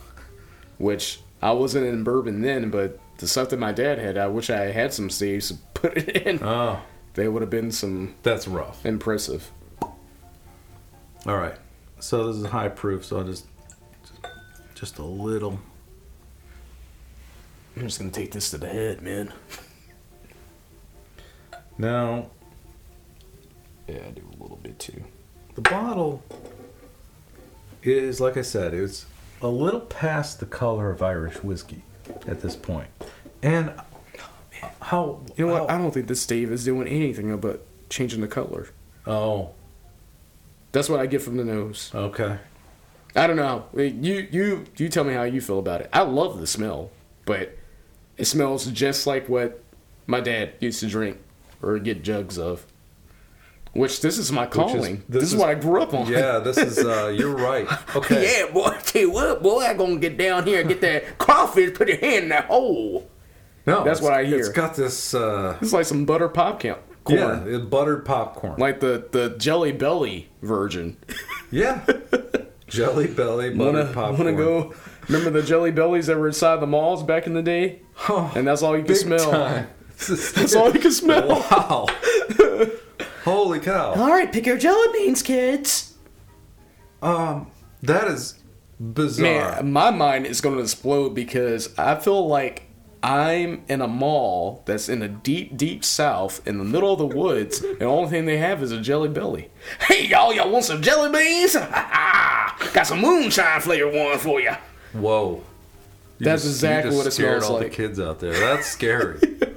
Which 0.77 1.21
I 1.41 1.51
wasn't 1.53 1.85
in 1.87 2.03
bourbon 2.03 2.41
then, 2.41 2.69
but 2.71 2.99
the 3.17 3.27
stuff 3.27 3.49
that 3.49 3.59
my 3.59 3.71
dad 3.71 3.97
had, 3.99 4.17
I 4.17 4.27
wish 4.27 4.49
I 4.49 4.71
had 4.71 4.93
some 4.93 5.09
staves 5.09 5.47
to 5.49 5.55
put 5.73 5.97
it 5.97 6.09
in. 6.27 6.43
oh, 6.43 6.81
They 7.13 7.27
would 7.27 7.41
have 7.41 7.49
been 7.49 7.71
some 7.71 8.15
that's 8.23 8.47
rough. 8.47 8.85
impressive. 8.85 9.49
All 11.25 11.37
right, 11.37 11.55
so 11.99 12.27
this 12.27 12.37
is 12.37 12.45
high 12.47 12.69
proof, 12.69 13.03
so 13.05 13.17
I'll 13.17 13.23
just, 13.25 13.45
just 14.75 14.99
a 14.99 15.03
little. 15.03 15.59
I'm 17.75 17.83
just 17.83 17.99
gonna 17.99 18.11
take 18.11 18.31
this 18.31 18.49
to 18.51 18.57
the 18.57 18.67
head, 18.69 19.01
man. 19.01 19.33
Now 21.79 22.27
Yeah, 23.87 24.01
I 24.07 24.11
do 24.11 24.21
a 24.37 24.41
little 24.43 24.57
bit 24.61 24.77
too. 24.77 25.03
the 25.55 25.61
bottle 25.61 26.21
is, 27.81 28.19
like 28.19 28.35
I 28.37 28.41
said, 28.41 28.73
it's 28.73 29.05
a 29.41 29.47
little 29.47 29.79
past 29.79 30.39
the 30.41 30.45
color 30.45 30.91
of 30.91 31.01
Irish 31.01 31.41
whiskey 31.43 31.83
at 32.27 32.41
this 32.41 32.55
point. 32.55 32.87
point, 32.99 33.11
and 33.41 33.71
how 34.81 35.21
You 35.37 35.47
know 35.47 35.53
what? 35.53 35.69
I 35.71 35.77
don't 35.77 35.91
think 35.93 36.07
this 36.07 36.21
Stave 36.21 36.51
is 36.51 36.65
doing 36.65 36.87
anything 36.89 37.35
but 37.37 37.65
changing 37.89 38.19
the 38.21 38.27
color. 38.27 38.67
oh, 39.07 39.51
That's 40.73 40.89
what 40.89 40.99
I 40.99 41.05
get 41.05 41.21
from 41.21 41.37
the 41.37 41.45
nose. 41.45 41.89
okay. 41.95 42.37
I 43.15 43.25
don't 43.25 43.37
know. 43.37 43.65
You 43.75 44.27
you 44.29 44.65
you 44.77 44.87
tell 44.89 45.03
me 45.03 45.13
how 45.13 45.23
you 45.23 45.41
feel 45.41 45.57
about 45.59 45.81
it. 45.81 45.89
I 45.91 46.01
love 46.01 46.39
the 46.39 46.45
smell, 46.45 46.91
but 47.25 47.57
it 48.17 48.25
smells 48.25 48.65
just 48.67 49.07
like 49.07 49.27
what 49.29 49.63
my 50.05 50.19
dad 50.19 50.51
used 50.59 50.79
to 50.81 50.87
drink 50.87 51.17
or 51.61 51.77
get 51.79 52.03
jugs 52.03 52.37
of. 52.37 52.65
Which 53.73 54.01
this 54.01 54.17
is 54.17 54.31
my 54.31 54.47
is- 54.47 54.53
calling. 54.53 55.03
this 55.07 55.21
this, 55.21 55.23
is, 55.23 55.33
is- 55.33 55.39
what 55.39 55.49
I 55.49 55.53
grew 55.55 55.81
up 55.81 55.93
on. 55.93 56.07
Yeah, 56.11 56.39
this 56.39 56.57
is. 56.57 56.79
Uh, 56.79 57.07
you're 57.15 57.35
right. 57.35 57.67
Okay. 57.95 58.39
yeah, 58.39 58.51
boy. 58.51 58.75
Tell 58.83 59.01
you 59.03 59.11
what, 59.11 59.43
boy, 59.43 59.63
I'm 59.65 59.77
gonna 59.77 59.97
get 59.97 60.17
down 60.17 60.45
here 60.47 60.59
and 60.61 60.67
get 60.69 60.81
that 60.81 61.17
crawfish. 61.19 61.75
Put 61.75 61.87
your 61.87 61.97
hand 61.97 62.23
in 62.23 62.29
that 62.29 62.45
hole. 62.45 63.07
No, 63.67 63.83
That's 63.83 64.01
what 64.01 64.13
I 64.13 64.23
hear. 64.25 64.39
It's 64.39 64.49
got 64.49 64.75
this. 64.75 65.13
Uh, 65.13 65.55
It's 65.61 65.73
like 65.73 65.85
some 65.85 66.05
butter 66.05 66.27
popcorn. 66.29 66.77
Yeah, 67.07 67.57
buttered 67.69 68.05
popcorn. 68.05 68.55
Like 68.59 68.79
the 68.79 69.07
the 69.11 69.35
Jelly 69.37 69.71
Belly 69.71 70.29
version. 70.41 70.97
yeah, 71.51 71.85
jelly 72.67 73.07
belly 73.07 73.49
buttered 73.51 73.75
Wanna 73.75 73.93
popcorn. 73.93 74.17
wanna 74.17 74.37
go? 74.37 74.73
Remember 75.07 75.29
the 75.41 75.45
Jelly 75.45 75.71
Bellies 75.71 76.05
that 76.07 76.17
were 76.17 76.27
inside 76.27 76.57
the 76.57 76.67
malls 76.67 77.01
back 77.03 77.25
in 77.27 77.33
the 77.33 77.41
day? 77.41 77.81
Oh, 78.09 78.31
And 78.35 78.47
that's 78.47 78.61
all 78.61 78.77
you 78.77 78.83
could 78.83 78.97
smell. 78.97 79.31
time. 79.31 79.67
That's 80.35 80.55
all 80.55 80.71
you 80.73 80.79
can 80.79 80.91
smell. 80.91 81.27
Wow. 81.27 81.87
Holy 83.23 83.59
cow. 83.59 83.93
All 83.93 84.09
right, 84.09 84.31
pick 84.31 84.45
your 84.45 84.57
jelly 84.57 84.87
beans, 84.93 85.21
kids. 85.21 85.93
Um, 87.01 87.51
that 87.83 88.07
is 88.07 88.39
bizarre. 88.79 89.55
Man, 89.61 89.71
my 89.71 89.91
mind 89.91 90.25
is 90.25 90.41
going 90.41 90.55
to 90.55 90.61
explode 90.61 91.09
because 91.15 91.77
I 91.77 91.95
feel 91.95 92.27
like 92.27 92.63
I'm 93.03 93.63
in 93.69 93.81
a 93.81 93.87
mall 93.87 94.63
that's 94.65 94.89
in 94.89 94.99
the 94.99 95.07
deep, 95.07 95.55
deep 95.57 95.83
south 95.85 96.45
in 96.47 96.57
the 96.57 96.63
middle 96.65 96.91
of 96.93 96.99
the 96.99 97.05
woods, 97.17 97.61
and 97.61 97.79
the 97.79 97.85
only 97.85 98.09
thing 98.09 98.25
they 98.25 98.37
have 98.37 98.61
is 98.63 98.71
a 98.71 98.81
jelly 98.81 99.09
belly. 99.09 99.49
Hey, 99.81 100.07
y'all, 100.07 100.33
y'all 100.33 100.49
want 100.51 100.65
some 100.65 100.81
jelly 100.81 101.11
beans? 101.11 101.55
Got 101.55 102.83
some 102.87 102.99
moonshine 103.01 103.61
flavor 103.61 103.89
one 103.91 104.17
for 104.17 104.41
you. 104.41 104.51
Whoa. 104.93 105.43
You 106.17 106.25
That's 106.25 106.43
just- 106.43 106.55
exactly 106.55 106.91
you 106.91 106.97
just 106.97 106.97
what 106.97 107.07
it 107.07 107.11
scared 107.11 107.41
smells 107.41 107.51
all 107.51 107.59
like. 107.61 107.69
the 107.71 107.75
kids 107.75 107.99
out 107.99 108.19
there. 108.19 108.33
That's 108.33 108.67
scary. 108.67 109.19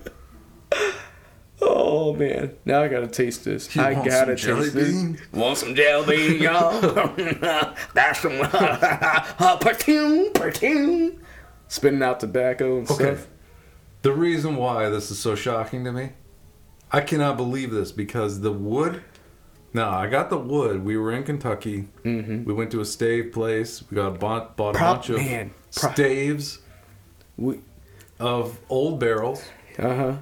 Oh 2.12 2.16
man, 2.16 2.54
now 2.64 2.82
I 2.82 2.88
gotta 2.88 3.06
taste 3.06 3.44
this. 3.44 3.74
You 3.74 3.82
I 3.82 3.94
gotta 3.94 4.36
some 4.38 4.48
jelly 4.54 4.62
taste 4.64 4.74
this. 4.74 4.92
beans? 4.92 5.20
Want 5.32 5.58
some 5.58 5.74
jelly 5.74 6.16
bean, 6.16 6.42
y'all? 6.42 6.80
That's 7.94 8.20
some 8.20 8.38
uh, 8.42 9.56
perfume, 9.60 10.32
perfume. 10.32 11.22
Spitting 11.68 12.02
out 12.02 12.20
tobacco 12.20 12.78
and 12.78 12.90
Okay. 12.90 13.14
stuff. 13.16 13.26
the 14.02 14.12
reason 14.12 14.56
why 14.56 14.88
this 14.90 15.10
is 15.10 15.18
so 15.18 15.34
shocking 15.34 15.84
to 15.84 15.92
me, 15.92 16.10
I 16.90 17.00
cannot 17.00 17.36
believe 17.36 17.70
this 17.70 17.92
because 17.92 18.40
the 18.40 18.52
wood. 18.52 19.02
No, 19.74 19.88
I 19.88 20.06
got 20.06 20.28
the 20.28 20.36
wood. 20.36 20.84
We 20.84 20.98
were 20.98 21.12
in 21.12 21.22
Kentucky. 21.24 21.88
Mm-hmm. 22.04 22.44
We 22.44 22.52
went 22.52 22.70
to 22.72 22.82
a 22.82 22.84
stave 22.84 23.32
place. 23.32 23.82
We 23.90 23.94
got 23.94 24.20
bought, 24.20 24.54
bought 24.54 24.74
a 24.74 24.78
Prop- 24.78 24.96
bunch 24.98 25.08
of 25.10 25.16
man, 25.16 25.54
staves 25.70 26.58
We, 27.38 27.60
of 28.20 28.60
old 28.68 29.00
barrels, 29.00 29.42
uh 29.78 29.94
huh. 29.96 30.16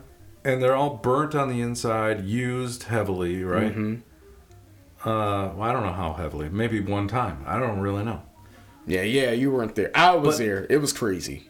And 0.45 0.63
they're 0.63 0.75
all 0.77 0.95
burnt 0.97 1.35
on 1.35 1.49
the 1.49 1.61
inside, 1.61 2.25
used 2.25 2.85
heavily, 2.85 3.43
right? 3.45 3.73
Mm-hmm. 3.75 5.09
Uh, 5.09 5.49
well, 5.55 5.63
I 5.63 5.73
don't 5.73 5.83
know 5.85 5.93
how 5.93 6.13
heavily. 6.13 6.49
Maybe 6.49 6.81
one 6.81 7.09
time. 7.09 7.43
I 7.47 7.59
don't 7.59 7.81
really 7.81 8.05
know. 8.05 8.23
Yeah, 8.87 9.03
yeah, 9.03 9.31
you 9.33 9.51
weren't 9.51 9.75
there. 9.75 9.91
I 9.95 10.15
was 10.15 10.37
But- 10.39 10.45
there. 10.45 10.67
It 10.69 10.79
was 10.79 10.93
crazy. 10.93 11.49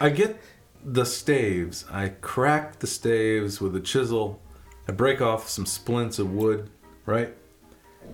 I 0.00 0.08
get 0.10 0.40
the 0.84 1.04
staves. 1.04 1.84
I 1.90 2.08
crack 2.08 2.78
the 2.78 2.86
staves 2.86 3.60
with 3.60 3.76
a 3.76 3.80
chisel. 3.80 4.40
I 4.88 4.92
break 4.92 5.20
off 5.20 5.48
some 5.48 5.66
splints 5.66 6.18
of 6.18 6.32
wood, 6.32 6.70
right? 7.06 7.34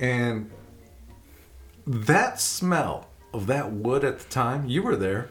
And 0.00 0.50
that 1.86 2.40
smell 2.40 3.08
of 3.32 3.46
that 3.46 3.72
wood 3.72 4.04
at 4.04 4.18
the 4.18 4.28
time, 4.28 4.66
you 4.68 4.82
were 4.82 4.96
there. 4.96 5.30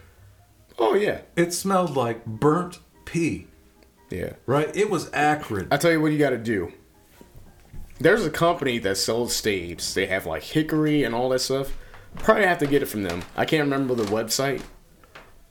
Oh 0.79 0.93
yeah, 0.93 1.21
It 1.35 1.53
smelled 1.53 1.95
like 1.95 2.25
burnt 2.25 2.79
pea, 3.05 3.46
yeah. 4.09 4.33
right? 4.45 4.73
It 4.75 4.89
was 4.89 5.09
acrid. 5.13 5.67
I 5.71 5.77
tell 5.77 5.91
you 5.91 6.01
what 6.01 6.11
you 6.11 6.17
got 6.17 6.31
to 6.31 6.37
do. 6.37 6.71
There's 7.99 8.25
a 8.25 8.29
company 8.29 8.77
that 8.79 8.97
sells 8.97 9.35
staves. 9.35 9.93
They 9.93 10.05
have 10.05 10.25
like 10.25 10.43
hickory 10.43 11.03
and 11.03 11.15
all 11.15 11.29
that 11.29 11.39
stuff. 11.39 11.75
Probably 12.15 12.45
have 12.45 12.59
to 12.59 12.67
get 12.67 12.81
it 12.81 12.87
from 12.87 13.03
them. 13.03 13.23
I 13.35 13.45
can't 13.45 13.63
remember 13.63 13.95
the 13.95 14.03
website, 14.03 14.61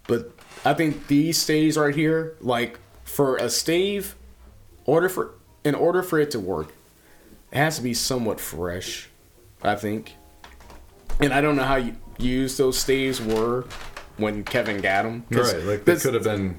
but 0.06 0.32
I 0.64 0.74
think 0.74 1.06
these 1.06 1.38
staves 1.38 1.76
right 1.76 1.94
here, 1.94 2.36
like 2.40 2.78
for 3.04 3.36
a 3.36 3.50
stave, 3.50 4.16
order 4.84 5.08
for 5.08 5.34
in 5.64 5.74
order 5.74 6.02
for 6.02 6.18
it 6.18 6.30
to 6.32 6.40
work, 6.40 6.72
it 7.52 7.58
has 7.58 7.76
to 7.76 7.82
be 7.82 7.94
somewhat 7.94 8.40
fresh. 8.40 9.08
I 9.62 9.74
think, 9.74 10.14
and 11.20 11.32
I 11.32 11.40
don't 11.40 11.56
know 11.56 11.64
how 11.64 11.76
you 11.76 11.96
used 12.18 12.58
those 12.58 12.78
staves 12.78 13.20
were 13.20 13.64
when 14.16 14.44
Kevin 14.44 14.80
got 14.80 15.02
them. 15.02 15.24
Right, 15.30 15.62
like 15.62 15.84
they 15.84 15.96
could 15.96 16.14
have 16.14 16.24
been 16.24 16.56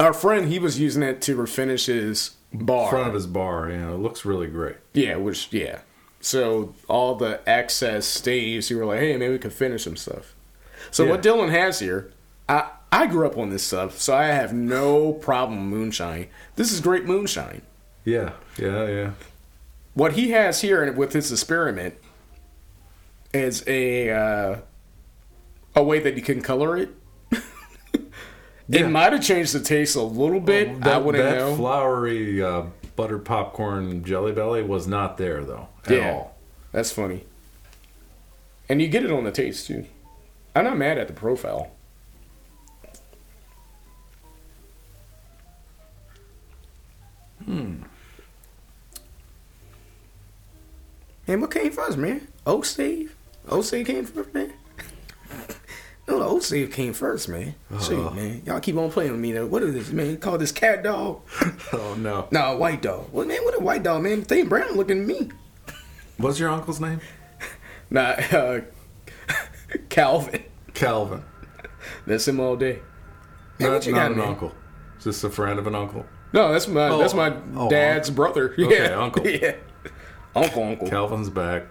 Our 0.00 0.14
friend, 0.14 0.48
he 0.48 0.58
was 0.58 0.80
using 0.80 1.02
it 1.02 1.20
to 1.22 1.36
refinish 1.36 1.86
his 1.86 2.36
bar. 2.52 2.88
front 2.88 3.08
of 3.08 3.14
his 3.14 3.26
bar. 3.26 3.70
yeah. 3.70 3.92
it 3.92 3.98
looks 3.98 4.24
really 4.24 4.46
great. 4.46 4.76
Yeah, 4.94 5.16
which 5.16 5.52
yeah. 5.52 5.80
So 6.20 6.74
all 6.88 7.14
the 7.14 7.40
excess 7.46 8.06
staves, 8.06 8.70
you 8.70 8.78
were 8.78 8.86
like, 8.86 9.00
hey, 9.00 9.16
maybe 9.16 9.32
we 9.32 9.38
could 9.38 9.52
finish 9.52 9.84
some 9.84 9.96
stuff. 9.96 10.34
So 10.90 11.06
what 11.06 11.22
Dylan 11.22 11.50
has 11.50 11.78
here, 11.80 12.12
I 12.48 12.70
I 12.90 13.06
grew 13.06 13.26
up 13.26 13.36
on 13.38 13.50
this 13.50 13.62
stuff, 13.62 13.98
so 13.98 14.16
I 14.16 14.26
have 14.28 14.52
no 14.52 15.12
problem 15.12 15.68
moonshine. 15.68 16.28
This 16.56 16.72
is 16.72 16.80
great 16.80 17.04
moonshine. 17.04 17.62
Yeah, 18.04 18.32
yeah, 18.58 18.88
yeah. 18.88 19.10
What 19.94 20.14
he 20.14 20.30
has 20.30 20.62
here 20.62 20.90
with 20.92 21.12
his 21.12 21.30
experiment 21.30 21.94
is 23.32 23.62
a 23.66 24.10
uh, 24.10 24.56
a 25.76 25.84
way 25.84 26.00
that 26.00 26.16
you 26.16 26.22
can 26.22 26.40
color 26.40 26.76
it. 26.76 26.90
Yeah. 28.70 28.82
It 28.82 28.88
might 28.88 29.12
have 29.12 29.22
changed 29.22 29.52
the 29.52 29.58
taste 29.60 29.96
a 29.96 30.02
little 30.02 30.38
bit. 30.38 30.80
That, 30.82 30.94
I 30.94 30.98
wouldn't 30.98 31.24
that 31.24 31.38
know. 31.38 31.56
floury 31.56 32.40
uh, 32.40 32.66
butter 32.94 33.18
popcorn 33.18 34.04
Jelly 34.04 34.30
Belly 34.30 34.62
was 34.62 34.86
not 34.86 35.16
there 35.16 35.42
though 35.42 35.66
at 35.86 35.90
Yeah. 35.96 36.12
all. 36.12 36.36
That's 36.70 36.92
funny. 36.92 37.24
And 38.68 38.80
you 38.80 38.86
get 38.86 39.04
it 39.04 39.10
on 39.10 39.24
the 39.24 39.32
taste 39.32 39.66
too. 39.66 39.86
I'm 40.54 40.62
not 40.64 40.78
mad 40.78 40.98
at 40.98 41.08
the 41.08 41.12
profile. 41.14 41.72
Hmm. 47.44 47.82
Man, 51.26 51.40
what 51.40 51.50
came 51.50 51.70
first, 51.72 51.96
man? 51.96 52.28
Oak 52.46 52.64
Steve? 52.64 53.16
Oak 53.48 53.64
Steve 53.64 53.86
came 53.86 54.04
first, 54.04 54.34
man? 54.34 54.52
No, 56.10 56.18
the 56.18 56.24
Oak 56.24 56.42
Steve 56.42 56.72
came 56.72 56.92
first, 56.92 57.28
man. 57.28 57.54
Shoot, 57.80 58.14
man. 58.14 58.42
Y'all 58.44 58.60
keep 58.60 58.76
on 58.76 58.90
playing 58.90 59.12
with 59.12 59.20
me, 59.20 59.32
though. 59.32 59.46
What 59.46 59.62
is 59.62 59.72
this, 59.74 59.90
man? 59.90 60.16
Call 60.18 60.38
this 60.38 60.52
cat 60.52 60.82
dog? 60.82 61.20
Oh 61.72 61.94
no! 61.94 62.26
no, 62.32 62.56
white 62.56 62.82
dog. 62.82 63.12
Well, 63.12 63.26
man, 63.26 63.38
what 63.44 63.54
a 63.56 63.60
white 63.62 63.82
dog, 63.84 64.02
man. 64.02 64.22
They 64.22 64.42
brown 64.42 64.76
looking 64.76 65.00
at 65.00 65.06
me. 65.06 65.30
What's 66.16 66.38
your 66.38 66.50
uncle's 66.50 66.80
name? 66.80 67.00
Nah, 67.92 68.00
uh, 68.30 68.60
Calvin. 69.88 70.44
Calvin. 70.74 71.24
That's 72.06 72.28
him 72.28 72.38
all 72.38 72.54
day. 72.54 72.74
Hey, 73.58 73.64
Not, 73.64 73.72
what 73.72 73.86
you 73.86 73.92
not 73.92 73.98
got, 73.98 74.10
an 74.12 74.18
man? 74.18 74.28
uncle. 74.28 74.52
Just 75.00 75.24
a 75.24 75.30
friend 75.30 75.58
of 75.58 75.66
an 75.66 75.74
uncle. 75.74 76.06
No, 76.32 76.52
that's 76.52 76.68
my 76.68 76.88
Oh, 76.88 76.98
that's 76.98 77.14
my 77.14 77.34
oh, 77.56 77.68
dad's 77.68 78.08
brother. 78.10 78.54
Okay, 78.56 78.90
yeah, 78.90 78.96
uncle. 78.96 79.26
Yeah, 79.26 79.56
uncle, 80.36 80.62
uncle. 80.62 80.88
Calvin's 80.88 81.30
back. 81.30 81.64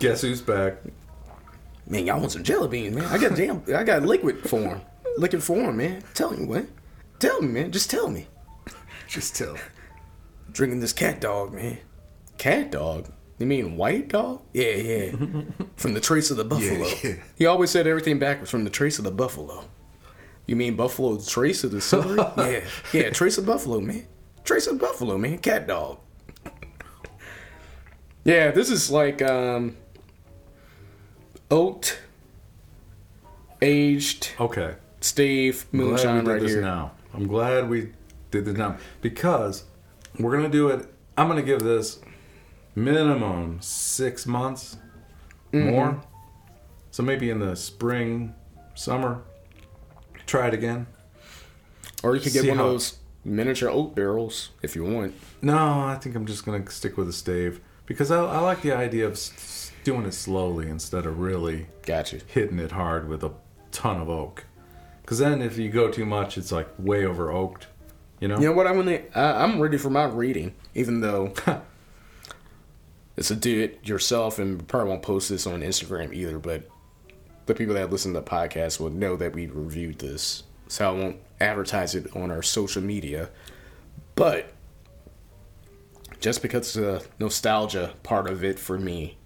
Guess 0.00 0.22
who's 0.22 0.40
back? 0.42 0.78
Man, 1.90 2.06
y'all 2.06 2.20
want 2.20 2.32
some 2.32 2.44
jelly 2.44 2.68
beans, 2.68 2.94
man? 2.94 3.04
I 3.06 3.18
got 3.18 3.36
damn, 3.36 3.62
I 3.74 3.84
got 3.84 4.02
liquid 4.04 4.48
form, 4.48 4.80
liquid 5.18 5.42
form, 5.42 5.76
man. 5.76 6.02
Tell 6.14 6.30
me 6.30 6.46
what? 6.46 6.66
Tell 7.18 7.42
me, 7.42 7.48
man. 7.48 7.72
Just 7.72 7.90
tell 7.90 8.08
me. 8.08 8.26
Just 9.08 9.36
tell. 9.36 9.56
Drinking 10.52 10.80
this 10.80 10.92
cat 10.92 11.20
dog, 11.20 11.52
man. 11.52 11.78
Cat 12.38 12.70
dog? 12.70 13.12
You 13.38 13.46
mean 13.46 13.76
white 13.76 14.08
dog? 14.08 14.42
Yeah, 14.52 14.74
yeah. 14.74 15.10
from 15.76 15.94
the 15.94 16.00
trace 16.00 16.30
of 16.30 16.36
the 16.36 16.44
buffalo. 16.44 16.86
yeah. 17.02 17.16
He 17.36 17.46
always 17.46 17.70
said 17.70 17.86
everything 17.86 18.18
backwards. 18.18 18.50
From 18.50 18.64
the 18.64 18.70
trace 18.70 18.98
of 18.98 19.04
the 19.04 19.10
buffalo. 19.10 19.64
You 20.46 20.56
mean 20.56 20.76
buffalo 20.76 21.18
trace 21.18 21.64
of 21.64 21.70
the 21.70 21.80
celery? 21.80 22.18
yeah, 22.36 22.64
yeah. 22.92 23.10
Trace 23.10 23.38
of 23.38 23.46
buffalo, 23.46 23.80
man. 23.80 24.06
Trace 24.44 24.66
of 24.66 24.78
buffalo, 24.78 25.18
man. 25.18 25.38
Cat 25.38 25.66
dog. 25.66 25.98
Yeah, 28.24 28.50
this 28.50 28.70
is 28.70 28.90
like 28.90 29.22
um 29.22 29.76
oat 31.50 31.98
aged 33.62 34.30
Okay. 34.40 34.74
Steve 35.00 35.64
I'm 35.72 35.78
glad 35.78 35.84
we 35.86 35.90
moonshine 35.90 36.24
did 36.24 36.30
right 36.30 36.40
this 36.42 36.52
here. 36.52 36.60
now. 36.62 36.92
I'm 37.14 37.26
glad 37.26 37.68
we 37.68 37.92
did 38.30 38.44
this 38.44 38.56
now 38.56 38.76
because 39.00 39.64
we're 40.18 40.36
gonna 40.36 40.48
do 40.48 40.68
it. 40.68 40.86
I'm 41.16 41.28
gonna 41.28 41.42
give 41.42 41.60
this 41.60 42.00
minimum 42.74 43.58
six 43.60 44.26
months 44.26 44.76
Mm-hmm. 45.52 45.70
more. 45.70 46.00
So 46.92 47.02
maybe 47.02 47.28
in 47.28 47.40
the 47.40 47.56
spring, 47.56 48.34
summer, 48.76 49.22
try 50.26 50.46
it 50.46 50.54
again. 50.54 50.86
Or 52.04 52.14
you 52.14 52.20
could 52.20 52.32
get 52.32 52.42
See 52.42 52.48
one 52.50 52.58
how- 52.58 52.66
of 52.66 52.70
those 52.74 52.98
miniature 53.24 53.68
oat 53.68 53.96
barrels 53.96 54.50
if 54.62 54.76
you 54.76 54.84
want. 54.84 55.14
No, 55.42 55.56
I 55.56 55.96
think 56.00 56.14
I'm 56.14 56.24
just 56.24 56.44
gonna 56.46 56.70
stick 56.70 56.96
with 56.96 57.08
a 57.08 57.12
stave 57.12 57.60
because 57.86 58.12
I, 58.12 58.24
I 58.24 58.38
like 58.38 58.62
the 58.62 58.72
idea 58.72 59.06
of 59.06 59.12
s- 59.14 59.32
doing 59.84 60.04
it 60.06 60.12
slowly 60.12 60.68
instead 60.68 61.06
of 61.06 61.18
really 61.18 61.66
Gotcha. 61.82 62.20
hitting 62.26 62.58
it 62.58 62.72
hard 62.72 63.08
with 63.08 63.22
a 63.24 63.32
ton 63.72 64.00
of 64.00 64.08
oak. 64.08 64.44
Because 65.02 65.18
then 65.18 65.42
if 65.42 65.58
you 65.58 65.70
go 65.70 65.90
too 65.90 66.06
much, 66.06 66.38
it's 66.38 66.52
like 66.52 66.68
way 66.78 67.04
over 67.04 67.30
oaked. 67.30 67.66
You 68.20 68.28
know? 68.28 68.38
You 68.38 68.48
know 68.48 68.52
what? 68.52 68.66
I'm 68.66 68.76
gonna. 68.76 69.00
I, 69.14 69.42
I'm 69.42 69.60
ready 69.60 69.78
for 69.78 69.90
my 69.90 70.04
reading, 70.04 70.54
even 70.74 71.00
though 71.00 71.32
it's 73.16 73.30
a 73.30 73.36
do 73.36 73.60
it 73.60 73.86
yourself, 73.86 74.38
and 74.38 74.66
probably 74.68 74.90
won't 74.90 75.02
post 75.02 75.30
this 75.30 75.46
on 75.46 75.62
Instagram 75.62 76.14
either. 76.14 76.38
But 76.38 76.68
the 77.46 77.54
people 77.54 77.74
that 77.74 77.90
listen 77.90 78.12
to 78.12 78.20
the 78.20 78.26
podcast 78.26 78.78
will 78.78 78.90
know 78.90 79.16
that 79.16 79.32
we 79.32 79.46
reviewed 79.46 79.98
this, 79.98 80.42
so 80.68 80.88
I 80.88 80.92
won't 80.92 81.16
advertise 81.40 81.94
it 81.94 82.14
on 82.14 82.30
our 82.30 82.42
social 82.42 82.82
media. 82.82 83.30
But 84.14 84.52
just 86.20 86.42
because 86.42 86.76
a 86.76 87.02
nostalgia 87.18 87.94
part 88.02 88.28
of 88.28 88.44
it 88.44 88.58
for 88.58 88.78
me, 88.78 89.16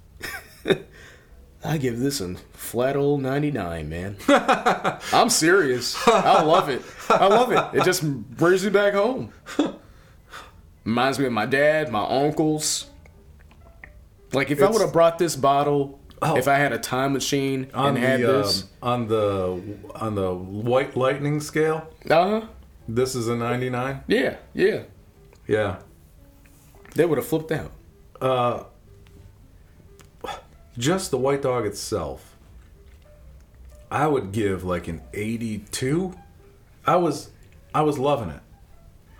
I 1.64 1.78
give 1.78 1.98
this 1.98 2.20
a 2.20 2.34
flat 2.52 2.94
old 2.96 3.22
99, 3.22 3.88
man. 3.88 4.16
I'm 4.28 5.30
serious. 5.30 5.96
I 6.06 6.42
love 6.42 6.68
it. 6.68 6.82
I 7.08 7.26
love 7.26 7.52
it. 7.52 7.80
It 7.80 7.84
just 7.84 8.04
brings 8.04 8.62
me 8.64 8.70
back 8.70 8.92
home. 8.94 9.32
Reminds 10.84 11.18
me 11.18 11.24
of 11.24 11.32
my 11.32 11.46
dad, 11.46 11.90
my 11.90 12.04
uncles. 12.04 12.86
Like 14.32 14.50
if 14.50 14.62
I 14.62 14.68
would 14.68 14.82
have 14.82 14.92
brought 14.92 15.18
this 15.18 15.36
bottle, 15.36 16.00
Oh. 16.22 16.36
if 16.36 16.48
I 16.48 16.54
had 16.54 16.72
a 16.72 16.78
time 16.78 17.12
machine 17.12 17.68
and 17.74 17.98
had 17.98 18.20
the 18.20 18.26
this, 18.26 18.62
um, 18.62 18.68
on 18.82 19.08
the 19.08 19.62
on 19.96 20.14
the 20.14 20.32
white 20.34 20.96
lightning 20.96 21.40
scale, 21.40 21.86
uh 22.08 22.40
huh, 22.40 22.46
this 22.88 23.14
is 23.14 23.28
a 23.28 23.36
99. 23.36 24.04
yeah, 24.06 24.36
yeah, 24.54 24.84
Yeah. 25.46 25.76
they 26.94 27.04
would 27.04 27.18
have 27.18 27.26
flipped 27.26 27.52
out. 27.52 27.72
Just 30.76 31.10
the 31.10 31.18
white 31.18 31.42
dog 31.42 31.66
itself, 31.66 32.36
I 33.90 34.06
would 34.06 34.32
give 34.32 34.64
like 34.64 34.88
an 34.88 35.02
82. 35.12 36.14
I 36.86 36.96
was 36.96 37.30
I 37.74 37.82
was 37.82 37.98
loving 37.98 38.30
it. 38.30 38.40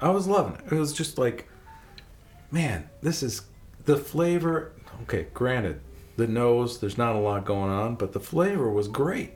I 0.01 0.11
was 0.11 0.27
loving 0.27 0.55
it. 0.55 0.73
It 0.73 0.79
was 0.79 0.93
just 0.93 1.17
like 1.19 1.49
man, 2.51 2.89
this 3.03 3.23
is 3.23 3.43
the 3.85 3.97
flavor. 3.97 4.73
Okay, 5.03 5.27
granted, 5.35 5.81
the 6.17 6.27
nose, 6.27 6.79
there's 6.79 6.99
not 6.99 7.17
a 7.17 7.19
lot 7.19 7.45
going 7.45 7.71
on, 7.71 7.95
but 7.97 8.13
the 8.13 8.21
flavor 8.21 8.71
was 8.71 8.87
great. 8.89 9.33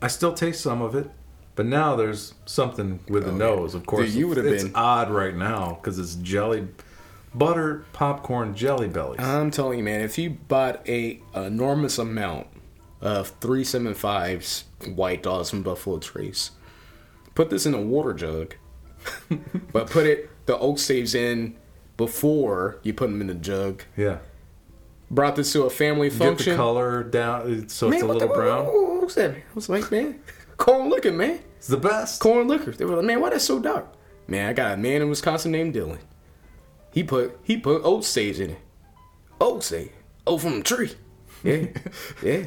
I 0.00 0.08
still 0.08 0.32
taste 0.32 0.60
some 0.62 0.80
of 0.82 0.94
it, 0.94 1.10
but 1.54 1.66
now 1.66 1.94
there's 1.96 2.34
something 2.46 3.00
with 3.08 3.24
the 3.24 3.30
Oh, 3.30 3.36
nose. 3.36 3.74
Of 3.74 3.84
course, 3.86 4.06
Dude, 4.06 4.14
you 4.14 4.28
would've 4.28 4.44
been- 4.44 4.72
odd 4.74 5.10
right 5.10 5.36
now 5.36 5.74
because 5.80 5.98
it's 5.98 6.14
jelly, 6.16 6.66
butter 7.34 7.84
popcorn 7.92 8.54
jelly 8.54 8.88
bellies. 8.88 9.20
I'm 9.20 9.50
telling 9.50 9.78
you, 9.78 9.84
man, 9.84 10.00
if 10.00 10.18
you 10.18 10.30
bought 10.30 10.86
a 10.88 11.20
enormous 11.34 11.98
amount 11.98 12.46
of 13.00 13.38
375s 13.40 14.64
white 14.94 15.22
dogs 15.22 15.50
from 15.50 15.62
Buffalo 15.62 15.98
Trace, 15.98 16.52
put 17.34 17.50
this 17.50 17.66
in 17.66 17.74
a 17.74 17.80
water 17.80 18.14
jug, 18.14 18.54
but 19.72 19.90
put 19.90 20.06
it 20.06 20.30
the 20.46 20.58
oak 20.58 20.78
staves 20.78 21.14
in 21.14 21.56
before 21.96 22.78
you 22.82 22.92
put 22.92 23.08
them 23.10 23.20
in 23.20 23.26
the 23.28 23.34
jug. 23.34 23.82
yeah, 23.96 24.18
Brought 25.10 25.36
this 25.36 25.52
to 25.52 25.64
a 25.64 25.70
family 25.70 26.10
function. 26.10 26.44
get 26.46 26.50
the 26.52 26.56
color 26.56 27.02
down 27.04 27.68
so 27.68 27.90
it's 27.90 28.02
a 28.02 28.06
little 28.06 28.28
the, 28.28 28.34
brown. 28.34 28.64
What, 28.66 29.02
was 29.04 29.14
that? 29.16 29.32
Man? 29.32 29.42
I 29.50 29.54
was 29.54 29.68
like, 29.68 29.90
man, 29.90 30.20
corn 30.56 30.88
liquor, 30.88 31.12
man, 31.12 31.40
It's 31.58 31.68
the 31.68 31.76
best. 31.76 32.20
corn 32.20 32.48
liquor. 32.48 32.70
They 32.72 32.84
were 32.84 32.96
like, 32.96 33.04
man, 33.04 33.20
why 33.20 33.30
that 33.30 33.40
so 33.40 33.58
dark? 33.58 33.92
Man, 34.26 34.48
I 34.48 34.52
got 34.52 34.72
a 34.72 34.76
man 34.76 35.02
in 35.02 35.08
Wisconsin 35.10 35.52
named 35.52 35.74
Dylan. 35.74 35.98
He 36.92 37.02
put 37.02 37.38
he 37.42 37.56
put 37.56 37.82
oat 37.84 38.04
staves 38.04 38.38
in 38.38 38.50
it. 38.50 38.58
Oat 39.40 39.64
sage. 39.64 39.90
Oh, 40.26 40.38
from 40.38 40.58
the 40.58 40.62
tree. 40.62 40.92
Yeah, 41.42 41.66
yeah. 42.22 42.44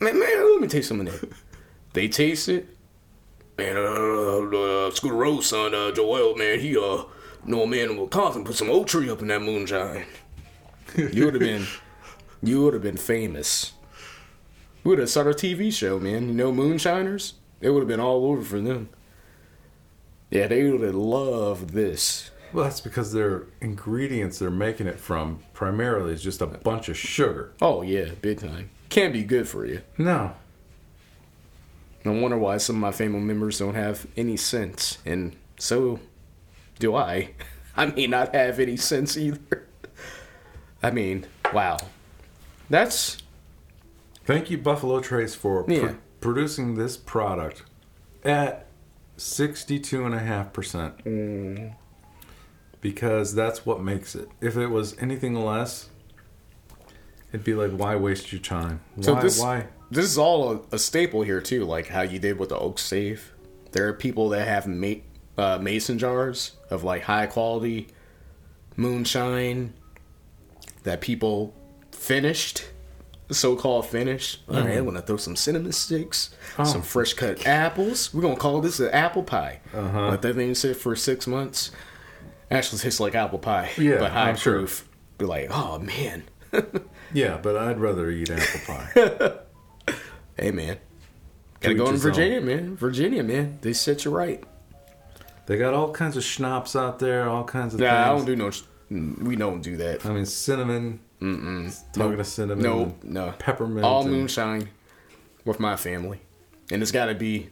Man, 0.00 0.18
man, 0.18 0.52
let 0.52 0.60
me 0.60 0.68
taste 0.68 0.88
some 0.88 1.00
of 1.00 1.06
that. 1.06 1.32
They 1.92 2.08
taste 2.08 2.48
it. 2.48 2.68
Man, 3.56 3.76
uh, 3.76 3.80
uh, 3.80 4.90
Scooter 4.92 5.14
Rose 5.14 5.46
son, 5.46 5.74
uh, 5.74 5.90
Joel, 5.90 6.36
man, 6.36 6.60
he 6.60 6.76
uh, 6.76 7.04
know 7.44 7.62
a 7.62 7.66
man 7.66 7.90
in 7.90 7.96
Wisconsin 7.96 8.44
put 8.44 8.54
some 8.54 8.70
oak 8.70 8.86
tree 8.86 9.10
up 9.10 9.20
in 9.20 9.28
that 9.28 9.42
moonshine. 9.42 10.06
You 10.96 11.24
would 11.26 11.34
have 11.34 11.40
been, 11.40 11.66
you 12.42 12.62
would 12.62 12.74
have 12.74 12.82
been 12.82 12.96
famous. 12.96 13.72
We 14.84 14.90
would 14.90 15.00
have 15.00 15.10
started 15.10 15.34
a 15.34 15.38
TV 15.38 15.72
show, 15.72 15.98
man. 15.98 16.28
You 16.28 16.34
know, 16.34 16.52
moonshiners. 16.52 17.34
It 17.60 17.70
would 17.70 17.80
have 17.80 17.88
been 17.88 18.00
all 18.00 18.26
over 18.26 18.42
for 18.42 18.60
them. 18.60 18.88
Yeah, 20.30 20.46
they 20.46 20.70
would 20.70 20.82
have 20.82 20.94
loved 20.94 21.70
this. 21.70 22.30
Well, 22.52 22.64
that's 22.64 22.80
because 22.80 23.12
their 23.12 23.44
ingredients 23.60 24.38
they're 24.38 24.50
making 24.50 24.86
it 24.86 24.98
from 24.98 25.40
primarily 25.52 26.12
is 26.12 26.22
just 26.22 26.40
a 26.40 26.46
bunch 26.46 26.88
of 26.88 26.96
sugar. 26.96 27.52
Oh 27.60 27.82
yeah, 27.82 28.10
big 28.22 28.40
time. 28.40 28.70
Can't 28.88 29.12
be 29.12 29.22
good 29.22 29.46
for 29.46 29.66
you. 29.66 29.82
No, 29.98 30.32
I 32.04 32.08
wonder 32.10 32.38
why 32.38 32.56
some 32.56 32.76
of 32.76 32.80
my 32.80 32.92
family 32.92 33.20
members 33.20 33.58
don't 33.58 33.74
have 33.74 34.06
any 34.16 34.36
sense, 34.36 34.98
and 35.04 35.36
so 35.58 36.00
do 36.78 36.94
I. 36.94 37.30
I 37.76 37.86
may 37.86 38.06
not 38.06 38.34
have 38.34 38.58
any 38.58 38.76
sense 38.76 39.16
either. 39.16 39.66
I 40.82 40.90
mean, 40.90 41.26
wow. 41.52 41.76
That's 42.70 43.18
thank 44.24 44.50
you 44.50 44.58
Buffalo 44.58 45.00
Trace 45.00 45.34
for 45.34 45.64
pr- 45.64 45.94
producing 46.20 46.74
this 46.74 46.96
product 46.96 47.62
at 48.24 48.66
sixty-two 49.16 50.04
and 50.04 50.14
a 50.14 50.18
half 50.18 50.52
percent. 50.52 51.04
Mm. 51.04 51.74
Because 52.92 53.34
that's 53.34 53.66
what 53.66 53.82
makes 53.82 54.14
it. 54.14 54.28
If 54.40 54.56
it 54.56 54.68
was 54.68 54.96
anything 54.98 55.34
less, 55.34 55.88
it'd 57.32 57.44
be 57.44 57.54
like, 57.54 57.72
why 57.72 57.96
waste 57.96 58.32
your 58.32 58.40
time? 58.40 58.80
So 59.00 59.14
this- 59.16 59.40
why? 59.40 59.66
this 59.90 60.04
is 60.06 60.16
all 60.18 60.52
a, 60.52 60.60
a 60.76 60.78
staple 60.78 61.22
here 61.22 61.40
too, 61.40 61.64
like 61.64 61.88
how 61.88 62.02
you 62.02 62.18
did 62.18 62.38
with 62.38 62.48
the 62.50 62.58
oak 62.58 62.78
safe. 62.78 63.32
There 63.72 63.86
are 63.88 63.92
people 63.92 64.30
that 64.30 64.46
have 64.48 64.66
ma- 64.66 65.02
uh, 65.36 65.58
mason 65.58 65.98
jars 65.98 66.52
of 66.70 66.82
like 66.84 67.02
high 67.02 67.26
quality 67.26 67.88
moonshine 68.76 69.74
that 70.84 71.00
people 71.00 71.54
finished, 71.92 72.64
so 73.30 73.56
called 73.56 73.86
finished. 73.86 74.42
All 74.48 74.60
right, 74.60 74.78
I'm 74.78 74.84
gonna 74.86 75.02
throw 75.02 75.16
some 75.18 75.36
cinnamon 75.36 75.72
sticks, 75.72 76.30
some 76.64 76.82
fresh 76.82 77.12
cut 77.14 77.46
apples. 77.46 78.12
We're 78.14 78.22
gonna 78.22 78.36
call 78.36 78.60
this 78.60 78.80
an 78.80 78.88
apple 78.90 79.22
pie. 79.22 79.60
Uh-huh. 79.74 80.08
Let 80.08 80.22
that 80.22 80.34
thing 80.34 80.54
sit 80.54 80.76
for 80.76 80.96
six 80.96 81.26
months. 81.26 81.70
Actually, 82.50 82.78
tastes 82.80 83.00
like 83.00 83.14
apple 83.14 83.38
pie, 83.38 83.70
Yeah, 83.76 83.98
but 83.98 84.10
high 84.12 84.30
I'm 84.30 84.36
sure. 84.36 84.66
Be 85.18 85.24
like, 85.26 85.48
oh 85.50 85.78
man, 85.78 86.24
Yeah, 87.12 87.38
but 87.42 87.56
I'd 87.56 87.78
rather 87.78 88.10
eat 88.10 88.30
apple 88.30 88.60
pie. 88.66 89.94
hey 90.38 90.50
man, 90.50 90.78
gotta 91.60 91.74
go 91.74 91.86
in 91.86 91.92
his 91.92 92.04
own. 92.06 92.12
Virginia, 92.12 92.40
man. 92.40 92.76
Virginia, 92.76 93.22
man, 93.22 93.58
they 93.62 93.72
set 93.72 94.04
you 94.04 94.10
right. 94.10 94.42
they 95.46 95.56
got 95.58 95.74
all 95.74 95.92
kinds 95.92 96.16
of 96.16 96.24
schnapps 96.24 96.74
out 96.76 96.98
there, 96.98 97.28
all 97.28 97.44
kinds 97.44 97.74
of 97.74 97.80
Nah, 97.80 98.02
I 98.04 98.08
don't 98.16 98.24
do 98.24 98.36
no. 98.36 98.50
mm, 98.90 99.22
We 99.22 99.36
don't 99.36 99.60
do 99.60 99.76
that. 99.78 100.06
I 100.06 100.12
mean, 100.12 100.24
cinnamon. 100.26 101.00
Mm-mm. 101.20 101.74
Talking 101.92 102.20
of 102.20 102.26
cinnamon. 102.28 102.62
No, 102.64 102.82
and 102.84 103.04
no. 103.04 103.34
Peppermint. 103.40 103.84
All 103.84 104.02
and- 104.02 104.10
moonshine 104.12 104.68
with 105.44 105.58
my 105.60 105.74
family, 105.76 106.20
and 106.70 106.80
it's 106.80 106.92
got 106.92 107.06
to 107.06 107.14
be 107.14 107.50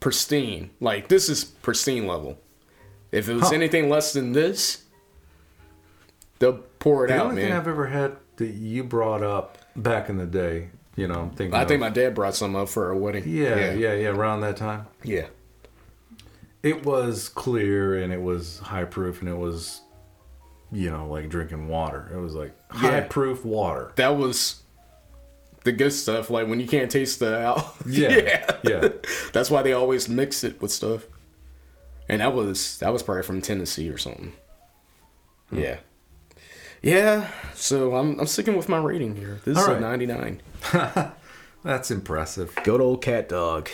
pristine. 0.00 0.70
Like 0.80 1.08
this 1.08 1.28
is 1.28 1.44
pristine 1.44 2.06
level. 2.06 2.38
If 3.12 3.28
it 3.28 3.34
was 3.34 3.48
Huh. 3.48 3.54
anything 3.54 3.88
less 3.88 4.12
than 4.12 4.32
this, 4.32 4.84
they'll 6.38 6.60
pour 6.78 7.04
it 7.04 7.08
The 7.08 7.16
out, 7.16 7.26
only 7.26 7.42
thing. 7.42 7.52
I've 7.52 7.68
ever 7.68 7.86
had 7.86 8.16
that 8.36 8.48
you 8.50 8.84
brought 8.84 9.22
up 9.22 9.58
back 9.76 10.08
in 10.08 10.16
the 10.16 10.26
day, 10.26 10.70
you 10.96 11.06
know, 11.08 11.20
I'm 11.20 11.30
thinking. 11.30 11.54
I 11.54 11.62
of- 11.62 11.68
think 11.68 11.80
my 11.80 11.90
dad 11.90 12.14
brought 12.14 12.34
some 12.34 12.56
up 12.56 12.68
for 12.68 12.90
a 12.90 12.96
wedding. 12.96 13.24
Yeah, 13.26 13.72
yeah, 13.72 13.94
yeah, 13.94 14.08
Around 14.08 14.40
that 14.42 14.56
time, 14.56 14.86
yeah. 15.02 15.26
it 16.62 16.84
was 16.84 17.28
clear 17.28 18.02
and 18.02 18.12
it 18.12 18.20
was 18.22 18.58
high 18.60 18.84
proof 18.84 19.20
and 19.20 19.28
it 19.28 19.36
was, 19.36 19.80
you 20.72 20.90
know, 20.90 21.06
like 21.08 21.28
drinking 21.28 21.68
water. 21.68 22.10
It 22.14 22.18
was 22.18 22.34
like 22.34 22.52
high 22.70 22.98
Yeah. 22.98 23.06
proof 23.08 23.44
water. 23.44 23.92
That 23.96 24.16
was 24.16 24.62
the 25.64 25.72
good 25.72 25.92
stuff. 25.92 26.30
Like 26.30 26.48
when 26.48 26.60
you 26.60 26.66
can't 26.66 26.90
taste 26.90 27.18
the 27.18 27.38
al- 27.38 27.74
Yeah, 27.86 28.56
yeah. 28.62 28.88
That's 29.32 29.50
why 29.50 29.62
they 29.62 29.72
always 29.72 30.08
mix 30.08 30.44
it 30.44 30.60
with 30.62 30.70
stuff. 30.70 31.06
And 32.10 32.20
that 32.20 32.34
was 32.34 32.78
that 32.78 32.92
was 32.92 33.04
probably 33.04 33.22
from 33.22 33.40
Tennessee 33.40 33.88
or 33.88 33.96
something. 33.96 34.32
Yeah. 35.52 35.78
Yeah. 36.82 37.28
So 37.54 37.94
I'm 37.94 38.18
I'm 38.18 38.26
sticking 38.26 38.56
with 38.56 38.68
my 38.68 38.78
rating 38.78 39.14
here. 39.14 39.40
This 39.44 39.56
is 39.56 39.64
All 39.64 39.74
a 39.74 39.80
99. 39.80 40.42
That's 41.62 41.90
impressive. 41.92 42.52
Good 42.64 42.80
old 42.80 43.00
cat 43.00 43.28
dog. 43.28 43.68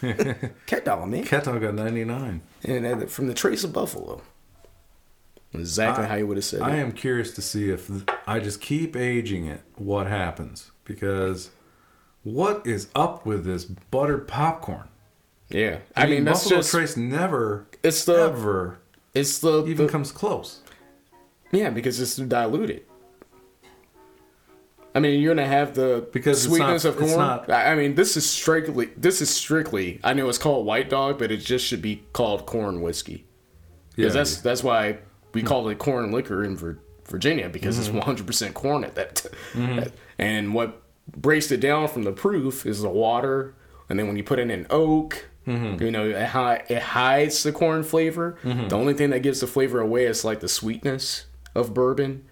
cat 0.66 0.84
dog, 0.84 1.08
man. 1.08 1.22
Cat 1.24 1.44
dog 1.44 1.60
got 1.60 1.74
99. 1.74 2.40
And 2.64 2.86
uh, 2.86 3.06
from 3.06 3.28
the 3.28 3.34
Trace 3.34 3.62
of 3.62 3.72
Buffalo. 3.72 4.22
Exactly 5.54 6.04
I- 6.04 6.08
how 6.08 6.14
you 6.16 6.26
would 6.26 6.38
have 6.38 6.44
said 6.44 6.62
I 6.62 6.76
it. 6.76 6.80
am 6.80 6.90
curious 6.92 7.32
to 7.34 7.42
see 7.42 7.70
if 7.70 7.88
I 8.26 8.40
just 8.40 8.60
keep 8.60 8.96
aging 8.96 9.46
it, 9.46 9.60
what 9.76 10.08
happens. 10.08 10.72
Because 10.84 11.50
what 12.24 12.66
is 12.66 12.88
up 12.96 13.24
with 13.26 13.44
this 13.44 13.64
buttered 13.64 14.26
popcorn? 14.26 14.88
Yeah. 15.50 15.78
I, 15.96 16.06
mean, 16.06 16.24
that's 16.24 16.44
Buffalo 16.44 16.60
just 16.60 16.70
Trace 16.70 16.96
never, 16.96 17.66
it's 17.82 18.04
the 18.04 18.14
ever 18.14 18.78
it's 19.14 19.38
the, 19.40 19.64
even 19.66 19.86
the 19.86 19.92
comes 19.92 20.12
close. 20.12 20.60
yeah 21.52 21.70
because 21.70 21.98
it's 22.00 22.16
diluted. 22.16 22.82
I 24.94 24.98
mean, 24.98 25.20
you're 25.20 25.34
gonna 25.34 25.46
have 25.46 25.74
the 25.74 26.08
Because 26.12 26.42
sweetness 26.42 26.84
not- 26.84 26.90
of 26.94 26.98
corn. 26.98 27.16
not- 27.18 27.50
I 27.50 27.72
I 27.72 27.74
mean, 27.76 27.94
this 27.94 28.16
is 28.16 28.28
strictly 28.28 28.86
this 28.96 29.20
is 29.20 29.30
strictly. 29.30 30.00
I 30.02 30.14
know 30.14 30.28
it's 30.28 30.38
called 30.38 30.66
White 30.66 30.90
Dog, 30.90 31.18
but 31.18 31.30
it 31.30 31.38
just 31.38 31.64
should 31.64 31.82
be 31.82 32.02
called 32.12 32.46
corn 32.46 32.80
whiskey. 32.80 33.24
Because 33.94 34.14
Yeah. 34.14 34.20
that's 34.20 34.36
that's 34.40 34.64
why 34.64 34.98
we 35.32 35.42
call 35.42 35.68
it 35.68 35.78
corn 35.78 36.10
liquor 36.10 36.42
in 36.42 36.56
Virginia 37.06 37.48
because 37.48 37.76
Mm-hmm. 37.76 37.82
it's 37.98 38.06
100 38.06 38.26
percent 38.26 38.54
corn 38.54 38.82
at 38.84 38.94
that. 38.96 39.16
t- 39.16 39.90
And 40.18 40.54
what 40.54 40.82
breaks 41.16 41.50
it 41.52 41.60
down 41.60 41.86
from 41.88 42.02
the 42.02 42.12
proof 42.12 42.66
is 42.66 42.82
the 42.82 42.88
water, 42.88 43.54
and 43.90 43.98
then 43.98 44.06
when 44.06 44.16
you 44.16 44.24
put 44.24 44.38
it 44.38 44.50
in 44.50 44.66
oak, 44.70 45.26
Mm-hmm. 45.46 45.82
you 45.82 45.90
know, 45.90 46.06
it, 46.06 46.26
hi- 46.26 46.62
it 46.68 46.80
hides 46.82 47.42
the 47.42 47.50
corn 47.50 47.82
flavor. 47.82 48.36
The 48.44 48.76
only 48.76 48.92
thing 48.94 49.08
that 49.10 49.20
gives 49.20 49.40
the 49.40 49.46
flavor 49.46 49.80
away 49.80 50.04
is 50.04 50.22
like 50.24 50.40
the 50.40 50.48
sweetness 50.48 51.24
of 51.54 51.72
bourbon, 51.74 52.26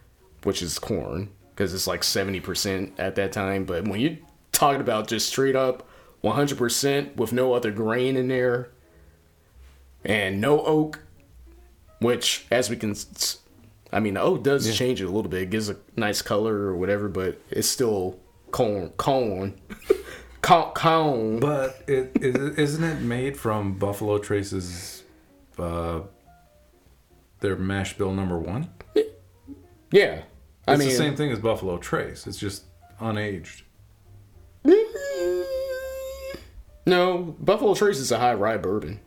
which 0.45 0.63
is 0.63 0.79
corn 0.79 1.31
because 1.51 1.73
it's 1.75 1.87
like 1.87 2.05
70 2.05 2.41
percent 2.41 2.93
at 2.99 3.15
that 3.17 3.33
time. 3.33 3.65
But 3.65 3.89
when 3.89 3.99
you're 4.01 4.19
talking 4.53 4.83
about 4.83 5.09
just 5.09 5.27
straight 5.27 5.57
up 5.57 5.89
100 6.21 6.59
percent 6.59 7.17
with 7.17 7.33
no 7.33 7.55
other 7.55 7.71
grain 7.73 8.15
in 8.17 8.29
there 8.29 8.69
and 10.05 10.41
no 10.41 10.61
oak, 10.65 11.01
which 12.01 12.47
as 12.51 12.69
we 12.71 12.77
can 12.77 12.95
I 13.93 14.01
mean 14.01 14.15
the 14.15 14.21
oak 14.21 14.43
does 14.43 14.77
change 14.77 15.01
it 15.01 15.05
a 15.05 15.11
little 15.11 15.31
bit 15.31 15.43
it 15.43 15.51
gives 15.51 15.71
a 15.71 15.77
nice 15.97 16.21
color 16.23 16.55
or 16.55 16.77
whatever 16.77 17.09
but 17.09 17.41
it's 17.51 17.67
still 17.69 18.19
corn 18.51 18.91
corn 18.91 19.59
corn, 20.49 20.73
corn. 20.75 21.41
But 21.41 21.83
it, 21.87 22.13
is, 22.21 22.59
isn't 22.59 22.85
it 22.85 23.01
made 23.01 23.37
from 23.37 23.79
Buffalo 23.79 24.19
Trace's, 24.19 25.03
uh, 25.59 26.01
their 27.41 27.57
mash 27.57 27.97
bill 27.97 28.13
number 28.13 28.39
one? 28.39 28.71
yeah 29.91 30.23
i 30.67 30.73
It's 30.73 30.81
mean 30.81 30.89
the 30.91 30.95
same 30.95 31.17
thing 31.17 31.31
as 31.31 31.39
Buffalo 31.39 31.79
Trace. 31.79 32.27
It's 32.27 32.37
just 32.39 32.65
unaged. 33.01 33.63
no 36.87 37.35
buffalo 37.41 37.75
trace 37.75 37.99
is 37.99 38.11
a 38.13 38.19
high 38.19 38.35
rye 38.35 38.57
bourbon 38.57 39.01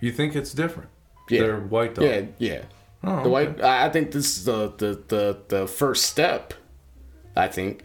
You 0.00 0.12
think 0.12 0.34
it's 0.36 0.52
different? 0.54 0.90
Yeah. 1.28 1.40
They're 1.42 1.60
white 1.60 1.94
dog. 1.94 2.04
yeah 2.04 2.22
yeah 2.38 2.62
Oh, 3.02 3.22
the 3.22 3.28
white 3.30 3.62
i 3.62 3.86
I 3.86 3.88
think 3.90 4.10
this 4.12 4.36
is 4.38 4.44
the, 4.44 4.68
the 4.76 5.02
the 5.08 5.38
the 5.48 5.66
first 5.66 6.04
step 6.06 6.54
i 7.36 7.48
think 7.48 7.84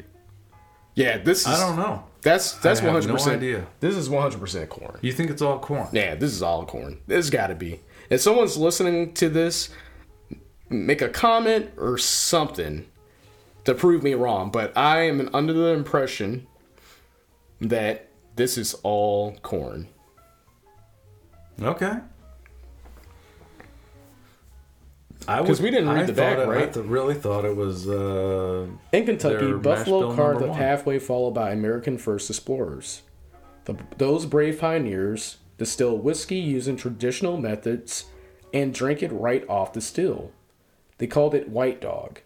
yeah 0.96 1.18
this 1.18 1.42
is 1.42 1.48
I 1.48 1.60
don't 1.68 1.78
know. 1.78 2.04
That's 2.26 2.54
that's 2.54 2.82
100% 2.82 3.08
no 3.08 3.32
idea. 3.32 3.68
this 3.82 3.96
is 3.96 4.10
100% 4.10 4.68
corn 4.68 4.98
You 5.02 5.14
think 5.14 5.30
it's 5.30 5.44
all 5.44 5.60
corn? 5.60 5.88
Yeah, 5.92 6.16
this 6.16 6.34
is 6.34 6.42
all 6.42 6.66
corn. 6.66 7.00
This 7.06 7.30
got 7.30 7.48
to 7.48 7.56
be. 7.56 7.82
If 8.10 8.20
someone's 8.20 8.58
listening 8.58 9.14
to 9.14 9.30
this, 9.30 9.70
make 10.68 11.04
a 11.04 11.10
comment 11.10 11.70
or 11.78 12.00
something 12.00 12.88
to 13.66 13.76
prove 13.76 14.02
me 14.02 14.16
wrong. 14.16 14.50
But 14.50 14.76
I 14.76 15.02
am 15.02 15.30
under 15.36 15.54
the 15.54 15.68
impression 15.68 16.48
that 17.62 18.10
this 18.36 18.58
is 18.58 18.74
all 18.82 19.36
corn. 19.44 19.88
Okay. 21.62 22.00
I 25.28 25.44
'Cause 25.44 25.62
we 25.62 25.72
didn't 25.72 25.90
read 25.90 26.04
I 26.04 26.06
the 26.06 26.14
back, 26.14 26.38
it- 26.38 26.42
I 26.42 26.46
right? 26.46 26.74
th- 26.74 26.86
really 26.86 27.14
thought 27.16 27.46
it 27.46 27.56
was. 27.56 27.88
Uh, 27.88 28.68
In 28.94 29.06
Kentucky, 29.06 29.46
Their 29.46 29.58
Buffalo 29.58 30.14
carved 30.16 30.42
number 30.42 30.54
up 30.54 30.60
halfway, 30.60 31.00
followed 31.00 31.32
by 31.32 31.52
American 31.52 31.98
first 31.98 32.30
explorers. 32.30 33.02
The, 33.66 33.76
those 33.98 34.26
brave 34.26 34.60
pioneers 34.60 35.38
distill 35.58 35.98
whiskey 35.98 36.36
using 36.38 36.76
traditional 36.76 37.38
methods 37.38 38.06
and 38.54 38.74
drink 38.74 39.02
it 39.02 39.12
right 39.12 39.48
off 39.50 39.74
the 39.74 39.82
still. 39.82 40.32
They 40.98 41.08
called 41.08 41.34
it 41.34 41.50
White 41.50 41.82
Dog. 41.82 42.20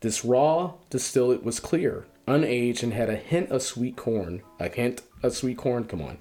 This 0.00 0.24
raw 0.24 0.74
distillate 0.90 1.44
was 1.44 1.60
clear, 1.60 2.04
unaged, 2.26 2.82
and 2.82 2.92
had 2.92 3.08
a 3.08 3.16
hint 3.16 3.50
of 3.50 3.62
sweet 3.62 3.96
corn. 3.96 4.42
A 4.58 4.68
hint 4.68 5.02
of 5.22 5.34
sweet 5.34 5.56
corn, 5.56 5.84
come 5.84 6.02
on. 6.02 6.18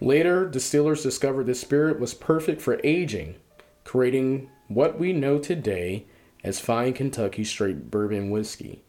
Later, 0.00 0.46
distillers 0.46 1.02
discovered 1.02 1.46
this 1.46 1.60
spirit 1.60 1.98
was 1.98 2.14
perfect 2.14 2.60
for 2.60 2.78
aging, 2.84 3.36
creating 3.84 4.50
what 4.68 4.98
we 4.98 5.12
know 5.12 5.38
today 5.38 6.06
as 6.42 6.60
fine 6.60 6.92
Kentucky 6.92 7.44
straight 7.44 7.90
bourbon 7.90 8.30
whiskey. 8.30 8.82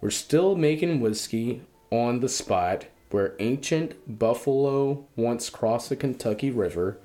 We're 0.00 0.10
still 0.10 0.56
making 0.56 1.00
whiskey 1.00 1.62
on 1.90 2.20
the 2.20 2.28
spot 2.28 2.86
where 3.10 3.34
ancient 3.38 4.18
buffalo 4.18 5.06
once 5.16 5.48
crossed 5.48 5.88
the 5.88 5.96
Kentucky 5.96 6.50
River 6.50 6.98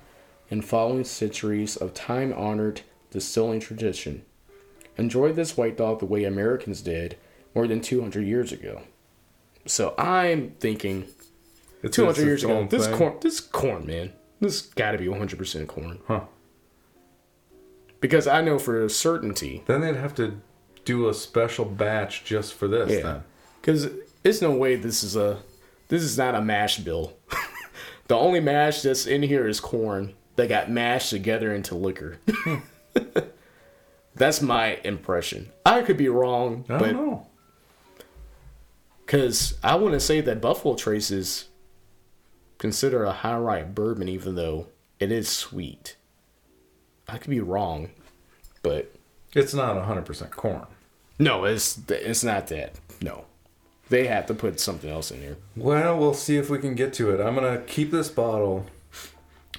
and 0.50 0.64
following 0.64 1.04
centuries 1.04 1.76
of 1.76 1.94
time 1.94 2.32
honored 2.34 2.82
distilling 3.10 3.60
tradition. 3.60 4.24
Enjoy 4.98 5.32
this 5.32 5.56
white 5.56 5.76
dog 5.76 6.00
the 6.00 6.06
way 6.06 6.24
Americans 6.24 6.82
did 6.82 7.16
more 7.54 7.66
than 7.66 7.80
200 7.80 8.26
years 8.26 8.52
ago. 8.52 8.82
So 9.64 9.94
I'm 9.96 10.50
thinking 10.58 11.06
it's 11.82 11.96
200 11.96 12.24
years 12.24 12.44
ago, 12.44 12.66
this 12.68 12.86
thing. 12.86 12.96
corn, 12.96 13.16
this 13.20 13.40
corn, 13.40 13.86
man, 13.86 14.12
this 14.40 14.62
gotta 14.62 14.98
be 14.98 15.06
100% 15.06 15.66
corn. 15.66 16.00
Huh. 16.06 16.22
Because 18.02 18.26
I 18.26 18.42
know 18.42 18.58
for 18.58 18.84
a 18.84 18.90
certainty 18.90 19.62
Then 19.66 19.80
they'd 19.80 19.96
have 19.96 20.14
to 20.16 20.40
do 20.84 21.08
a 21.08 21.14
special 21.14 21.64
batch 21.64 22.24
just 22.24 22.52
for 22.52 22.68
this. 22.68 22.90
Yeah, 23.02 23.20
because 23.60 23.88
it's 24.24 24.42
no 24.42 24.50
way 24.50 24.76
this 24.76 25.02
is 25.02 25.16
a 25.16 25.38
this 25.88 26.02
is 26.02 26.18
not 26.18 26.34
a 26.34 26.42
mash 26.42 26.78
bill. 26.78 27.16
the 28.08 28.16
only 28.16 28.40
mash 28.40 28.82
that's 28.82 29.06
in 29.06 29.22
here 29.22 29.46
is 29.46 29.60
corn 29.60 30.14
that 30.36 30.48
got 30.48 30.70
mashed 30.70 31.10
together 31.10 31.54
into 31.54 31.74
liquor. 31.74 32.18
that's 34.14 34.42
my 34.42 34.80
impression. 34.84 35.50
I 35.64 35.82
could 35.82 35.96
be 35.96 36.08
wrong, 36.08 36.64
I 36.68 36.78
but 36.78 36.92
don't 36.92 36.96
know. 36.96 37.26
Because 39.06 39.54
I 39.62 39.76
want 39.76 39.94
to 39.94 40.00
say 40.00 40.20
that 40.22 40.40
Buffalo 40.40 40.74
Trace 40.74 41.10
is 41.10 41.48
considered 42.58 43.04
a 43.04 43.12
high 43.12 43.36
rye 43.36 43.62
bourbon, 43.62 44.08
even 44.08 44.34
though 44.34 44.66
it 44.98 45.12
is 45.12 45.28
sweet. 45.28 45.96
I 47.12 47.18
could 47.18 47.30
be 47.30 47.40
wrong, 47.40 47.90
but 48.62 48.92
It's 49.34 49.52
not 49.54 49.76
100% 49.76 50.30
corn. 50.30 50.66
no, 51.18 51.44
it's 51.44 51.78
it's 51.88 52.24
not 52.24 52.46
that. 52.48 52.76
No, 53.02 53.26
they 53.90 54.06
have 54.06 54.26
to 54.26 54.34
put 54.34 54.58
something 54.58 54.90
else 54.90 55.10
in 55.10 55.20
here. 55.20 55.36
Well, 55.56 55.98
we'll 55.98 56.14
see 56.14 56.36
if 56.38 56.48
we 56.48 56.58
can 56.58 56.74
get 56.74 56.92
to 56.94 57.10
it. 57.10 57.20
I'm 57.20 57.34
going 57.34 57.52
to 57.58 57.62
keep 57.66 57.90
this 57.90 58.08
bottle 58.08 58.66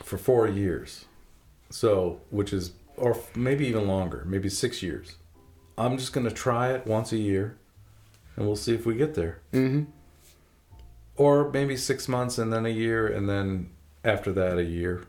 for 0.03 0.17
four 0.17 0.47
years. 0.47 1.05
So, 1.69 2.21
which 2.29 2.53
is, 2.53 2.71
or 2.97 3.17
maybe 3.35 3.67
even 3.67 3.87
longer, 3.87 4.23
maybe 4.25 4.49
six 4.49 4.81
years. 4.83 5.15
I'm 5.77 5.97
just 5.97 6.13
going 6.13 6.27
to 6.27 6.33
try 6.33 6.71
it 6.73 6.85
once 6.85 7.11
a 7.11 7.17
year 7.17 7.57
and 8.35 8.45
we'll 8.45 8.55
see 8.55 8.73
if 8.75 8.85
we 8.85 8.95
get 8.95 9.13
there. 9.15 9.39
Mm-hmm. 9.53 9.83
Or 11.15 11.49
maybe 11.51 11.77
six 11.77 12.07
months 12.07 12.37
and 12.37 12.51
then 12.53 12.65
a 12.65 12.69
year 12.69 13.07
and 13.07 13.27
then 13.29 13.69
after 14.03 14.31
that 14.33 14.57
a 14.57 14.63
year. 14.63 15.03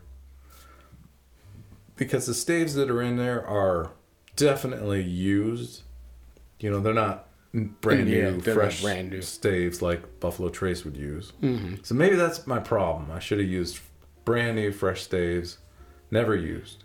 Because 1.95 2.25
the 2.25 2.33
staves 2.33 2.73
that 2.75 2.89
are 2.89 3.01
in 3.01 3.15
there 3.17 3.45
are 3.47 3.91
definitely 4.35 5.01
used. 5.03 5.83
You 6.59 6.69
know, 6.71 6.79
they're 6.79 6.93
not 6.93 7.27
brand 7.53 8.09
Yeah, 8.09 8.31
new, 8.31 8.41
fresh 8.41 8.81
brand 8.81 9.11
new. 9.11 9.21
staves 9.21 9.81
like 9.81 10.19
Buffalo 10.19 10.49
Trace 10.49 10.83
would 10.83 10.97
use. 10.97 11.31
Mm-hmm. 11.41 11.75
So 11.83 11.95
maybe 11.95 12.15
that's 12.15 12.45
my 12.45 12.59
problem. 12.59 13.11
I 13.11 13.19
should 13.19 13.39
have 13.39 13.47
used 13.47 13.79
brand 14.25 14.57
new, 14.57 14.71
fresh 14.71 15.03
staves, 15.03 15.57
never 16.11 16.35
used. 16.35 16.83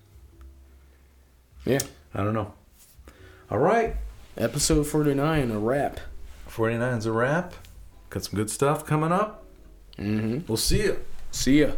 Yeah. 1.64 1.80
I 2.14 2.22
don't 2.22 2.34
know. 2.34 2.52
All 3.50 3.58
right. 3.58 3.96
Episode 4.36 4.84
forty 4.86 5.14
nine, 5.14 5.50
a 5.50 5.58
wrap. 5.58 6.00
49's 6.48 7.06
a 7.06 7.12
wrap. 7.12 7.54
Got 8.10 8.24
some 8.24 8.34
good 8.36 8.50
stuff 8.50 8.84
coming 8.84 9.12
up. 9.12 9.44
Mm-hmm. 9.98 10.40
We'll 10.48 10.56
see 10.56 10.82
you. 10.82 10.98
See 11.30 11.60
ya. 11.60 11.72